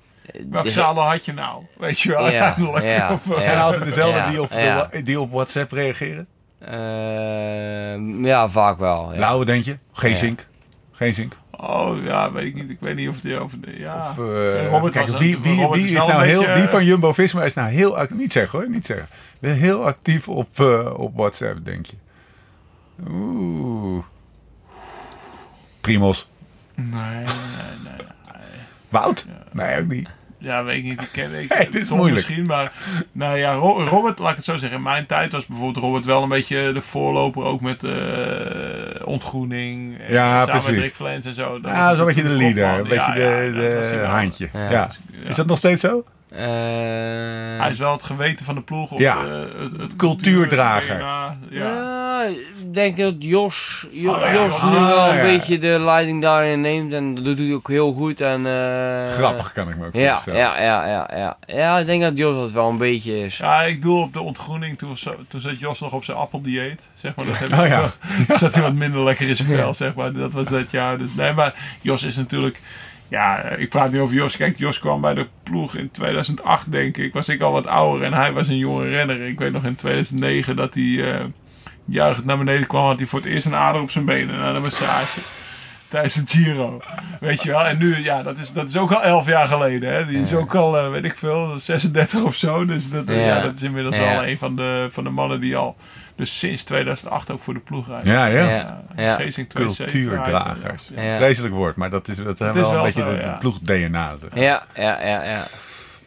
[0.50, 1.64] Welke de- zadel had je nou?
[1.78, 2.84] Weet je wel, Ja, uiteindelijk.
[2.84, 3.42] ja, Of, ja.
[3.42, 4.88] Zijn er altijd dezelfde Ja, die, op de ja.
[5.04, 6.26] die op WhatsApp reageren?
[6.60, 9.08] Ehm, ja, vaak wel.
[9.10, 9.16] Ja.
[9.16, 9.78] Blauwe, denk je?
[9.92, 10.16] Geen Ja.
[10.16, 10.46] zink.
[10.92, 11.36] Geesink.
[11.50, 12.70] Oh, ja, weet ik niet.
[12.70, 13.60] Ik weet niet of die over...
[13.60, 13.96] De, ja.
[13.96, 16.84] Of, eh, Robert kijk, was- wie, wie, Robert wie is is nou heel, wie van
[16.84, 18.16] Jumbo-Visma is nou heel actief?
[18.18, 19.06] Niet zeggen hoor, niet zeggen.
[19.40, 21.96] Ben heel actief op, eh, op WhatsApp, denk je.
[23.10, 24.04] Oeh.
[25.80, 26.28] Primos.
[26.74, 27.24] Nee, nee,
[27.84, 28.06] nee.
[28.88, 29.26] Wout?
[29.52, 30.08] Nee, ook niet.
[30.40, 31.00] Ja, weet ik niet.
[31.00, 32.14] Ik ken ik, dit is moeilijk.
[32.14, 32.72] Misschien, maar
[33.12, 34.76] nou ja, Ro- Robert, laat ik het zo zeggen.
[34.78, 37.92] In mijn tijd was bijvoorbeeld Robert wel een beetje de voorloper ook met eh,
[39.04, 39.98] ontgroening.
[40.00, 40.70] En Ja, samen precies.
[40.70, 41.60] met Rick Flens en zo.
[41.60, 42.64] Dat Ja, zo'n beetje de leader.
[42.68, 43.50] Een beetje de,
[44.00, 44.48] de handje.
[44.52, 44.60] Ja.
[44.70, 44.70] Ja.
[44.70, 45.28] Ja.
[45.28, 46.04] Is dat nog steeds zo?
[46.30, 46.38] Eh,
[47.60, 48.90] Hij is wel het geweten van de ploeg.
[48.90, 49.24] Of Ja.
[49.24, 50.96] eh, het, het Cultuurdrager.
[50.98, 51.96] DNA, Ja.
[52.18, 54.32] Ja, ik denk dat Jos, Jo- Oh, ja.
[54.32, 56.92] Jos Ah, nu wel een beetje de leiding daarin neemt.
[56.92, 58.20] En dat doet hij ook heel goed.
[58.20, 60.40] En, eh, Grappig kan ik me ook Ja, voorstellen.
[60.40, 61.36] ja, ja, ja, ja.
[61.46, 63.36] Ja, ik denk dat Jos dat wel een beetje is.
[63.36, 64.78] Ja, ik doe op de ontgroening.
[64.78, 66.86] Toen, zo- toen zat Jos nog op zijn appeldieet.
[66.94, 67.78] Zeg maar, dat Oh ja.
[68.26, 70.12] wel- zat hij wat minder lekker in zijn vel, zeg maar.
[70.12, 70.98] Dat was dat jaar.
[70.98, 72.60] Dus nee, maar Jos is natuurlijk...
[73.08, 74.36] Ja, ik praat nu over Jos.
[74.36, 77.12] Kijk, Jos kwam bij de ploeg in 2008, denk ik.
[77.12, 79.20] Was ik al wat ouder en hij was een jonge renner.
[79.20, 81.24] Ik weet nog in 2009 dat hij eh
[81.84, 82.84] juichend naar beneden kwam.
[82.84, 85.20] Had hij voor het eerst een ader op zijn benen na de massage.
[85.88, 86.80] Tijdens het Giro.
[87.20, 87.66] Weet je wel.
[87.66, 89.92] En nu, ja, dat is, dat is ook al elf jaar geleden.
[89.92, 90.06] Hè.
[90.06, 92.64] Die is ook al, eh, weet ik veel, 36 of zo.
[92.64, 93.36] Dus dat, eh, Ja.
[93.36, 93.40] ja.
[93.40, 94.02] dat is inmiddels Ja.
[94.02, 95.76] wel een van de, van de mannen die al...
[96.16, 98.04] Dus sinds 2008 ook voor de ploeg rijdt.
[98.06, 98.80] Ja, ja.
[98.96, 99.16] Ja.
[99.16, 100.88] 2-7 Cultuurdragers.
[100.94, 101.02] Ja.
[101.02, 101.16] Ja.
[101.16, 103.32] Vreselijk woord, maar dat is, dat is is wel een wel beetje zo, de, ja.
[103.32, 104.16] de ploeg-DNA.
[104.16, 104.30] Zeg.
[104.34, 105.44] Ja, ja, ja, ja.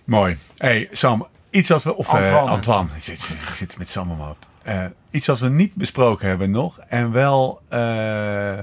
[0.04, 0.38] Mooi.
[0.58, 1.96] hey, Sam, iets als we...
[1.96, 2.90] Of Antoine.
[2.96, 4.46] Ik zit, ik zit met Sam hoofd.
[4.64, 6.80] Eh, iets als we niet besproken hebben nog.
[6.88, 8.58] En wel, eh,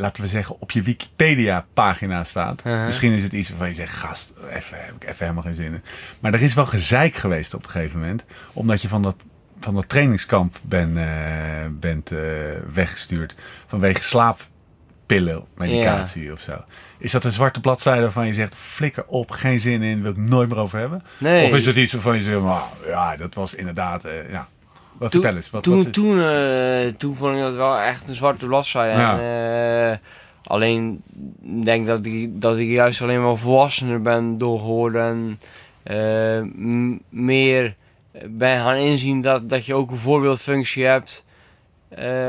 [0.00, 2.64] laten we zeggen, op je Wikipedia-pagina staat.
[2.64, 5.72] Misschien is het iets waarvan je zegt, gast, even, heb ik even helemaal geen zin
[5.72, 5.82] in.
[6.20, 8.24] Maar er is wel gezeik geweest op een gegeven moment.
[8.52, 9.16] Omdat je van dat,
[9.60, 12.18] van dat trainingskamp ben, eh, bent eh,
[12.72, 13.34] weggestuurd.
[13.66, 16.64] Vanwege slaappillen, medicatie of zo.
[16.98, 20.16] Is dat een zwarte bladzijde waarvan je zegt, flikker op, geen zin in, wil ik
[20.16, 21.02] nooit meer over hebben?
[21.18, 21.44] Nee.
[21.44, 24.48] Of is het iets waarvan je zegt, nou, ja, dat was inderdaad, eh, ja.
[25.00, 25.50] Wat Toen- vertel eens.
[25.50, 29.00] Wat, Toen, wat, toen, eh, toen vond ik dat wel echt een zwarte bladzijde.
[29.00, 29.18] Ja.
[29.18, 29.98] En, eh,
[30.44, 31.02] alleen
[31.64, 35.02] denk dat ik, dat ik juist alleen maar volwassener ben door geworden.
[35.02, 35.38] En
[35.82, 37.74] eh, meer
[38.26, 41.24] ben gaan inzien dat, dat je ook een voorbeeldfunctie hebt.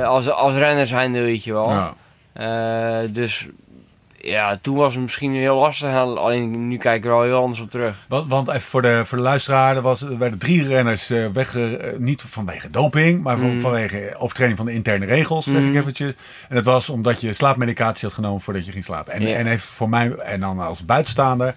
[0.06, 1.70] als, als renner zijnde, weet je wel.
[2.34, 3.08] ja.
[3.08, 3.48] Dus
[4.24, 5.96] ja, toen was het misschien heel lastig.
[5.96, 7.96] Alleen nu kijk ik er al heel anders op terug.
[8.08, 11.28] Want, want even voor de, voor de luisteraar, er, was, er werden drie renners eh,
[11.28, 11.64] weg, eh,
[11.98, 13.60] niet vanwege doping, maar Mm.
[13.60, 15.76] vanwege overtreding van de interne regels, zeg ik Mm.
[15.78, 16.14] eventjes.
[16.50, 19.14] En dat was omdat je slaapmedicatie had genomen voordat je ging slapen.
[19.14, 19.36] En, Ja.
[19.36, 21.56] en even voor mij, en dan als buitenstaander,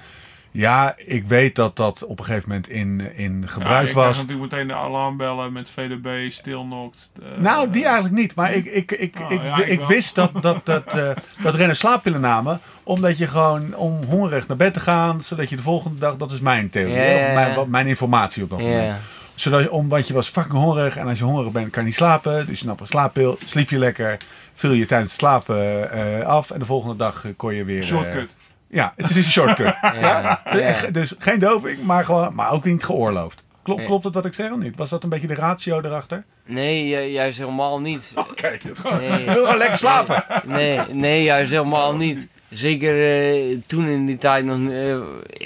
[0.57, 3.95] ja, ik weet dat dat op een gegeven moment in, in Ja, gebruik je krijgt
[3.95, 4.17] was.
[4.27, 7.13] natuurlijk meteen de alarmbellen met VDB, stilnokt.
[7.23, 8.35] eh, Nou, die eigenlijk niet.
[8.35, 11.11] Maar ik, ik, ik, Oh, ik, ja, ik, wist dat, dat, dat, eh,
[11.43, 12.61] dat renners slaappillen namen.
[12.83, 15.23] Omdat je gewoon om hongerig naar bed te gaan.
[15.23, 16.17] Zodat je de volgende dag...
[16.17, 16.95] Dat is mijn theorie.
[16.95, 17.65] Ja, ja, Of mijn, ja.
[17.65, 18.85] mijn informatie op dat moment.
[18.87, 18.99] Ja.
[19.35, 20.97] Zodat je, omdat je was fucking hongerig.
[20.97, 22.47] En als je hongerig bent kan je niet slapen.
[22.47, 23.39] Dus je nam een slaappil.
[23.45, 24.17] Sliep je lekker.
[24.53, 26.51] Vul je tijdens het slapen eh, af.
[26.51, 27.81] En de volgende dag kon je weer...
[27.81, 28.37] eh, Shortcut.
[28.75, 29.75] Ja, het is een shortcut.
[30.01, 30.43] Ja.
[30.53, 30.91] Dus- Ja.
[30.91, 33.43] Dus geen doping, maar, gewoon, maar ook niet geoorloofd.
[33.63, 33.89] Klopt, Nee.
[33.89, 34.77] klopt het wat ik zeg of niet?
[34.77, 36.25] Was dat een beetje de ratio erachter?
[36.47, 38.13] Nee, ju- juist helemaal niet.
[38.43, 38.99] Het gewoon.
[39.01, 39.25] Nee.
[39.25, 40.25] Wil gewoon lekker slapen.
[40.47, 42.27] Nee, nee, juist helemaal niet.
[42.49, 44.71] Zeker eh, toen in die tijd nog.
[44.71, 44.97] eh,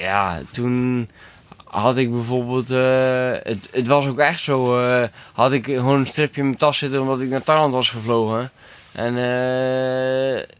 [0.02, 1.08] ja, toen
[1.64, 2.70] had ik bijvoorbeeld.
[2.70, 4.80] eh, het, het was ook echt zo.
[5.32, 8.50] had ik gewoon een stripje in mijn tas zitten omdat ik naar Thailand was gevlogen.
[8.92, 9.14] En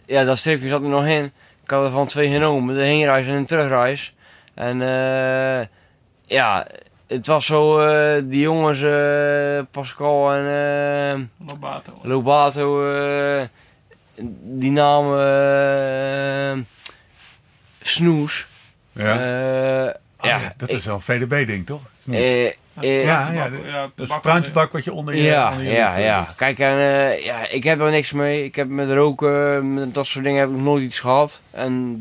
[0.06, 1.32] ja, dat stripje zat er nog in.
[1.68, 4.14] Ik had er van twee genomen: de heenreis en een terugreis.
[4.54, 5.66] En eh,
[6.26, 6.66] ja,
[7.06, 7.80] het was zo.
[7.80, 10.44] eh, die jongens, eh, Pascal en.
[10.46, 11.92] eh, Lobato.
[12.02, 13.42] Lobato, eh,
[14.42, 16.64] die naam eh,
[17.80, 18.46] Snoes.
[18.92, 19.20] Ja.
[20.18, 21.80] Eh, Ah, ja, ja, dat is wel een VDB-ding, toch?
[22.10, 25.22] Eh, eh, ja, ja, ja, dat pruimtabak wat je onder je...
[25.22, 26.34] ja, onder je ja, ja.
[26.36, 28.44] Kijk, en, eh, ja, ik heb er niks mee.
[28.44, 31.40] Ik heb met roken, met dat soort dingen heb ik nog nooit iets gehad.
[31.50, 31.96] En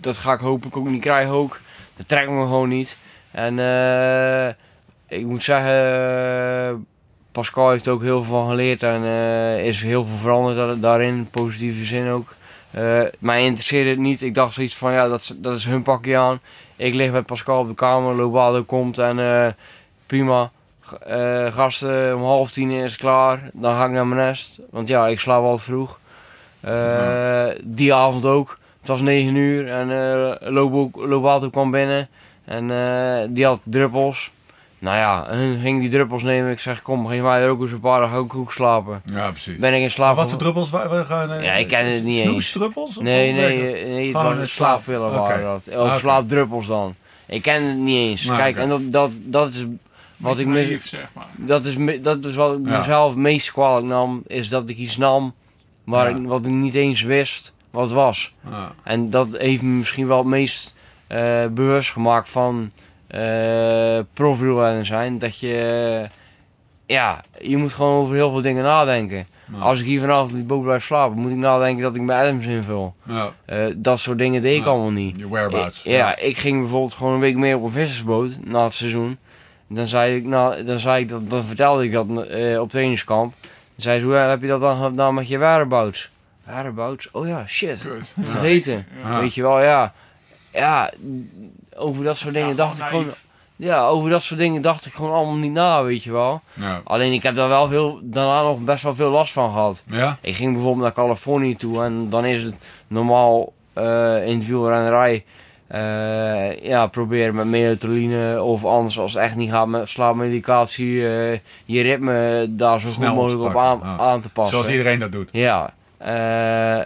[0.00, 1.60] dat ga ik hopelijk ook niet krijgen ook.
[1.96, 2.96] Dat trekt me gewoon niet.
[3.30, 4.48] En eh,
[5.18, 5.72] ik moet zeggen,
[6.68, 6.74] eh,
[7.32, 11.14] Pascal heeft ook heel veel van geleerd en eh, is heel veel veranderd da- daarin,
[11.14, 12.34] in positieve zin ook.
[12.70, 14.22] Eh, mij interesseerde het niet.
[14.22, 16.40] Ik dacht zoiets van, ja, dat is, dat is hun pakje aan.
[16.78, 19.52] Ik lig bij Pascal op de kamer, Lobado komt en eh,
[20.06, 20.50] prima.
[21.06, 23.50] Eh, gasten, om half tien is klaar.
[23.52, 24.58] Dan ga ik naar mijn nest.
[24.70, 25.98] Want ja, ik slaap altijd vroeg.
[26.60, 28.58] Eh, Die avond ook.
[28.78, 29.88] Het was 9 uur en
[30.92, 32.08] Lobato kwam binnen.
[32.44, 32.66] En
[33.32, 34.30] die had druppels.
[34.80, 36.50] Nou ja, en hun ging die druppels nemen.
[36.50, 39.02] Ik zeg, kom, geef mij er ook eens een paar, dan ga ik ook slapen.
[39.04, 39.56] Ja, precies.
[39.56, 40.54] Ben ik in slaap Wat voor gevallen.
[40.66, 40.70] druppels?
[40.70, 42.28] Wa- wa- gaan, eh, Ja, ik ken het niet eens.
[42.30, 42.96] Snoesdruppels?
[42.96, 45.76] Of Nee, nee, eh, nee, het waren slaappillen waren dat.
[45.78, 46.94] Of slaapdruppels dan.
[47.26, 48.24] Ik ken het niet eens.
[48.24, 49.64] Nou, Kijk, en dat, dat, dat is
[50.16, 51.26] wat ik mis, Naïef, zeg maar.
[51.36, 52.78] dat is, me- dat is wat ik Ja.
[52.78, 55.34] mezelf het meest kwalijk nam, is dat ik iets nam
[55.84, 56.16] waar Ja.
[56.16, 58.32] ik, wat ik niet eens wist wat het was.
[58.50, 58.72] Ja.
[58.82, 60.74] En dat heeft me misschien wel het meest
[61.06, 62.70] eh, bewust gemaakt van
[64.12, 65.18] profielrenner zijn.
[65.18, 66.04] Dat je,
[66.86, 69.26] ja, je moet gewoon over heel veel dingen nadenken.
[69.52, 69.58] Ja.
[69.58, 72.46] Als ik hier vanavond die boot blijf slapen, moet ik nadenken dat ik mijn Adams
[72.46, 72.94] invul.
[73.02, 73.32] Ja.
[73.44, 74.70] Eh, dat soort dingen deed ik Ja.
[74.70, 75.18] allemaal niet.
[75.18, 75.82] Je whereabouts.
[75.82, 79.18] Ik- ja, ik ging bijvoorbeeld gewoon een week mee op een vissersboot na het seizoen.
[79.68, 83.34] Dan zei ik, nou, dan zei ik dat, dan vertelde ik dat eh, op trainingskamp.
[83.42, 86.10] Dan zei ze, hoe heb je dat dan gedaan met je whereabouts?
[86.44, 87.10] Whereabouts?
[87.10, 87.86] Oh ja, shit.
[88.22, 88.86] Vergeten.
[89.20, 89.92] Weet je wel, ja.
[90.52, 90.90] Ja,
[91.78, 93.16] over dat soort dingen Ja, dacht ik gewoon gewoon...
[93.56, 96.40] Ja, over dat soort dingen dacht ik gewoon allemaal niet na, weet je wel.
[96.52, 96.80] Ja.
[96.84, 99.84] Alleen ik heb daar wel veel, daarna nog best wel veel last van gehad.
[99.86, 100.18] Ja?
[100.20, 102.54] Ik ging bijvoorbeeld naar Californië toe en dan is het
[102.86, 105.24] normaal eh in wielrennerij
[105.68, 111.38] eh, ja, proberen met melatoline of anders als het echt niet gaat met slaapmedicatie eh,
[111.64, 113.96] je ritme daar zo Snel goed mogelijk op aan, ja.
[113.98, 114.54] aan te passen.
[114.54, 115.28] Zoals iedereen dat doet.
[115.32, 115.74] Ja,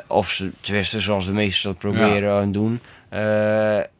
[0.06, 2.80] of ze tenminste zoals de meesten dat proberen en doen.
[3.12, 3.20] Eh,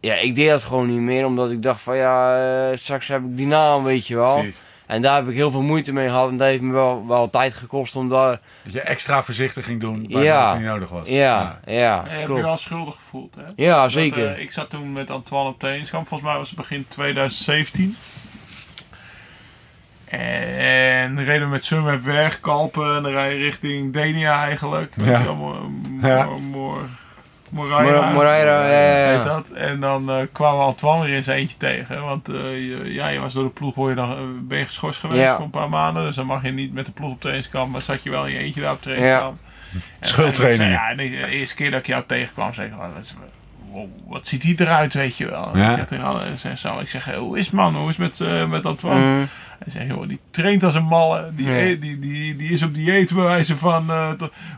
[0.00, 2.36] ja, ik deed dat gewoon niet meer omdat ik dacht van ja,
[2.70, 4.34] eh, straks heb ik die naam, weet je wel.
[4.38, 4.62] Precies.
[4.86, 7.30] En daar heb ik heel veel moeite mee gehad en dat heeft me wel, wel
[7.30, 8.40] tijd gekost om daar...
[8.64, 10.48] Dat je extra voorzichtig ging doen waar Ja.
[10.50, 11.08] het niet nodig was.
[11.08, 13.42] Ja, ja, Je hebt je wel schuldig gevoeld, hè?
[13.56, 14.32] Ja, Dat, zeker.
[14.34, 16.08] eh, ik zat toen met Antoine op trainingskamp.
[16.08, 17.96] Volgens mij was het begin 2017.
[20.04, 22.96] En reden we met Sunweb weg, Kalpen.
[22.96, 24.92] En dan rij je richting Denia eigenlijk.
[24.96, 25.18] Ja.
[25.18, 25.26] Weet
[27.52, 27.58] Ja.
[27.58, 28.00] Moraira.
[28.04, 29.16] Mor- Moraira, ja, ja, ja.
[29.16, 29.50] Heet dat.
[29.50, 32.04] En dan eh, kwamen we Antoine weer in zijn eentje tegen.
[32.04, 35.00] Want eh, je, ja, je was door de ploeg, je dan, eh, ben je geschorst
[35.00, 35.34] geweest Ja.
[35.36, 36.04] voor een paar maanden.
[36.04, 37.72] Dus dan mag je niet met de ploeg op trainingskamp.
[37.72, 39.38] Maar zat je wel in je eentje daar op trainingskamp.
[40.00, 40.70] En Schuldtraining.
[40.72, 43.14] Ja, en de eerste keer dat ik jou tegenkwam, zei ik, oh, wat, is-
[43.70, 45.56] wow, wat ziet hij eruit, weet je wel.
[45.56, 45.76] Ja.
[45.78, 48.64] Ik, zeg zo, ik zeg, hoe is het man, hoe is het met, eh, met
[48.66, 49.00] Antoine?
[49.00, 49.28] Mm.
[49.64, 51.30] Hij zegt, joh, die traint als een malle.
[51.34, 51.76] Die, Ja.
[51.76, 53.90] die, die, die is op dieet bij wijze van...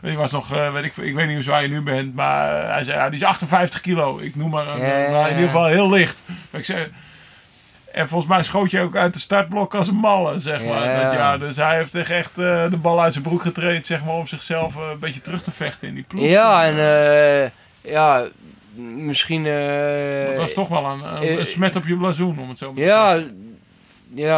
[0.01, 2.61] die was nog, eh, weet ik, ik weet niet hoe zwaar je nu bent, maar
[2.63, 4.17] eh, hij zei, ja, die is 58 kilo.
[4.19, 6.23] Ik noem maar, een, maar in ieder geval heel licht.
[6.49, 6.87] Maar ik zei,
[7.91, 10.83] en volgens mij schoot je ook uit de startblok als een malle, zeg maar.
[10.83, 11.03] Ja.
[11.03, 14.03] Dat, ja, dus hij heeft echt echt, eh, de bal uit zijn broek getraind, zeg
[14.05, 16.23] maar, om zichzelf een beetje terug te vechten in die ploeg.
[16.23, 16.75] Ja, en
[17.81, 18.23] ja,
[18.75, 19.43] misschien...
[20.27, 23.13] Dat was toch wel een, smet op je blazoen, om het zo maar te Ja,
[23.13, 23.27] zeggen.
[23.27, 23.44] ja,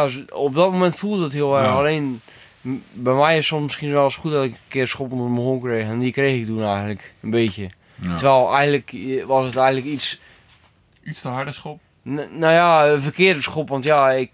[0.08, 1.66] z- op dat moment voelde het heel erg.
[1.66, 1.72] Ja.
[1.72, 2.20] Alleen,
[2.92, 5.26] bij mij is het soms misschien wel eens goed dat ik een keer schop onder
[5.26, 5.84] mijn hol kreeg.
[5.84, 7.70] En die kreeg ik toen eigenlijk, een beetje.
[8.02, 8.14] Ja.
[8.14, 10.20] Terwijl eigenlijk eh, was het eigenlijk iets...
[11.04, 11.80] Iets te harde schop.
[12.08, 14.30] N- nou ja, een verkeerde schop, want ja, ik,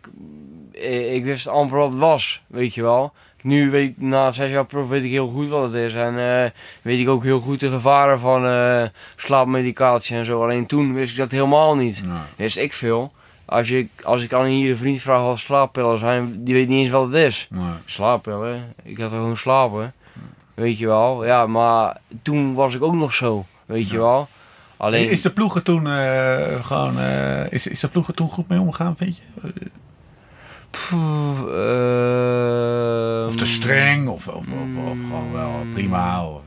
[0.72, 3.12] eh, ik wist amper wat het was, weet je wel.
[3.42, 5.94] Nu weet ik, na zes jaar prof weet ik heel goed wat het is.
[5.94, 6.50] En eh,
[6.82, 8.82] weet ik ook heel goed de gevaren van eh,
[9.16, 10.42] slaapmedicatie en zo.
[10.42, 12.02] Alleen toen wist ik dat helemaal niet.
[12.06, 12.26] Ja.
[12.36, 13.12] Wist ik veel.
[13.46, 16.78] Als, je, als ik aan hier een vriend vraag wat slaappillen zijn, die weet niet
[16.80, 17.46] eens wat het is.
[17.50, 17.64] Nee.
[17.84, 18.74] Slaappillen?
[18.82, 19.92] Ik had er gewoon slapen.
[20.54, 21.24] Weet je wel.
[21.24, 23.44] Ja, maar toen was ik ook nog zo.
[23.66, 24.28] Weet je wel.
[24.76, 25.08] Alleen...
[25.10, 26.98] Is de ploegen toen eh, gewoon...
[26.98, 29.22] eh, is, is de ploegen toen goed mee omgegaan, vind je?
[31.84, 36.40] Ehm, Of te streng, of, of, of, of gewoon wel prima, of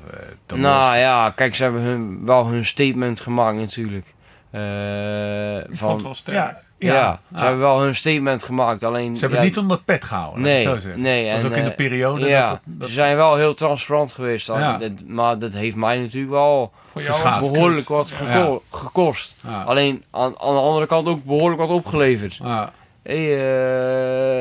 [0.45, 0.99] te Nou los?
[0.99, 4.14] ja, kijk, ze hebben hun, wel hun statement gemaakt natuurlijk.
[4.52, 6.36] Eh, Ik vond van, het wel sterk.
[6.38, 7.20] Ja, ja, ja.
[7.38, 8.84] ze hebben wel hun statement gemaakt.
[8.84, 11.02] Alleen, Ze hebben ja, het niet onder pet gehouden, Nee, het zo zeggen.
[11.02, 11.26] nee.
[11.32, 14.49] Dat was ook in de eh, periode ja, dat, ze zijn wel heel transparant geweest.
[14.49, 14.60] al.
[14.60, 14.78] Ja.
[14.78, 19.36] Dat- maar dat heeft mij natuurlijk wel Voor jou behoorlijk wat geko- gekost.
[19.48, 19.62] Ja.
[19.64, 22.34] Alleen aan, aan de andere kant ook behoorlijk wat opgeleverd.
[22.44, 22.72] Ja.
[23.04, 23.38] Hey,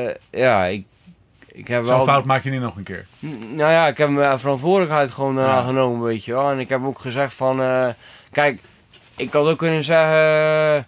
[0.07, 0.85] eh, ja, ik,
[1.47, 2.05] ik heb Zo'n wel...
[2.05, 3.05] fout maak je niet nog een keer.
[3.53, 5.61] Nou ja, ik heb mijn verantwoordelijkheid gewoon daarna Ja.
[5.65, 6.49] genomen, weet je wel.
[6.51, 7.87] En ik heb ook gezegd van, eh,
[8.31, 8.61] kijk,
[9.15, 10.87] ik had ook kunnen zeggen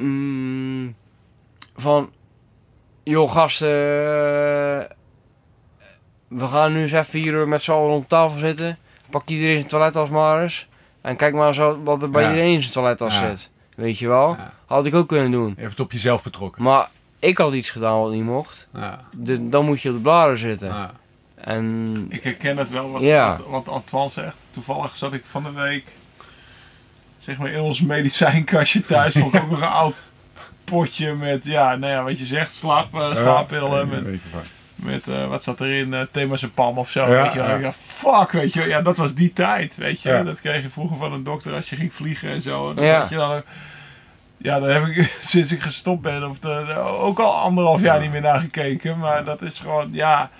[0.00, 0.94] mm,
[1.76, 2.10] van,
[3.02, 4.84] joh gasten, eh,
[6.28, 8.78] we gaan nu eens even hier met z'n allen rond tafel zitten.
[9.10, 10.68] Pak iedereen zijn toilettas maar eens.
[11.00, 12.28] En kijk maar zo wat er bij Ja.
[12.28, 13.28] iedereen in zijn toilettas Ja.
[13.28, 13.50] zit.
[13.76, 14.28] Weet je wel?
[14.28, 14.52] Ja.
[14.66, 15.48] Had ik ook kunnen doen.
[15.48, 16.62] Je hebt het op jezelf betrokken.
[16.62, 18.68] Maar ik had iets gedaan wat niet mocht.
[18.74, 19.00] Ja.
[19.12, 20.68] De- dan moet je op de bladen zitten.
[20.68, 20.90] Ja.
[21.34, 23.36] En Ik herken het wel wat, Ja.
[23.36, 24.36] wat, wat Antoine zegt.
[24.50, 25.86] Toevallig zat ik van de week
[27.30, 29.14] zeg maar in ons medicijnkastje thuis.
[29.14, 29.94] Vond ik ook nog een oud
[30.64, 33.88] potje met, ja, nou ja, wat je zegt, slaap, eh, slaappillen.
[33.88, 34.18] Ja,
[34.74, 37.10] Met, eh, wat zat erin, uh, Temazepam of zo.
[37.12, 37.58] Ja, weet je wel.
[37.58, 37.72] ja.
[37.72, 38.66] Fuck, weet je.
[38.66, 40.08] Ja, dat was die tijd, weet je.
[40.08, 40.22] Ja.
[40.22, 42.74] Dat kreeg je vroeger van een dokter als je ging vliegen en zo.
[42.74, 43.06] Dan Ja.
[43.10, 43.44] je dan ook-
[44.36, 48.00] Ja, daar heb ik sinds ik gestopt ben, of de, de- ook al anderhalf jaar
[48.00, 48.98] niet meer naar gekeken.
[48.98, 50.30] Maar dat is gewoon, ja.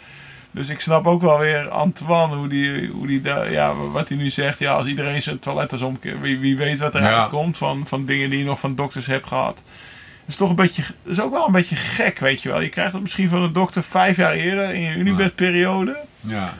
[0.50, 4.16] Dus ik snap ook wel weer Antoine, hoe die, hoe die daar- ja, wat hij
[4.16, 4.58] nu zegt.
[4.58, 7.26] Ja, als iedereen zijn toiletten omkeert, wie, wie weet wat eruit Ja.
[7.26, 9.54] komt van, van dingen die je nog van dokters hebt gehad.
[9.54, 9.64] Dat
[10.26, 12.60] is toch een beetje, is ook wel een beetje gek, weet je wel.
[12.60, 15.96] Je krijgt dat misschien van een dokter vijf jaar eerder in je Unibed-periode.
[16.20, 16.54] Ja.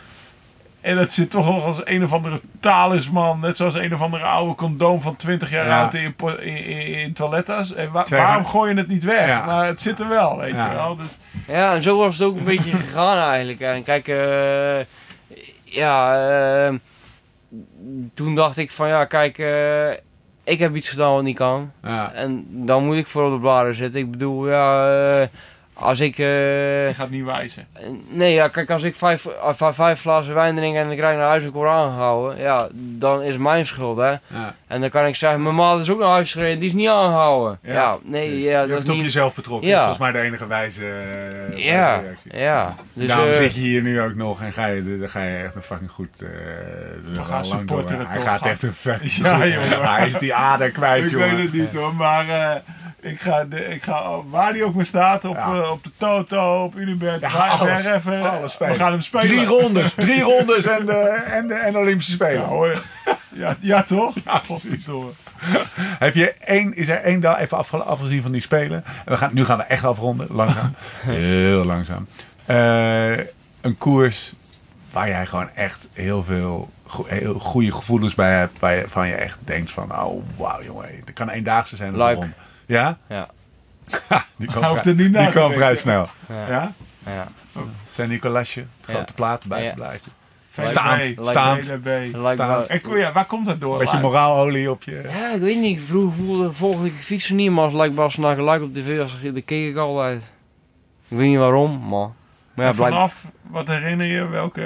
[0.81, 3.41] En dat zit toch nog als een of andere talisman.
[3.41, 5.81] Net zoals een of andere oude condoom van 20 jaar Ja.
[5.83, 7.75] oud in, in, in, in toilettas.
[7.75, 9.27] En wa- waarom gooi je het niet weg?
[9.27, 9.45] Ja.
[9.47, 10.69] Maar het zit er wel, weet Ja.
[10.71, 10.97] je wel.
[10.97, 13.61] Dus, Ja, en zo was het ook een beetje gegaan eigenlijk.
[13.61, 14.79] En kijk, eh,
[15.65, 16.29] ja,
[16.69, 16.75] eh,
[18.15, 19.91] toen dacht ik van ja, kijk, eh,
[20.45, 21.73] ik heb iets gedaan wat niet kan.
[21.83, 22.13] Ja.
[22.13, 24.01] En dan moet ik voor op de bladen zitten.
[24.01, 24.91] Ik bedoel, ja,
[25.21, 25.27] eh,
[25.81, 26.19] als ik...
[26.19, 27.67] eh, je gaat niet wijzen.
[28.09, 31.17] nee, ja, kijk, als ik vijf, eh, vijf, vijf glazen wijn drink en ik krijg
[31.17, 34.11] naar huis een Koran gehouden, ja, dan is het mijn schuld, hè.
[34.27, 34.55] Ja.
[34.67, 36.89] En dan kan ik zeggen, mijn maat is ook naar huis gereden, die is niet
[36.89, 37.59] aangehouden.
[37.63, 39.05] Ja, nee, ja, je dat hebt is het op niet...
[39.05, 39.69] jezelf betrokken.
[39.69, 39.79] Ja.
[39.79, 42.37] Volgens mij de enige wijze, eh, Ja, wijze reactie.
[42.37, 42.75] ja.
[42.93, 45.55] Dus, Daarom zit je hier nu ook nog en ga je, dan ga je echt
[45.55, 46.23] een fucking goed...
[46.23, 46.29] eh
[47.15, 49.53] we gaan supporteren Hij toch, gaat echt een fucking Ja, goed.
[49.53, 49.91] jongen.
[49.93, 51.37] Hij is die ader kwijt, ik jongen.
[51.37, 52.57] weet het niet hoor, maar eh,
[53.01, 55.53] ik, ga de, ik ga waar die ook maar staat, op, Ja.
[55.55, 57.85] eh, op de Toto, op Unibet, Ja, alles.
[57.85, 58.73] even, Alles spelen.
[58.73, 59.27] we gaan hem spelen.
[59.29, 60.93] Drie rondes, drie rondes en de,
[61.39, 62.43] en de, en de Olympische Ja, Spelen.
[62.45, 62.83] hoor.
[63.29, 64.15] Ja, ja toch?
[64.25, 65.11] Ja, Godverdomme.
[65.99, 68.85] Heb je één, is er één dag even afge- afgezien van die Spelen?
[68.85, 70.75] En we gaan, nu gaan we echt afronden, langzaam.
[71.01, 72.07] Heel langzaam.
[72.47, 73.17] Eh,
[73.61, 74.33] een koers
[74.93, 78.59] waar jij gewoon echt heel veel go- heel goede gevoelens bij hebt.
[78.59, 81.97] Waar je, van je echt denkt van, oh wauw jongen, het kan eendaagse zijn.
[81.97, 82.29] ronde.
[82.71, 82.99] Ja?
[83.09, 83.27] Ja.
[84.37, 86.09] die kwam, Hij hoeft vrij, er niet na die kwam vrij snel.
[86.29, 86.47] Ja.
[86.49, 86.73] Ja?
[87.07, 87.29] Ja.
[87.89, 88.93] Saint-Nicolasje, het Ja.
[88.95, 89.49] grote plaat, Ja.
[89.49, 90.11] buitenblaadje.
[90.51, 91.67] VB, Staand, staand.
[91.67, 91.85] VB.
[91.87, 92.49] Lijkt Staan.
[92.49, 93.79] wel- En, ja, waar komt dat door?
[93.79, 95.03] Beetje moraalolie op je...
[95.19, 95.83] Ja, ik weet niet.
[95.83, 98.99] Vroeger voelde, volgde ik het fietsen niet, maar als lijkt Bas naar gelijk op tv
[98.99, 100.23] was, dan keek ik altijd.
[101.09, 102.09] Ik weet niet waarom, maar...
[102.55, 104.63] Maar ja, vanaf, wat herinner je, welke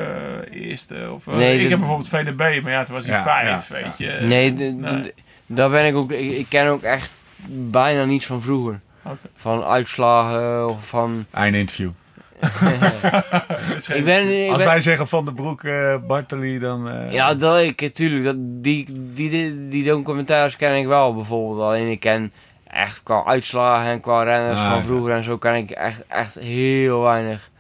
[0.50, 1.08] eh, eerste?
[1.12, 3.68] Of, eh, Nee, ik de- heb bijvoorbeeld VDB, maar ja, toen was hij Ja, vijf,
[3.68, 4.12] ja, weet ja.
[4.20, 4.26] je.
[4.26, 5.14] Nee,
[5.46, 6.12] daar ben ik ook...
[6.12, 8.80] Ik, ik ken ook echt bijna niets van vroeger.
[9.36, 11.26] Van uitslagen of van...
[11.30, 11.90] Einde interview.
[13.94, 14.42] Ik ben...
[14.44, 16.90] Ik Als ben wij zeggen van de broek eh Bartoli, dan...
[16.90, 18.24] eh, ja, dat ik, tuurlijk.
[18.24, 21.60] Dat, die, die, die, die documentaires ken ik wel bijvoorbeeld.
[21.66, 22.32] Alleen ik ken
[22.66, 24.82] echt qua uitslagen en qua renners Ah, van ja.
[24.84, 27.50] vroeger en zo ken ik echt, echt heel weinig.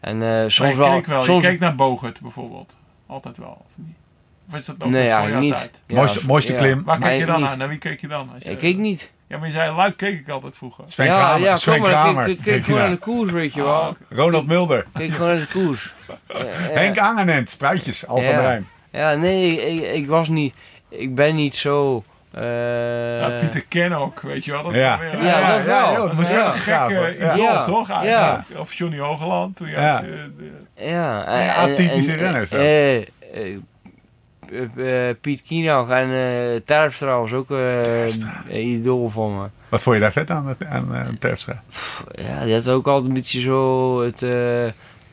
[0.00, 0.92] En eh, Maar soms je wel...
[0.94, 1.22] keek wel.
[1.22, 2.76] soms, Je keek naar Bogert bijvoorbeeld.
[3.06, 3.64] Altijd wel.
[3.66, 3.96] Of, niet?
[4.48, 5.54] of is dat ook nee, voor niet.
[5.54, 5.80] tijd?
[5.86, 6.58] Ja, Mooiste- mooiste ja.
[6.58, 6.84] klim.
[6.84, 7.56] Waar keek je dan naar?
[7.56, 8.28] Naar wie keek je dan?
[8.34, 9.10] Als je, Ik keek niet.
[9.34, 10.84] Ja, maar je zei Luik keek ik altijd vroeger.
[10.88, 11.40] Sven ja, Kramer.
[11.48, 12.28] ja, Sven kom maar, Kramer.
[12.28, 12.86] Ik, keek gewoon Ja.
[12.86, 13.96] naar de koers, weet je Ah, wel.
[14.10, 14.86] Ronald Mulder.
[14.92, 15.92] Kijk gewoon naar de koers.
[16.08, 16.44] Ja, ja.
[16.46, 17.50] Henk Angenent.
[17.50, 18.06] Spruitjes.
[18.06, 18.30] Al van Ja.
[18.32, 18.68] der Rijn.
[18.92, 20.54] Ja, nee, ik, ik was niet...
[20.88, 22.04] Ik ben niet zo...
[22.32, 24.62] eh, Ja, Pieter Ken ook, weet je wel.
[24.62, 24.98] Dat Ja.
[24.98, 25.92] weer- Ja, dat wel.
[25.92, 26.40] joh, dat moest Ja.
[26.40, 27.32] ik ook Een gekke Ja.
[27.34, 27.62] idool, Ja.
[27.62, 27.90] toch?
[27.90, 28.60] Eigenlijk.
[28.60, 29.56] Of Johnny Hogeland.
[29.56, 30.02] Toen je Ja.
[30.76, 33.62] eh, Ja, Ja, en- atypische en- renners ook.
[34.50, 38.42] Eh, eh, Piet Kienau en eh Terpstra was ook eh, Terpstra.
[38.48, 39.46] een idool van me.
[39.68, 41.62] Wat vond je daar vet aan, aan, Terpstra?
[42.12, 44.66] Ja, die had ook altijd een beetje zo het eh,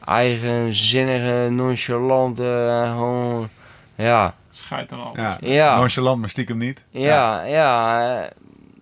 [0.06, 3.50] eigenzinnige, nonchalante, eh, gewoon...
[3.96, 5.14] Ja, schijt dan al.
[5.16, 5.38] Ja.
[5.42, 6.84] ja, Nonchalant, maar stiekem niet.
[6.90, 8.02] ja, ja.
[8.12, 8.30] ja,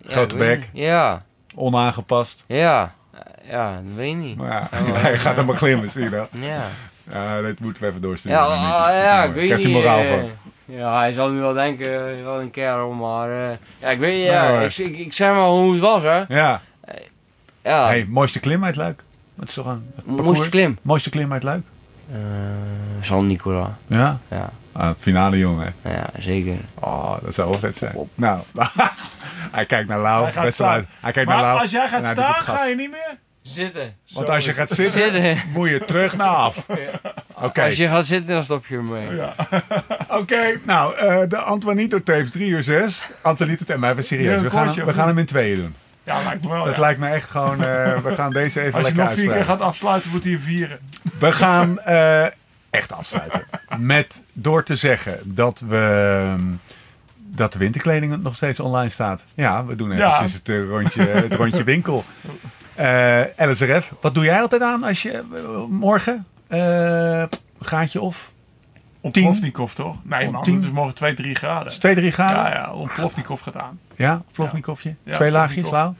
[0.06, 0.68] Grote weet bek.
[0.72, 1.24] Ja,
[1.54, 2.44] Onaangepast.
[2.46, 2.94] ja,
[3.42, 4.36] ja, dat weet ik niet.
[4.36, 6.28] Maar ja, Ja, maar- hij gaat helemaal glimmen, zie je dat?
[6.32, 6.62] Ja.
[7.10, 8.38] Ja, dat moeten we even doorsturen.
[8.38, 9.72] Ja, ah, ja, ik weet Krijgt niet.
[9.72, 10.30] moraal eh, van.
[10.64, 13.30] Ja, hij zal nu wel denken, eh, wel een kerel, maar...
[13.50, 14.60] eh, ja, ik weet ja, hoor.
[14.60, 16.22] ik, ik, ik zeg maar hoe het was, hè.
[16.28, 16.60] Ja.
[17.62, 19.02] Ja, Hey, mooiste klim uit Luik?
[19.34, 20.78] Wat is toch een moest klim.
[20.82, 21.66] Mooiste klim uit Luik?
[22.12, 22.16] Eh
[23.00, 24.18] San Nicola, Ja?
[24.28, 25.74] ja, Ah, finale jongen.
[25.84, 26.56] ja, zeker.
[26.80, 27.92] Oh, dat zou wel vet zijn.
[28.14, 28.40] Nou,
[29.56, 30.24] hij kijkt naar Lau.
[30.24, 30.84] Hij gaat.
[31.00, 31.60] Hij kijkt Maar naar Lau.
[31.60, 33.18] als jij gaat staan, ga je niet meer?
[33.42, 33.94] Zitten.
[34.12, 35.42] Want Zo als je gaat zitten, Zitten.
[35.52, 36.66] moet je terug naar af.
[37.42, 39.14] Oké, Als je gaat zitten, dan stop je ermee.
[39.14, 39.34] Ja.
[40.20, 43.08] Oké, nou, eh, de Antoinito tapes 3 uur 6.
[43.22, 44.40] Antoinito tapes, maar even Ja, serieus.
[44.40, 45.74] We gaan, kortje, we gaan hem in tweeën doen.
[46.04, 46.64] Ja, lijkt me wel.
[46.64, 46.80] Dat ja.
[46.80, 49.44] lijkt me echt gewoon, eh, we gaan deze even Als je lekker nog vier keer
[49.44, 50.78] gaat afsluiten, moet hij vieren.
[51.18, 52.24] We gaan eh,
[52.70, 53.46] echt afsluiten.
[53.78, 56.34] Met door te zeggen dat we...
[57.32, 59.24] Dat de winterkleding nog steeds online staat.
[59.34, 60.12] Ja, we doen Ja.
[60.12, 62.04] eventjes het, rondje, het rondje winkel.
[62.74, 65.24] Eh LSRF, wat doe jij altijd aan als je eh,
[65.68, 66.26] morgen?
[66.48, 67.24] eh
[67.60, 68.32] gaatje of?
[69.00, 69.96] Ontplofnikov toch?
[70.04, 71.66] Nee man, het is morgen 2, 3 graden.
[71.66, 72.36] Is het 2, 3 graden?
[72.36, 73.78] Ja, Ja, Ontplofnikov gaat aan.
[73.96, 74.22] ja?
[74.32, 74.94] Plofnikovje?
[75.02, 75.70] Ja, Twee laagjes.
[75.70, 75.94] Lau?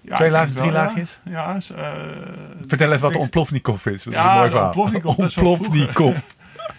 [0.00, 1.20] Ja, Twee laagjes, drie wel, laagjes?
[1.24, 1.92] Ja, is, eh,
[2.66, 4.02] Vertel even wat de ik- ontplofnikov is.
[4.02, 4.64] Dat is een mooi verhaal.
[4.66, 6.33] ontplofnikov, Ontplofnikov.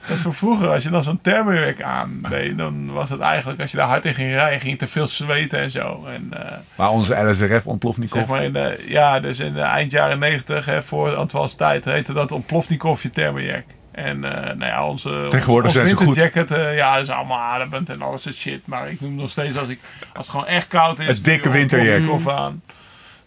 [0.07, 3.61] Dat is voor vroeger, als je dan zo'n thermowerk aan deed, dan was het eigenlijk,
[3.61, 6.05] als je daar hard in ging rijden, ging je te veel zweten en zo.
[6.13, 8.19] En, eh, Maar onze LSRF ontplofnikov.
[8.19, 12.13] zeg maar in de, ja, dus in de eind jaren negentig, voor Antoine's tijd, heette
[12.13, 13.65] dat ontplofnikovje thermowerk.
[13.91, 16.05] En eh, nou ja, onze, Tegenwoordig ons zijn ze goed.
[16.05, 18.67] winterjacket, eh, ja, dat is allemaal ademend en alles soort shit.
[18.67, 19.79] Maar ik noem nog steeds, als, ik,
[20.13, 21.97] als het gewoon echt koud is, Het dikke winterjack.
[21.97, 22.61] ontplofnikov aan.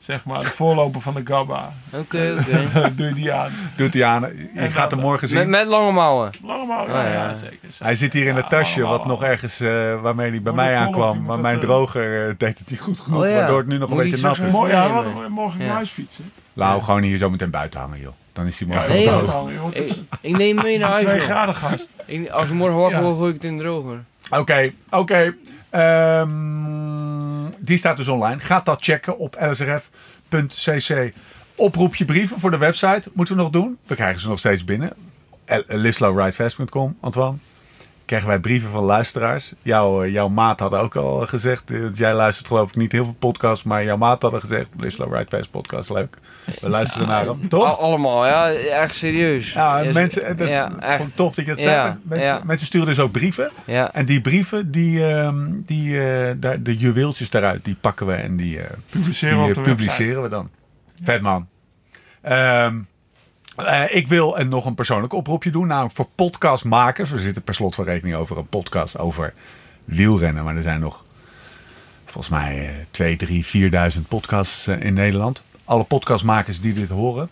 [0.08, 1.72] Zeg maar, de voorloper van de Gabba.
[1.90, 2.92] Oké, oké.
[2.94, 3.50] Doe je die aan.
[3.76, 4.20] Doet hij aan.
[4.20, 5.50] Je En gaat hem morgen Met, zien.
[5.50, 6.30] met lange mouwen.
[6.44, 7.12] Lange mouw, Oh, ja, ja.
[7.12, 7.56] ja, zeker.
[7.60, 7.84] zeker.
[7.84, 10.58] Hij zit hier in Ja, het tasje, wat nog ergens, eh, waarmee hij bij Oh,
[10.58, 11.12] mij aankwam.
[11.12, 13.34] die Maar met mijn eh, droger eh, deed het niet goed genoeg, Oh ja.
[13.34, 14.52] waardoor het nu nog een beetje nat is.
[14.52, 15.66] Mooi, ja, morgen Ja.
[15.66, 16.32] naar huis fietsen.
[16.52, 18.12] Nou, gewoon hier zo meteen buiten hangen, joh.
[18.32, 19.72] Dan is hij morgen droog.
[19.74, 21.02] Ik, ik neem mee naar huis.
[21.02, 21.24] 2 joh.
[21.24, 21.92] graden gast.
[22.04, 23.04] Ik- als ik morgen wakker Ja.
[23.04, 24.04] word, gooi ik het in de droger.
[24.30, 25.34] Oké, oké.
[27.58, 28.40] Die staat dus online.
[28.40, 31.12] Ga dat checken op lsrf.cc.
[31.54, 33.10] Oproep je brieven voor de website.
[33.12, 33.78] Moeten we nog doen?
[33.86, 34.92] We krijgen ze nog steeds binnen.
[35.66, 37.36] lislowridefast.com, Antoine.
[38.08, 39.52] Krijgen wij brieven van luisteraars.
[39.62, 41.70] Jouw, eh, jouw maat hadden ook al gezegd.
[41.70, 43.64] eh, Jij luistert geloof ik niet heel veel podcasts.
[43.64, 44.68] Maar jouw maat hadden gezegd.
[44.78, 46.18] Lislow Ride Fast podcast, leuk.
[46.60, 47.48] We luisteren naar hem.
[47.48, 47.78] Toch?
[47.78, 48.50] allemaal, ja.
[48.52, 49.52] Echt serieus.
[49.52, 51.16] Ja, Ja, mensen, het is ja, gewoon echt.
[51.16, 51.96] tof dat je het Ja, zegt.
[52.02, 52.42] Mensen, ja.
[52.44, 53.50] mensen sturen dus ook brieven.
[53.64, 53.92] Ja.
[53.94, 58.36] En die brieven, die, ehm, die, eh, daar, de juweeltjes daaruit, die pakken we en
[58.36, 60.50] die, eh, Publiceren die we eh, op de publiceren we dan.
[61.02, 61.48] Vet man.
[62.22, 62.76] Ehm,
[63.58, 67.10] eh, ik wil een, nog een persoonlijk oproepje doen, namelijk voor podcastmakers.
[67.10, 69.34] We zitten per slot van rekening over een podcast over
[69.84, 71.04] wielrennen, maar er zijn nog
[72.04, 75.42] volgens mij eh 2, 3, 4.000 podcasts eh, in Nederland.
[75.64, 77.30] Alle podcastmakers die dit horen.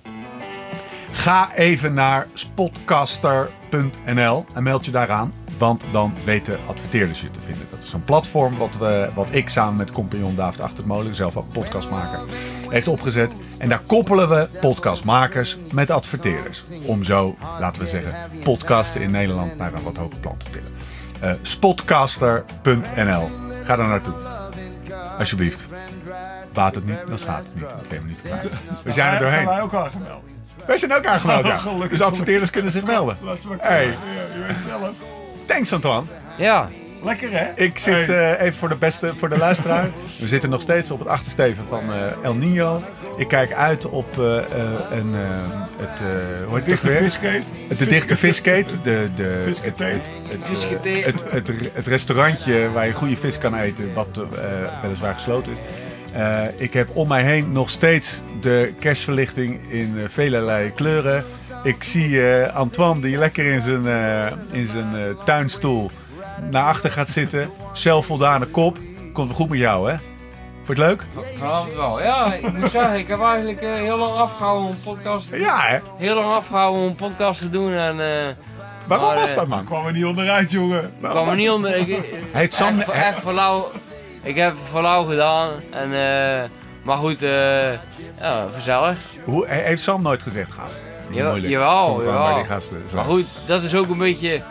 [1.13, 5.33] Ga even naar spotcaster.nl en meld je daaraan.
[5.59, 7.67] Want dan weten adverteerders je te vinden.
[7.71, 11.53] Dat is een platform wat, we, wat ik samen met compagnon David Achtermolen, zelf ook
[11.53, 12.21] podcastmaker,
[12.69, 13.33] heeft opgezet.
[13.59, 16.63] En daar koppelen we podcastmakers met adverteerders.
[16.85, 20.73] Om zo, laten we zeggen, podcasten in Nederland naar een wat hoger plan te tillen.
[21.21, 23.31] Eh, spotcaster.nl.
[23.65, 24.15] Ga daar naartoe.
[25.19, 25.67] Alsjeblieft.
[26.53, 27.55] Baat het niet, dan schaadt het
[28.05, 28.23] niet.
[28.23, 28.49] Dat kwijt.
[28.85, 29.47] We zijn er doorheen.
[29.47, 30.23] wij ook aangemeld.
[30.67, 31.61] Wij zijn ook aangemeld, ja.
[31.89, 33.17] Dus adverteerders kunnen zich melden.
[33.59, 33.87] Hey.
[33.87, 35.16] je weet zelf.
[35.47, 36.07] Thanks, Antoine.
[36.39, 36.69] Ja.
[37.03, 37.47] Lekker hè?
[37.55, 38.35] Ik zit Hey.
[38.37, 39.89] eh, even voor de beste, voor de luisteraar.
[40.21, 42.83] We zitten nog steeds op het achtersteven van eh, El Nino.
[43.17, 44.45] Ik kijk uit op eh, eh,
[44.91, 45.21] een, eh,
[45.79, 47.43] het, eh hoe heet Dichte viskate.
[47.79, 48.81] De dichte viskate.
[48.83, 49.81] De, de, het, het,
[51.05, 54.23] het, het, het, het restaurantje waar je goede vis kan eten, wat eh,
[54.83, 55.59] weliswaar gesloten is.
[56.13, 61.25] Eh, ik heb om mij heen nog steeds de kerstverlichting in velelei kleuren.
[61.67, 65.91] Ik zie eh, Antoine die lekker in zijn, eh, in zijn eh, tuinstoel
[66.51, 67.51] naar achter gaat zitten.
[67.73, 68.79] Zelfvoldane kop.
[69.13, 69.97] Komt wel goed met jou, hè?
[70.63, 71.07] Vond je het leuk?
[71.39, 72.03] Vanavond wel.
[72.03, 75.79] Ja, ik moet zeggen, ik heb eigenlijk heel lang afgehouden om een podcast, Ja, hè?
[75.97, 77.97] heel lang afgehouden om een podcast te doen en
[78.87, 79.65] Waarom Maar, was dat, man?
[79.65, 80.83] Kwam er niet onderuit, jongen.
[80.83, 81.77] ik Waarom kwam er niet onder.
[81.77, 82.79] Ik, Sam...
[82.79, 83.71] echt, echt voor lauw.
[84.23, 85.91] Ik heb voor lauw gedaan en
[86.87, 87.73] maar goed, eh,
[88.21, 88.99] ja, gezellig.
[89.25, 90.85] Hoe, heeft Sam nooit gezegd, gast?
[91.11, 91.53] Is Jawel, moeilijk.
[91.53, 92.83] jawel, bij die gasten.
[92.95, 94.43] Maar goed, dat is ook een beetje.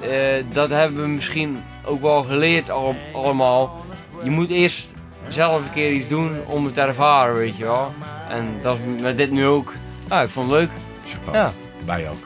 [0.00, 3.84] eh, dat hebben we misschien ook wel geleerd al, allemaal.
[4.22, 4.94] Je moet eerst
[5.28, 7.92] zelf een keer iets doen om het te ervaren, weet je wel.
[8.28, 9.72] En dat is met dit nu ook.
[10.08, 10.70] Nou, ik vond het leuk.
[11.06, 11.36] Chapeau.
[11.36, 11.52] Ja.
[11.84, 12.24] Wij ook.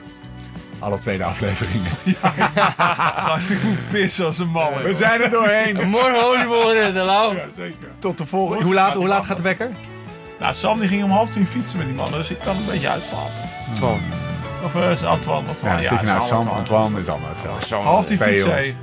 [0.79, 1.91] Alle tweede afleveringen.
[3.27, 4.83] Gast, ik moet pissen als een man.
[4.83, 5.89] We zijn er doorheen.
[5.89, 7.33] Morgen oliebollen de lauw.
[7.33, 7.89] Ja, zeker.
[7.99, 8.65] Tot de volgende.
[8.65, 9.71] Hoe laat, hoe laat gaat de wekker?
[10.41, 12.65] Nou, Sam die ging om half tien fietsen met die man, dus ik kan een
[12.71, 13.33] beetje uitslapen.
[13.75, 14.01] Twan.
[14.65, 15.77] Of uh, is Antoine, Antoine.
[15.77, 16.59] Ja, Ja, je is nou Sam, Antoine.
[16.59, 17.77] Antoine, is allemaal hetzelfde.
[17.89, 18.53] Half tien Twee fietsen.
[18.53, 18.77] hey.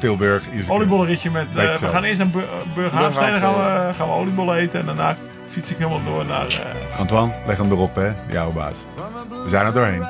[0.00, 0.48] Tilburg.
[0.50, 0.70] keer.
[0.70, 1.46] Oliebollenritje met...
[1.56, 2.44] eh, Weet we gaan eerst naar Bur
[2.74, 4.80] Burghaamstede, dan gaan we, gaan we oliebollen eten.
[4.80, 5.16] En daarna
[5.48, 6.46] fiets ik helemaal door naar...
[6.46, 8.12] eh, Antoine, leg hem erop, hè.
[8.30, 8.76] Jouw baas.
[9.42, 10.04] We zijn er doorheen.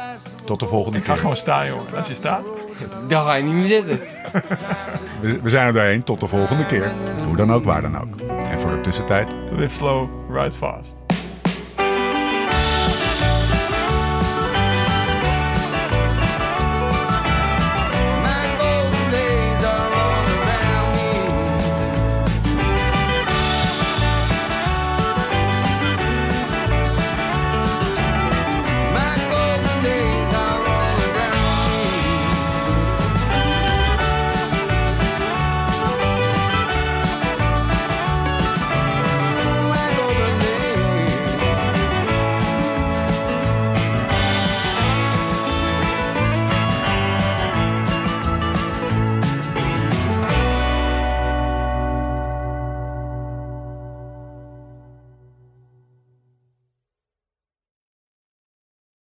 [0.44, 1.20] Tot de volgende ik ga keer.
[1.20, 1.86] gewoon staan, jongen.
[1.88, 2.40] En als je staat...
[3.08, 4.00] Daar ga je niet meer zitten.
[5.20, 6.02] We, zijn er doorheen.
[6.02, 6.92] Tot de volgende keer.
[7.26, 8.20] Hoe dan ook, waar dan ook.
[8.50, 9.34] En voor de tussentijd.
[9.50, 11.07] Live slow, ride fast.